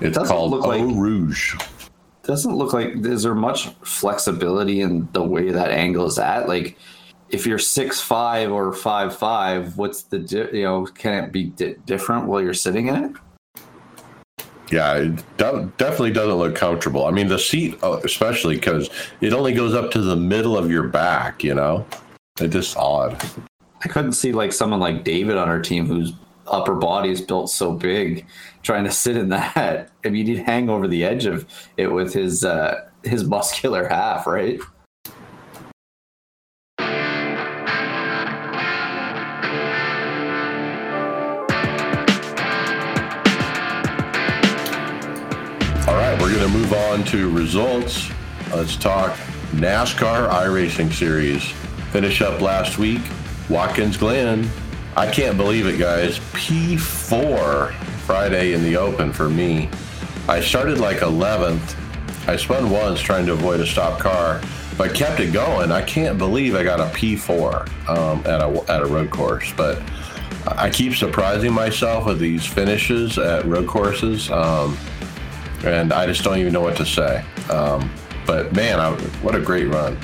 [0.01, 1.55] It's Doesn't called look like- Rouge.
[2.23, 6.77] doesn't look like is there much flexibility in the way that angle is at like
[7.29, 11.45] if you're six five or five five what's the di- you know can it be
[11.45, 13.11] di- different while you're sitting in it
[14.71, 17.05] Yeah, it do- definitely doesn't look comfortable.
[17.05, 18.89] I mean, the seat, uh, especially because
[19.21, 21.41] it only goes up to the middle of your back.
[21.45, 21.85] You know,
[22.41, 23.23] it's just odd.
[23.85, 26.11] i couldn't see like someone like david on our team whose
[26.47, 28.25] upper body is built so big
[28.63, 31.45] trying to sit in that i mean he'd hang over the edge of
[31.77, 34.59] it with his uh his muscular half right
[45.87, 48.09] All right, we're going to move on to results.
[48.53, 49.15] Let's talk
[49.51, 51.49] NASCAR iRacing Series.
[51.93, 53.01] Finish up last week.
[53.49, 54.49] Watkins Glen.
[54.97, 56.17] I can't believe it, guys.
[56.33, 57.71] P4
[58.07, 59.69] Friday in the open for me.
[60.27, 61.75] I started like 11th.
[62.27, 64.41] I spun once trying to avoid a stop car,
[64.75, 65.71] but kept it going.
[65.71, 69.53] I can't believe I got a P4 um, at, a, at a road course.
[69.55, 69.83] But
[70.47, 74.31] I keep surprising myself with these finishes at road courses.
[74.31, 74.75] Um,
[75.63, 77.23] and I just don't even know what to say.
[77.51, 77.91] Um,
[78.25, 79.95] but man, I, what a great run!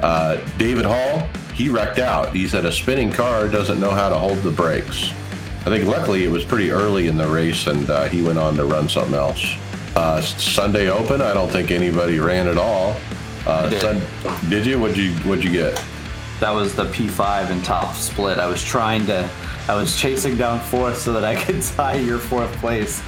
[0.00, 2.34] Uh, David Hall, he wrecked out.
[2.34, 5.10] He said a spinning car doesn't know how to hold the brakes.
[5.60, 8.56] I think luckily it was pretty early in the race, and uh, he went on
[8.56, 9.54] to run something else.
[9.96, 12.96] Uh, Sunday Open, I don't think anybody ran at all.
[13.46, 13.80] Uh, did.
[13.80, 14.78] Sun- did you?
[14.80, 15.82] What'd you What'd you get?
[16.40, 18.38] that was the P5 and top split.
[18.38, 19.30] I was trying to,
[19.68, 23.00] I was chasing down fourth so that I could tie your fourth place,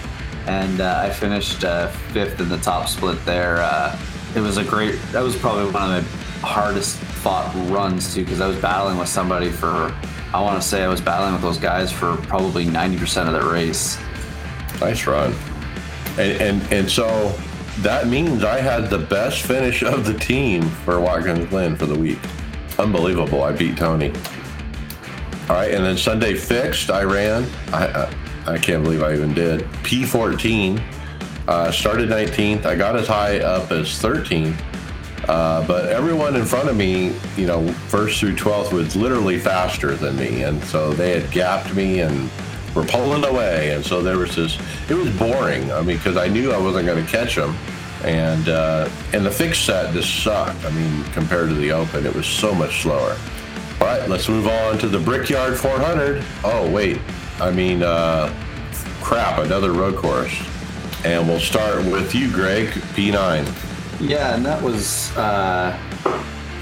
[0.47, 3.57] and uh, I finished uh, fifth in the top split there.
[3.61, 3.99] Uh,
[4.35, 4.99] it was a great.
[5.13, 9.09] That was probably one of the hardest fought runs too, because I was battling with
[9.09, 9.95] somebody for.
[10.35, 13.49] I want to say I was battling with those guys for probably 90% of the
[13.51, 13.97] race.
[14.81, 15.35] Nice run.
[16.19, 17.35] And, and and so
[17.79, 21.99] that means I had the best finish of the team for Watkins Glen for the
[21.99, 22.19] week.
[22.79, 23.43] Unbelievable.
[23.43, 24.13] I beat Tony.
[25.49, 26.91] All right, and then Sunday fixed.
[26.91, 27.49] I ran.
[27.73, 27.87] I
[28.47, 29.61] I, I can't believe I even did.
[29.83, 30.83] P14.
[31.49, 32.67] Uh, started 19th.
[32.67, 34.61] I got as high up as 13th.
[35.29, 39.95] Uh, but everyone in front of me, you know, first through 12th was literally faster
[39.95, 40.43] than me.
[40.43, 42.31] And so they had gapped me and
[42.75, 43.73] were pulling away.
[43.73, 45.73] And so there was this, it was boring.
[45.73, 47.57] I mean, because I knew I wasn't going to catch them.
[48.05, 50.65] And, uh, and the fixed set just sucked.
[50.65, 53.17] I mean, compared to the open, it was so much slower.
[53.81, 56.25] All right, let's move on to the Brickyard 400.
[56.45, 57.01] Oh, wait.
[57.41, 58.33] I mean, uh,
[59.03, 60.35] crap, another road course.
[61.05, 63.45] And we'll start with you, Greg, P9.
[64.01, 65.77] Yeah, and that was uh,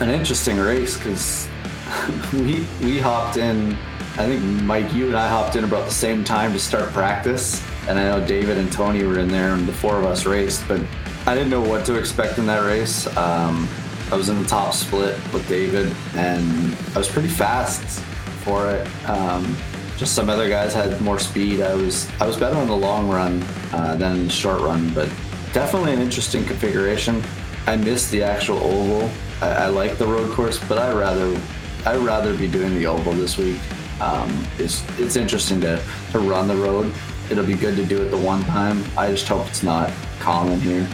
[0.01, 1.49] an interesting race because
[2.33, 3.77] we we hopped in.
[4.17, 7.61] I think Mike, you and I hopped in about the same time to start practice,
[7.89, 10.67] and I know David and Tony were in there, and the four of us raced.
[10.69, 10.81] But
[11.27, 13.09] I didn't know what to expect in that race.
[13.17, 13.69] Um,
[14.13, 18.01] I was in the top split with David, and I was pretty fast
[18.45, 18.87] for it.
[19.09, 19.57] Um,
[19.97, 21.61] just some other guys had more speed.
[21.61, 23.43] I was I was better on the long run
[23.73, 25.09] uh, than the short run, but
[25.55, 27.23] definitely an interesting configuration.
[27.67, 29.11] I miss the actual oval.
[29.41, 31.41] I, I like the road course, but I rather
[31.87, 33.61] I rather be doing the oval this week.
[34.01, 35.83] Um, it's it's interesting to
[36.13, 36.93] to run the road.
[37.31, 38.85] It'll be good to do it the one time.
[38.99, 40.87] I just hope it's not common here.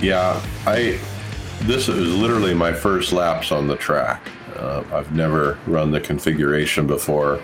[0.00, 0.98] Yeah, I.
[1.62, 4.22] This is literally my first laps on the track.
[4.54, 7.40] Uh, I've never run the configuration before.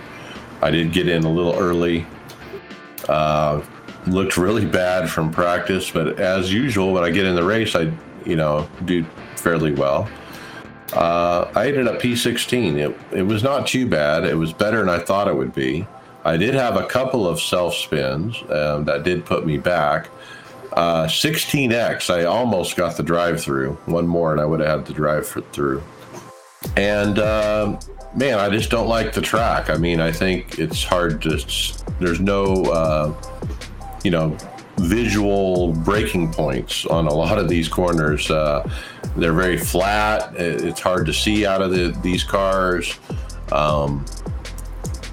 [0.61, 2.07] I did get in a little early.
[3.09, 3.63] Uh,
[4.07, 7.93] looked really bad from practice, but as usual, when I get in the race, I,
[8.25, 9.05] you know, do
[9.37, 10.09] fairly well.
[10.93, 12.77] Uh, I ended up P16.
[12.77, 14.25] It, it was not too bad.
[14.25, 15.87] It was better than I thought it would be.
[16.25, 20.09] I did have a couple of self spins um, that did put me back.
[20.73, 23.73] Uh, 16X, I almost got the drive through.
[23.87, 25.83] One more, and I would have had the drive through.
[26.77, 27.79] And um,
[28.15, 29.69] man, I just don't like the track.
[29.71, 31.45] I mean, I think it's hard to,
[31.99, 33.13] there's no, uh,
[34.05, 34.37] you know,
[34.79, 38.31] visual breaking points on a lot of these corners.
[38.31, 38.69] Uh,
[39.17, 40.35] they're very flat.
[40.37, 42.99] It's hard to see out of the, these cars.
[43.51, 44.05] Um,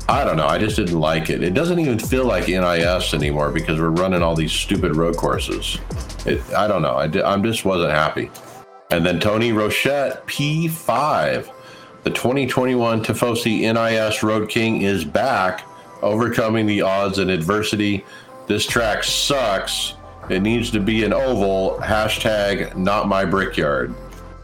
[0.07, 0.47] I don't know.
[0.47, 1.43] I just didn't like it.
[1.43, 5.77] It doesn't even feel like NIS anymore because we're running all these stupid road courses.
[6.25, 6.95] It, I don't know.
[6.95, 8.31] I, I just wasn't happy.
[8.91, 11.53] And then Tony Rochette, P5.
[12.03, 15.63] The 2021 Tifosi NIS Road King is back,
[16.01, 18.03] overcoming the odds and adversity.
[18.49, 19.93] This track sucks.
[20.27, 21.77] It needs to be an oval.
[21.81, 23.93] Hashtag not my brickyard.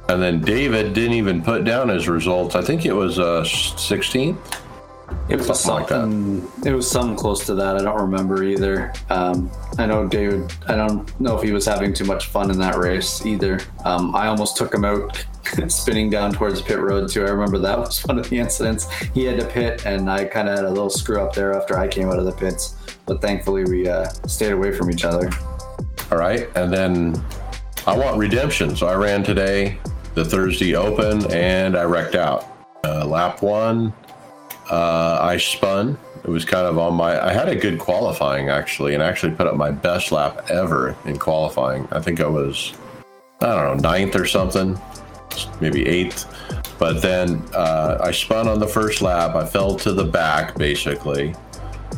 [0.07, 2.55] And then David didn't even put down his results.
[2.55, 4.61] I think it was uh, 16th.
[5.27, 6.69] It was Something like that.
[6.69, 7.77] It was something close to that.
[7.77, 8.93] I don't remember either.
[9.09, 9.49] Um,
[9.79, 10.53] I know David.
[10.67, 13.59] I don't know if he was having too much fun in that race either.
[13.85, 15.25] Um, I almost took him out,
[15.67, 17.25] spinning down towards pit road too.
[17.25, 18.91] I remember that was one of the incidents.
[19.15, 21.77] He had to pit, and I kind of had a little screw up there after
[21.77, 22.75] I came out of the pits.
[23.05, 25.29] But thankfully, we uh, stayed away from each other.
[26.11, 26.49] All right.
[26.55, 27.23] And then
[27.87, 28.75] I want redemption.
[28.75, 29.77] So I ran today,
[30.15, 32.47] the Thursday Open, and I wrecked out.
[32.83, 33.93] Uh, lap one,
[34.71, 35.97] uh, I spun.
[36.23, 37.23] It was kind of on my.
[37.23, 41.19] I had a good qualifying actually, and actually put up my best lap ever in
[41.19, 41.87] qualifying.
[41.91, 42.73] I think I was,
[43.41, 44.79] I don't know, ninth or something,
[45.61, 46.25] maybe eighth.
[46.79, 49.35] But then uh, I spun on the first lap.
[49.35, 51.35] I fell to the back basically.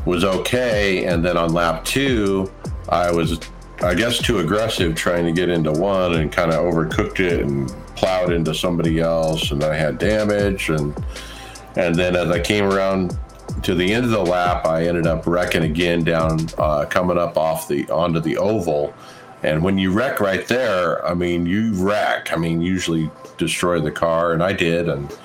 [0.08, 2.50] Was okay, and then on lap two,
[2.90, 3.40] I was,
[3.82, 7.70] I guess, too aggressive trying to get into one and kind of overcooked it and
[7.96, 10.96] plowed into somebody else, and I had damage and.
[11.76, 13.16] And then as I came around
[13.62, 17.38] to the end of the lap, I ended up wrecking again down, uh, coming up
[17.38, 18.96] off the onto the oval.
[19.44, 22.34] And when you wreck right there, I mean, you wreck.
[22.34, 24.90] I mean, usually destroy the car, and I did.
[24.90, 25.16] And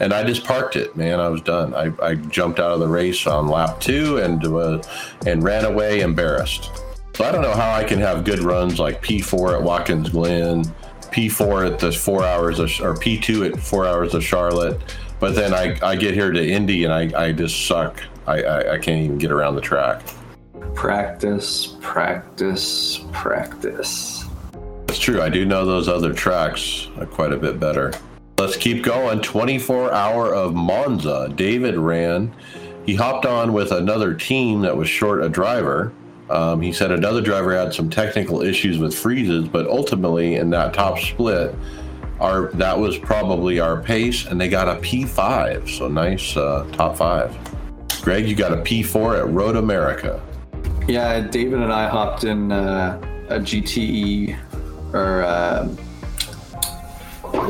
[0.00, 1.20] and I just parked it, man.
[1.20, 1.74] I was done.
[1.74, 4.82] I, I jumped out of the race on lap two and uh,
[5.26, 6.70] and ran away embarrassed.
[7.14, 10.64] So I don't know how I can have good runs like P4 at Watkins Glen,
[11.10, 14.80] P4 at the four hours of, or P2 at four hours of Charlotte,
[15.18, 18.00] but then I, I get here to Indy and I, I just suck.
[18.26, 20.02] I, I, I can't even get around the track.
[20.74, 24.24] Practice, practice, practice.
[24.88, 25.20] It's true.
[25.20, 27.92] I do know those other tracks quite a bit better.
[28.38, 29.20] Let's keep going.
[29.20, 31.28] 24 hour of Monza.
[31.34, 32.32] David ran.
[32.86, 35.92] He hopped on with another team that was short a driver.
[36.30, 40.72] Um, he said another driver had some technical issues with freezes, but ultimately in that
[40.72, 41.52] top split,
[42.20, 45.68] our that was probably our pace, and they got a P5.
[45.76, 47.36] So nice uh, top five.
[48.02, 50.22] Greg, you got a P4 at Road America.
[50.86, 54.38] Yeah, David and I hopped in uh, a GTE
[54.94, 55.68] or uh,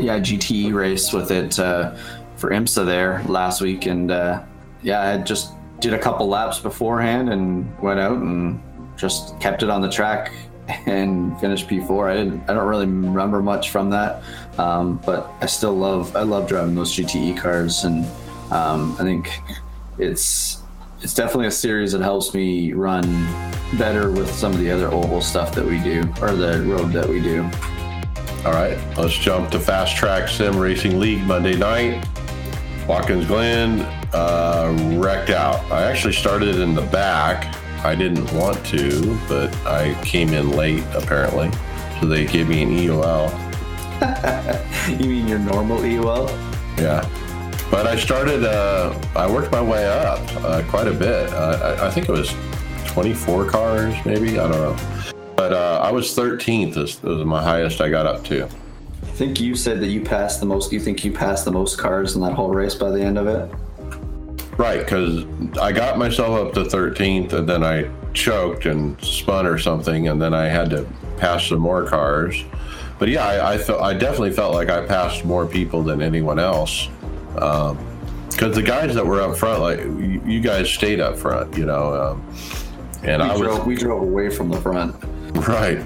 [0.00, 1.94] yeah GTE race with it uh,
[2.36, 4.42] for IMSA there last week, and uh,
[4.82, 8.60] yeah, I just did a couple laps beforehand and went out and
[8.96, 10.32] just kept it on the track
[10.86, 12.10] and finished P4.
[12.10, 14.22] I didn't, I don't really remember much from that,
[14.58, 18.04] um, but I still love I love driving those GTE cars, and
[18.50, 19.40] um, I think
[19.98, 20.62] it's
[21.00, 23.02] it's definitely a series that helps me run
[23.78, 27.08] better with some of the other oval stuff that we do or the road that
[27.08, 27.48] we do.
[28.44, 32.06] All right, let's jump to FastTrack Sim Racing League Monday night.
[32.86, 33.80] Watkins Glen
[34.14, 35.60] uh, wrecked out.
[35.72, 37.52] I actually started in the back.
[37.84, 41.50] I didn't want to, but I came in late apparently,
[42.00, 43.28] so they gave me an EOL.
[45.00, 46.28] you mean your normal EOL?
[46.78, 47.06] Yeah,
[47.72, 48.44] but I started.
[48.44, 51.32] Uh, I worked my way up uh, quite a bit.
[51.32, 52.32] Uh, I, I think it was
[52.86, 54.38] 24 cars, maybe.
[54.38, 55.17] I don't know.
[55.38, 56.74] But uh, I was 13th.
[56.74, 58.46] This was my highest I got up to.
[58.46, 60.72] I think you said that you passed the most.
[60.72, 63.28] You think you passed the most cars in that whole race by the end of
[63.28, 63.48] it?
[64.58, 65.24] Right, because
[65.56, 70.20] I got myself up to 13th, and then I choked and spun or something, and
[70.20, 70.84] then I had to
[71.18, 72.44] pass some more cars.
[72.98, 76.40] But yeah, I, I felt I definitely felt like I passed more people than anyone
[76.40, 76.88] else.
[77.34, 81.64] Because the guys that were up front, like you, you guys stayed up front, you
[81.64, 82.34] know, um,
[83.04, 84.96] and We I was we drove away from the front.
[85.48, 85.78] Right.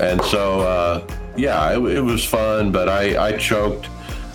[0.00, 1.06] And so, uh,
[1.36, 3.88] yeah, it, it was fun, but I, I choked.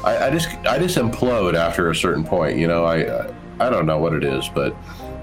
[0.03, 2.57] I, I just, I just implode after a certain point.
[2.57, 3.27] You know, I,
[3.59, 4.76] I don't know what it is, but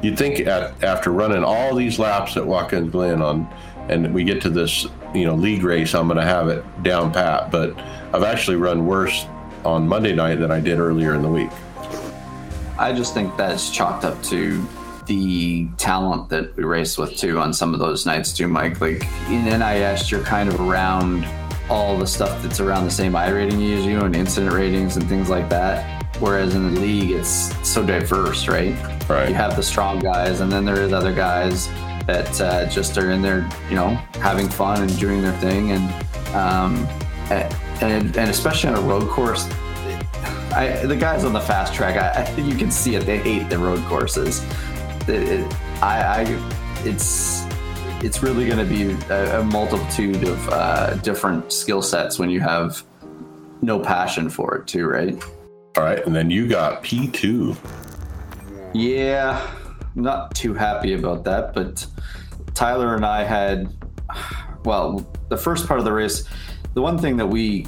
[0.03, 3.49] you'd think at, after running all these laps at Watkins Glen on,
[3.89, 7.13] and we get to this, you know, league race, I'm going to have it down
[7.13, 7.51] pat.
[7.51, 7.79] But
[8.13, 9.27] I've actually run worse
[9.65, 11.51] on Monday night than I did earlier in the week.
[12.79, 14.67] I just think that's chalked up to
[15.07, 18.81] the talent that we race with too on some of those nights too, Mike.
[18.81, 21.27] Like in NIS, you're kind of around
[21.69, 24.97] all the stuff that's around the same I rating you as you and incident ratings
[24.97, 26.07] and things like that.
[26.21, 28.75] Whereas in the league, it's so diverse, right?
[29.09, 29.29] Right.
[29.29, 31.69] You have the strong guys, and then there is other guys
[32.07, 35.91] that uh, just are in there, you know, having fun and doing their thing, and
[36.35, 36.89] um,
[37.83, 39.47] and and especially on a road course,
[40.57, 43.05] I, the guys on the FastTrack, I, I, you can see it.
[43.05, 44.43] They hate the road courses.
[45.09, 47.47] It, it, I, I, it's
[48.03, 52.41] it's really going to be a, a multitude of uh, different skill sets when you
[52.41, 52.83] have
[53.63, 55.21] no passion for it, too, right?
[55.77, 56.05] All right.
[56.07, 57.57] And then you got P2.
[58.75, 59.51] Yeah,
[59.95, 61.87] not too happy about that, but
[62.55, 63.73] Tyler and I had,
[64.65, 66.25] well, the first part of the race,
[66.75, 67.67] the one thing that we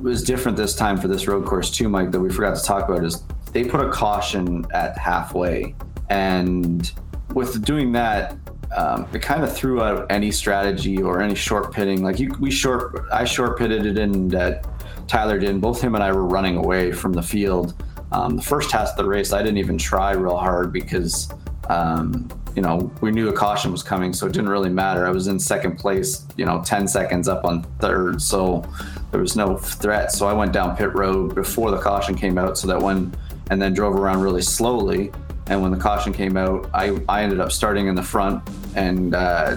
[0.00, 2.88] was different this time for this road course too, Mike, that we forgot to talk
[2.88, 5.74] about is they put a caution at halfway,
[6.10, 6.90] and
[7.34, 8.36] with doing that,
[8.76, 12.02] um, it kind of threw out any strategy or any short pitting.
[12.02, 14.62] Like you, we short, I short pitted it, and uh,
[15.06, 15.60] Tyler did.
[15.60, 17.82] Both him and I were running away from the field.
[18.12, 21.30] Um, the first half of the race, I didn't even try real hard because
[21.68, 22.28] um,
[22.58, 25.06] you know, we knew a caution was coming, so it didn't really matter.
[25.06, 28.64] I was in second place, you know, 10 seconds up on third, so
[29.10, 30.10] there was no threat.
[30.10, 33.14] So I went down pit road before the caution came out, so that when,
[33.50, 35.12] and then drove around really slowly.
[35.48, 38.42] And when the caution came out, I, I ended up starting in the front,
[38.74, 39.56] and uh,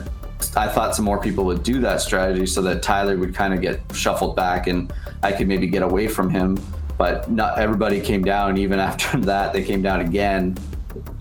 [0.56, 3.62] I thought some more people would do that strategy so that Tyler would kind of
[3.62, 4.92] get shuffled back and
[5.22, 6.58] I could maybe get away from him.
[6.98, 8.58] But not everybody came down.
[8.58, 10.58] Even after that, they came down again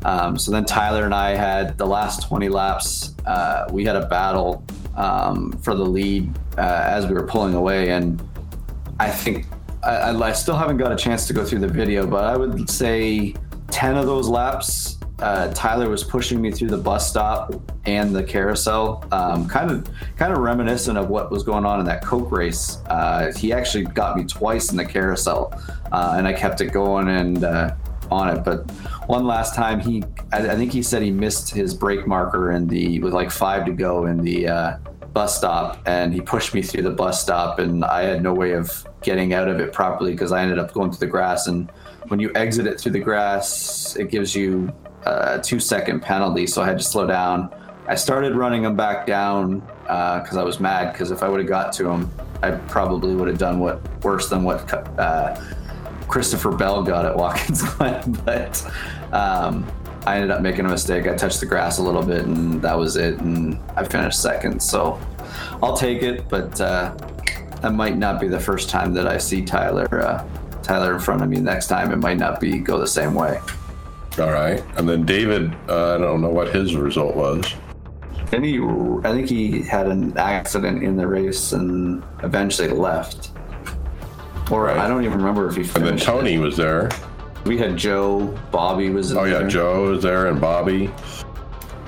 [0.04, 3.14] um, so then Tyler and I had the last 20 laps.
[3.26, 4.64] Uh, we had a battle
[4.96, 8.22] um, for the lead uh, as we were pulling away, and
[8.98, 9.46] I think
[9.82, 12.68] I, I, still haven't got a chance to go through the video, but I would
[12.68, 13.34] say
[13.70, 14.98] 10 of those laps.
[15.18, 17.52] Uh, Tyler was pushing me through the bus stop
[17.84, 19.86] and the carousel, um, kind of,
[20.16, 22.78] kind of reminiscent of what was going on in that Coke race.
[22.86, 25.52] Uh, he actually got me twice in the carousel,
[25.92, 27.74] uh, and I kept it going and uh,
[28.10, 28.44] on it.
[28.44, 28.70] But
[29.06, 30.02] one last time, he
[30.32, 33.66] I, I, think he said he missed his brake marker in the with like five
[33.66, 34.78] to go in the uh,
[35.12, 38.52] bus stop, and he pushed me through the bus stop, and I had no way
[38.52, 41.46] of getting out of it properly because I ended up going through the grass.
[41.46, 41.70] And
[42.10, 44.72] when you exit it through the grass, it gives you
[45.06, 46.44] a two second penalty.
[46.44, 47.54] So I had to slow down.
[47.86, 51.38] I started running him back down because uh, I was mad because if I would
[51.38, 52.10] have got to him,
[52.42, 55.40] I probably would have done what worse than what uh,
[56.08, 58.60] Christopher Bell got at Watkins Glen, but
[59.12, 59.70] um,
[60.04, 61.06] I ended up making a mistake.
[61.06, 63.20] I touched the grass a little bit, and that was it.
[63.20, 65.00] And I finished second, so
[65.62, 66.28] I'll take it.
[66.28, 66.92] But uh,
[67.62, 70.24] that might not be the first time that I see Tyler uh,
[70.62, 71.38] Tyler in front of me.
[71.40, 73.40] Next time, it might not be go the same way.
[74.18, 77.54] All right, and then David, uh, I don't know what his result was.
[78.32, 83.32] And he, I think he had an accident in the race and eventually left.
[84.50, 84.76] Or right.
[84.78, 85.76] I don't even remember if he finished.
[85.76, 86.38] And then Tony it.
[86.38, 86.90] was there.
[87.46, 89.36] We had Joe, Bobby was Oh, there.
[89.36, 90.90] Oh yeah, Joe was there and Bobby.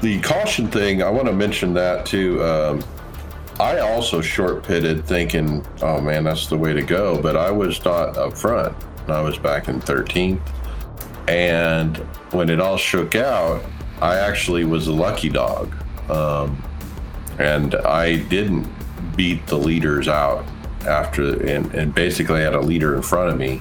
[0.00, 2.42] The caution thing, I want to mention that too.
[2.42, 2.82] Um,
[3.60, 7.20] I also short pitted thinking, oh man, that's the way to go.
[7.20, 8.76] But I was not up front.
[9.08, 10.40] I was back in 13th.
[11.28, 11.96] And
[12.32, 13.64] when it all shook out,
[14.00, 15.74] I actually was a lucky dog.
[16.10, 16.62] Um,
[17.38, 18.68] and I didn't
[19.16, 20.44] beat the leaders out
[20.86, 23.60] after and, and basically had a leader in front of me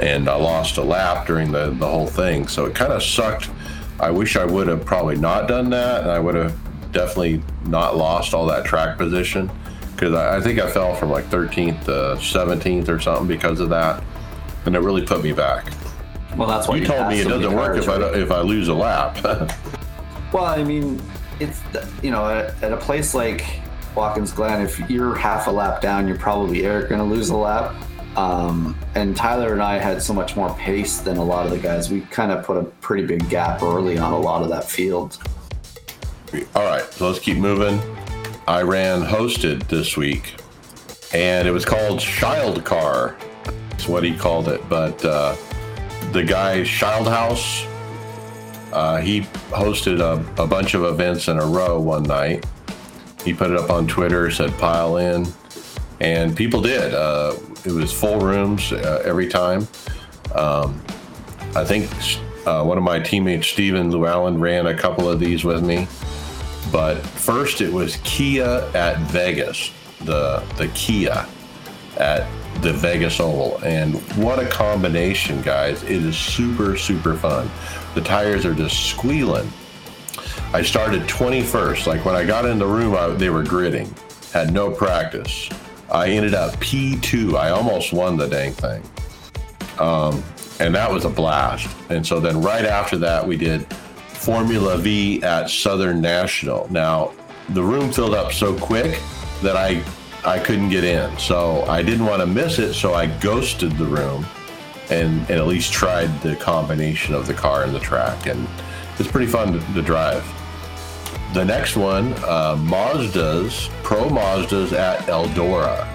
[0.00, 2.48] and I lost a lap during the, the whole thing.
[2.48, 3.50] So it kind of sucked.
[3.98, 6.56] I wish I would have probably not done that and I would have
[6.92, 9.50] definitely not lost all that track position
[9.94, 13.68] because I, I, think I fell from like 13th to 17th or something because of
[13.68, 14.02] that.
[14.64, 15.72] And it really put me back.
[16.36, 18.68] Well, that's why you, you told me it doesn't work if I, if I lose
[18.68, 19.22] a lap.
[20.32, 21.02] well, I mean,
[21.38, 21.60] it's,
[22.02, 23.44] you know, at, at a place like
[23.94, 27.74] Watkins Glen, if you're half a lap down, you're probably going to lose a lap.
[28.16, 31.58] Um, and Tyler and I had so much more pace than a lot of the
[31.58, 31.90] guys.
[31.90, 35.18] We kind of put a pretty big gap early on a lot of that field.
[36.54, 37.80] All right, so let's keep moving.
[38.48, 40.34] Iran hosted this week,
[41.12, 43.16] and it was called Child Car.
[43.70, 44.66] That's what he called it.
[44.68, 45.36] But uh,
[46.12, 47.66] the guy Schildhaus,
[48.72, 52.44] uh, he hosted a, a bunch of events in a row one night
[53.24, 55.26] he put it up on Twitter, said pile in,
[56.00, 56.94] and people did.
[56.94, 59.68] Uh, it was full rooms uh, every time.
[60.34, 60.80] Um,
[61.54, 61.90] I think
[62.46, 65.86] uh, one of my teammates, Steven Llewellyn, ran a couple of these with me.
[66.70, 71.26] But first, it was Kia at Vegas, the the Kia
[71.98, 72.26] at
[72.62, 75.82] the Vegas Oval, and what a combination, guys!
[75.82, 77.50] It is super super fun.
[77.94, 79.50] The tires are just squealing
[80.52, 81.86] I started 21st.
[81.86, 83.94] Like when I got in the room, I, they were gritting.
[84.32, 85.48] had no practice.
[85.92, 87.36] I ended up P2.
[87.36, 88.82] I almost won the dang thing.
[89.78, 90.24] Um,
[90.58, 91.68] and that was a blast.
[91.88, 93.64] And so then right after that, we did
[94.20, 96.70] Formula V at Southern National.
[96.70, 97.12] Now,
[97.48, 99.00] the room filled up so quick
[99.42, 99.82] that I
[100.26, 101.18] I couldn't get in.
[101.18, 104.26] So I didn't want to miss it, so I ghosted the room
[104.90, 108.26] and, and at least tried the combination of the car and the track.
[108.26, 108.46] And
[108.98, 110.22] it's pretty fun to, to drive.
[111.32, 115.88] The next one, uh, Mazda's, Pro Mazda's at Eldora.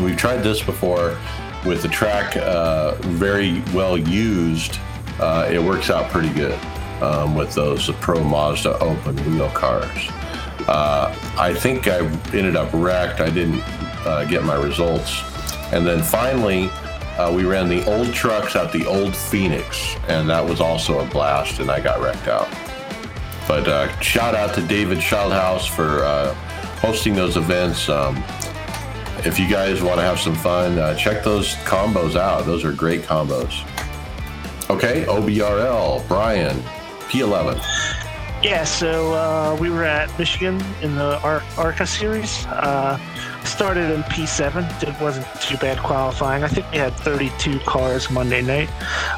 [0.00, 1.18] We've tried this before
[1.66, 4.78] with the track uh, very well used.
[5.18, 6.58] Uh, it works out pretty good
[7.02, 10.08] um, with those Pro Mazda open wheel cars.
[10.68, 11.98] Uh, I think I
[12.32, 13.20] ended up wrecked.
[13.20, 13.62] I didn't
[14.06, 15.22] uh, get my results.
[15.72, 16.68] And then finally,
[17.18, 21.06] uh, we ran the old trucks at the old Phoenix, and that was also a
[21.06, 22.48] blast, and I got wrecked out.
[23.46, 26.34] But uh, shout out to David Schildhaus for uh,
[26.80, 27.88] hosting those events.
[27.88, 28.16] Um,
[29.24, 32.46] if you guys want to have some fun, uh, check those combos out.
[32.46, 33.66] Those are great combos.
[34.70, 36.62] Okay, OBRL, Brian,
[37.10, 37.60] P11.
[38.42, 42.46] Yeah, so uh, we were at Michigan in the Ar- ARCA series.
[42.46, 42.98] Uh,
[43.44, 44.82] started in P7.
[44.82, 46.42] It wasn't too bad qualifying.
[46.42, 48.70] I think we had 32 cars Monday night.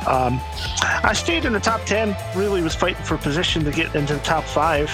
[0.08, 0.40] Um,
[1.04, 2.16] I stayed in the top 10.
[2.34, 4.90] Really was fighting for position to get into the top five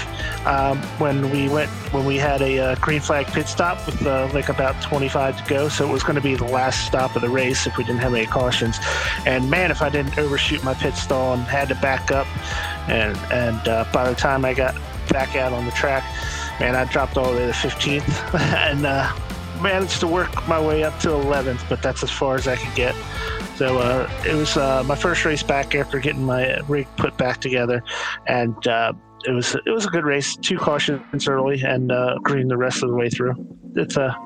[0.46, 4.28] um, when we went when we had a uh, green flag pit stop with uh,
[4.34, 5.68] like about 25 to go.
[5.70, 8.00] So it was going to be the last stop of the race if we didn't
[8.00, 8.78] have any cautions.
[9.24, 12.26] And man, if I didn't overshoot my pit stall and had to back up,
[12.88, 14.74] and and uh, by the time I got
[15.08, 16.04] back out on the track,
[16.60, 18.34] man, I dropped all the way to 15th
[18.70, 19.12] and uh,
[19.62, 22.74] managed to work my way up to 11th, but that's as far as I could
[22.74, 22.94] get.
[23.56, 27.40] So uh, it was uh, my first race back after getting my rig put back
[27.40, 27.82] together,
[28.26, 28.92] and uh,
[29.24, 30.36] it was it was a good race.
[30.36, 33.34] Two cautions early and uh, green the rest of the way through.
[33.74, 34.16] It's a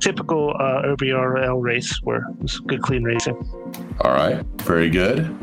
[0.00, 3.36] typical OBRL race where it's good clean racing.
[4.00, 5.36] All right, very good.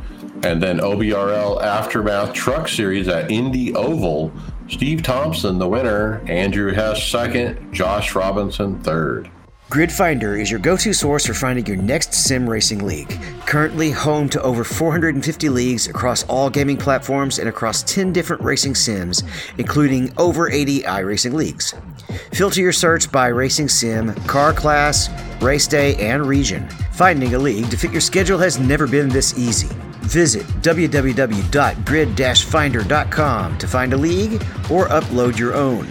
[0.45, 4.31] And then OBRL Aftermath Truck Series at Indy Oval.
[4.67, 6.21] Steve Thompson, the winner.
[6.27, 7.73] Andrew Hess, second.
[7.73, 9.31] Josh Robinson, third.
[9.69, 13.19] GridFinder is your go to source for finding your next sim racing league.
[13.47, 18.75] Currently home to over 450 leagues across all gaming platforms and across 10 different racing
[18.75, 19.23] sims,
[19.57, 21.73] including over 80 iRacing leagues.
[22.31, 25.09] Filter your search by racing sim, car class,
[25.41, 26.69] race day, and region.
[26.91, 29.69] Finding a league to fit your schedule has never been this easy.
[30.01, 34.33] Visit www.grid-finder.com to find a league
[34.69, 35.87] or upload your own.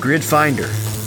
[0.00, 0.97] GridFinder,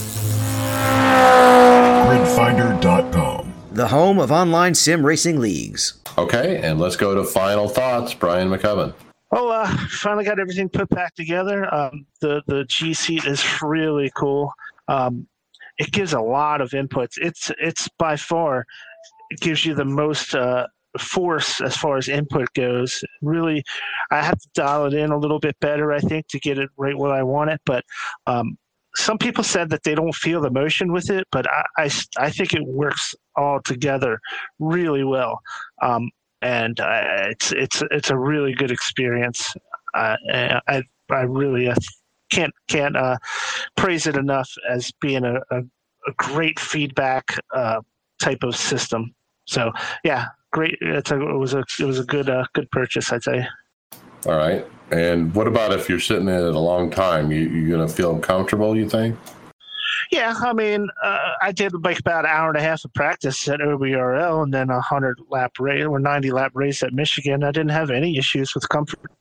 [2.08, 3.54] Gridfinder.com.
[3.72, 6.00] the home of online sim racing leagues.
[6.18, 8.14] Okay, and let's go to final thoughts.
[8.14, 8.94] Brian Maccubbin.
[9.32, 11.74] Well, uh, finally got everything put back together.
[11.74, 14.52] Um, the the G seat is really cool.
[14.90, 15.28] Um,
[15.78, 17.18] it gives a lot of inputs.
[17.18, 18.66] It's it's by far
[19.30, 20.68] it gives you the most uh,
[21.00, 23.04] force as far as input goes.
[23.22, 23.64] Really,
[24.12, 26.70] I have to dial it in a little bit better, I think, to get it
[26.78, 27.62] right where I want it.
[27.66, 27.86] But
[28.28, 28.58] um,
[28.96, 32.30] some people said that they don't feel the motion with it, but I, I, I
[32.30, 34.20] think it works all together
[34.60, 35.42] really well.
[35.82, 36.10] Um,
[36.42, 39.54] and uh, it's it's it's a really good experience.
[39.94, 41.76] I I really uh,
[42.32, 43.18] can't can't uh,
[43.78, 47.38] praise it enough as being a, a, a great feedback
[48.20, 49.14] type of system.
[49.46, 49.72] So
[50.04, 50.78] yeah, great.
[50.82, 53.48] It's a, it was a it was a good good purchase, I'd say.
[54.26, 54.66] All right.
[54.92, 57.32] And what about if you're sitting in it a long time?
[57.32, 59.18] You, you're going to feel comfortable, you think?
[60.12, 63.48] Yeah, I mean, uh, I did like about an hour and a half of practice
[63.48, 67.44] at OBRL and then a hundred lap race or ninety lap race at Michigan.
[67.44, 69.12] I didn't have any issues with comfort.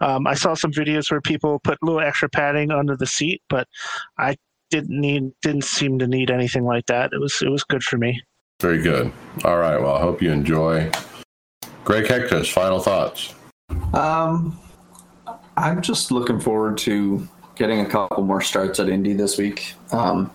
[0.00, 3.42] Um, I saw some videos where people put a little extra padding under the seat,
[3.48, 3.68] but
[4.18, 4.36] I
[4.70, 7.12] didn't need didn't seem to need anything like that.
[7.12, 8.20] It was it was good for me.
[8.60, 9.12] Very good.
[9.44, 9.80] All right.
[9.80, 10.90] Well, I hope you enjoy.
[11.84, 13.34] Greg Hecktus' final thoughts.
[13.92, 14.58] Um,
[15.60, 19.74] I'm just looking forward to getting a couple more starts at Indy this week.
[19.92, 20.30] Um,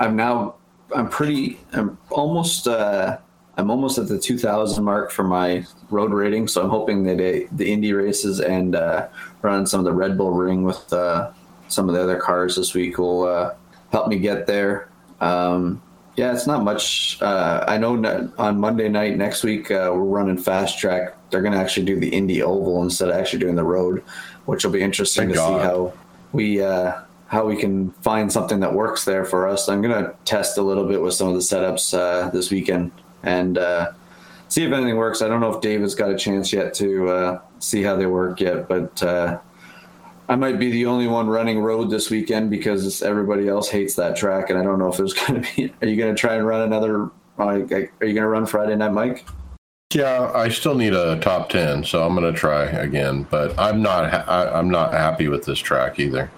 [0.00, 0.56] I'm now,
[0.94, 3.18] I'm pretty, I'm almost, uh,
[3.56, 6.48] I'm almost at the 2,000 mark for my road rating.
[6.48, 9.06] So I'm hoping that it, the Indy races and uh,
[9.42, 11.30] running some of the Red Bull Ring with uh,
[11.68, 13.54] some of the other cars this week will uh,
[13.92, 14.88] help me get there.
[15.20, 15.80] Um,
[16.16, 17.20] yeah, it's not much.
[17.20, 21.12] Uh, I know on Monday night next week uh, we're running FastTrack.
[21.30, 24.02] They're going to actually do the Indy Oval instead of actually doing the road,
[24.46, 25.92] which will be interesting Thank to see how
[26.32, 29.68] we uh, how we can find something that works there for us.
[29.68, 32.92] I'm going to test a little bit with some of the setups uh, this weekend
[33.22, 33.92] and uh,
[34.48, 35.22] see if anything works.
[35.22, 38.40] I don't know if David's got a chance yet to uh, see how they work
[38.40, 39.38] yet, but uh,
[40.28, 44.16] I might be the only one running road this weekend because everybody else hates that
[44.16, 45.72] track, and I don't know if there's going to be.
[45.82, 47.04] Are you going to try and run another?
[47.38, 49.24] uh, Are you going to run Friday night, Mike?
[49.94, 53.26] Yeah, I still need a top ten, so I'm going to try again.
[53.30, 54.10] But I'm not.
[54.10, 56.28] Ha- I, I'm not happy with this track either.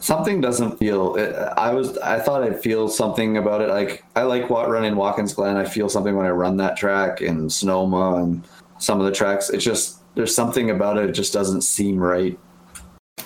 [0.00, 1.16] Something doesn't feel.
[1.58, 1.98] I was.
[1.98, 3.68] I thought I'd feel something about it.
[3.68, 5.56] Like I like wa- running Watkins Glen.
[5.56, 8.42] I feel something when I run that track and Sonoma and
[8.78, 9.50] some of the tracks.
[9.50, 11.10] It's just there's something about it.
[11.10, 12.38] It just doesn't seem right.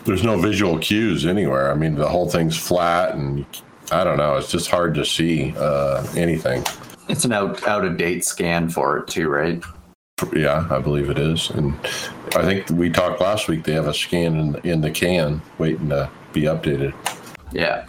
[0.04, 1.70] There's no visual cues anywhere.
[1.70, 3.46] I mean, the whole thing's flat, and
[3.90, 4.36] I don't know.
[4.36, 6.64] It's just hard to see uh, anything.
[7.08, 9.62] It's an out out of date scan for it too, right?
[10.34, 11.74] Yeah, I believe it is, and
[12.34, 13.64] I think we talked last week.
[13.64, 16.94] They have a scan in, in the can waiting to be updated.
[17.52, 17.86] Yeah.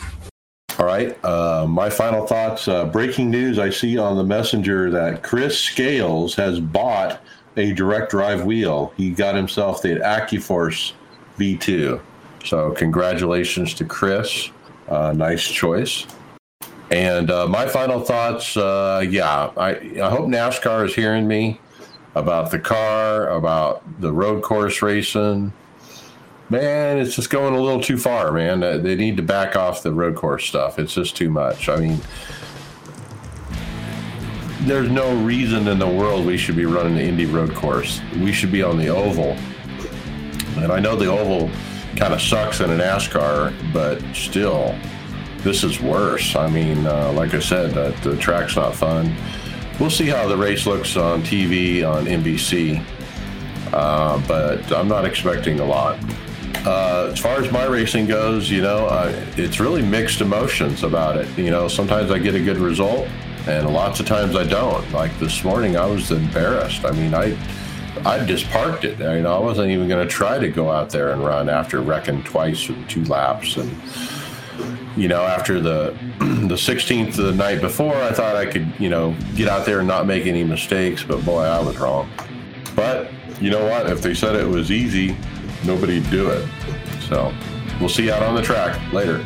[0.80, 1.24] All right.
[1.24, 2.68] Uh, my final thoughts.
[2.68, 7.22] Uh, breaking news I see on the messenger that Chris Scales has bought
[7.58, 8.94] a direct drive wheel.
[8.98, 10.94] He got himself the AccuForce
[11.38, 12.02] V2.
[12.46, 14.50] So, congratulations to Chris.
[14.88, 16.06] Uh, nice choice.
[16.92, 19.70] And uh, my final thoughts uh, yeah, I,
[20.02, 21.60] I hope NASCAR is hearing me
[22.16, 25.52] about the car, about the road course racing.
[26.50, 28.60] Man, it's just going a little too far, man.
[28.60, 30.78] They need to back off the road course stuff.
[30.78, 31.68] It's just too much.
[31.70, 32.00] I mean,
[34.66, 38.02] there's no reason in the world we should be running the Indy road course.
[38.20, 39.38] We should be on the oval.
[40.58, 41.50] And I know the oval
[41.98, 44.76] kind of sucks in a NASCAR, but still,
[45.40, 46.36] this is worse.
[46.36, 49.16] I mean, uh, like I said, the track's not fun.
[49.80, 52.84] We'll see how the race looks on TV on NBC,
[53.74, 56.00] uh, but I'm not expecting a lot.
[56.66, 58.88] Uh, as far as my racing goes, you know,
[59.36, 61.28] it's really mixed emotions about it.
[61.38, 63.10] You know, sometimes I get a good result,
[63.48, 64.90] and lots of times I don't.
[64.92, 66.86] Like this morning, I was embarrassed.
[66.86, 67.38] I mean, I
[68.06, 69.00] I just parked it.
[69.00, 71.82] You know, I wasn't even going to try to go out there and run after
[71.82, 73.58] wrecking twice with two laps.
[73.58, 73.72] And
[74.98, 79.16] you know, after the the 16th the night before, I thought I could, you know,
[79.36, 81.04] get out there and not make any mistakes.
[81.04, 82.10] But boy, I was wrong.
[82.76, 83.90] But you know what?
[83.90, 85.16] If they said it was easy,
[85.66, 86.48] nobody'd do it.
[87.08, 87.34] So
[87.80, 89.26] we'll see you out on the track later.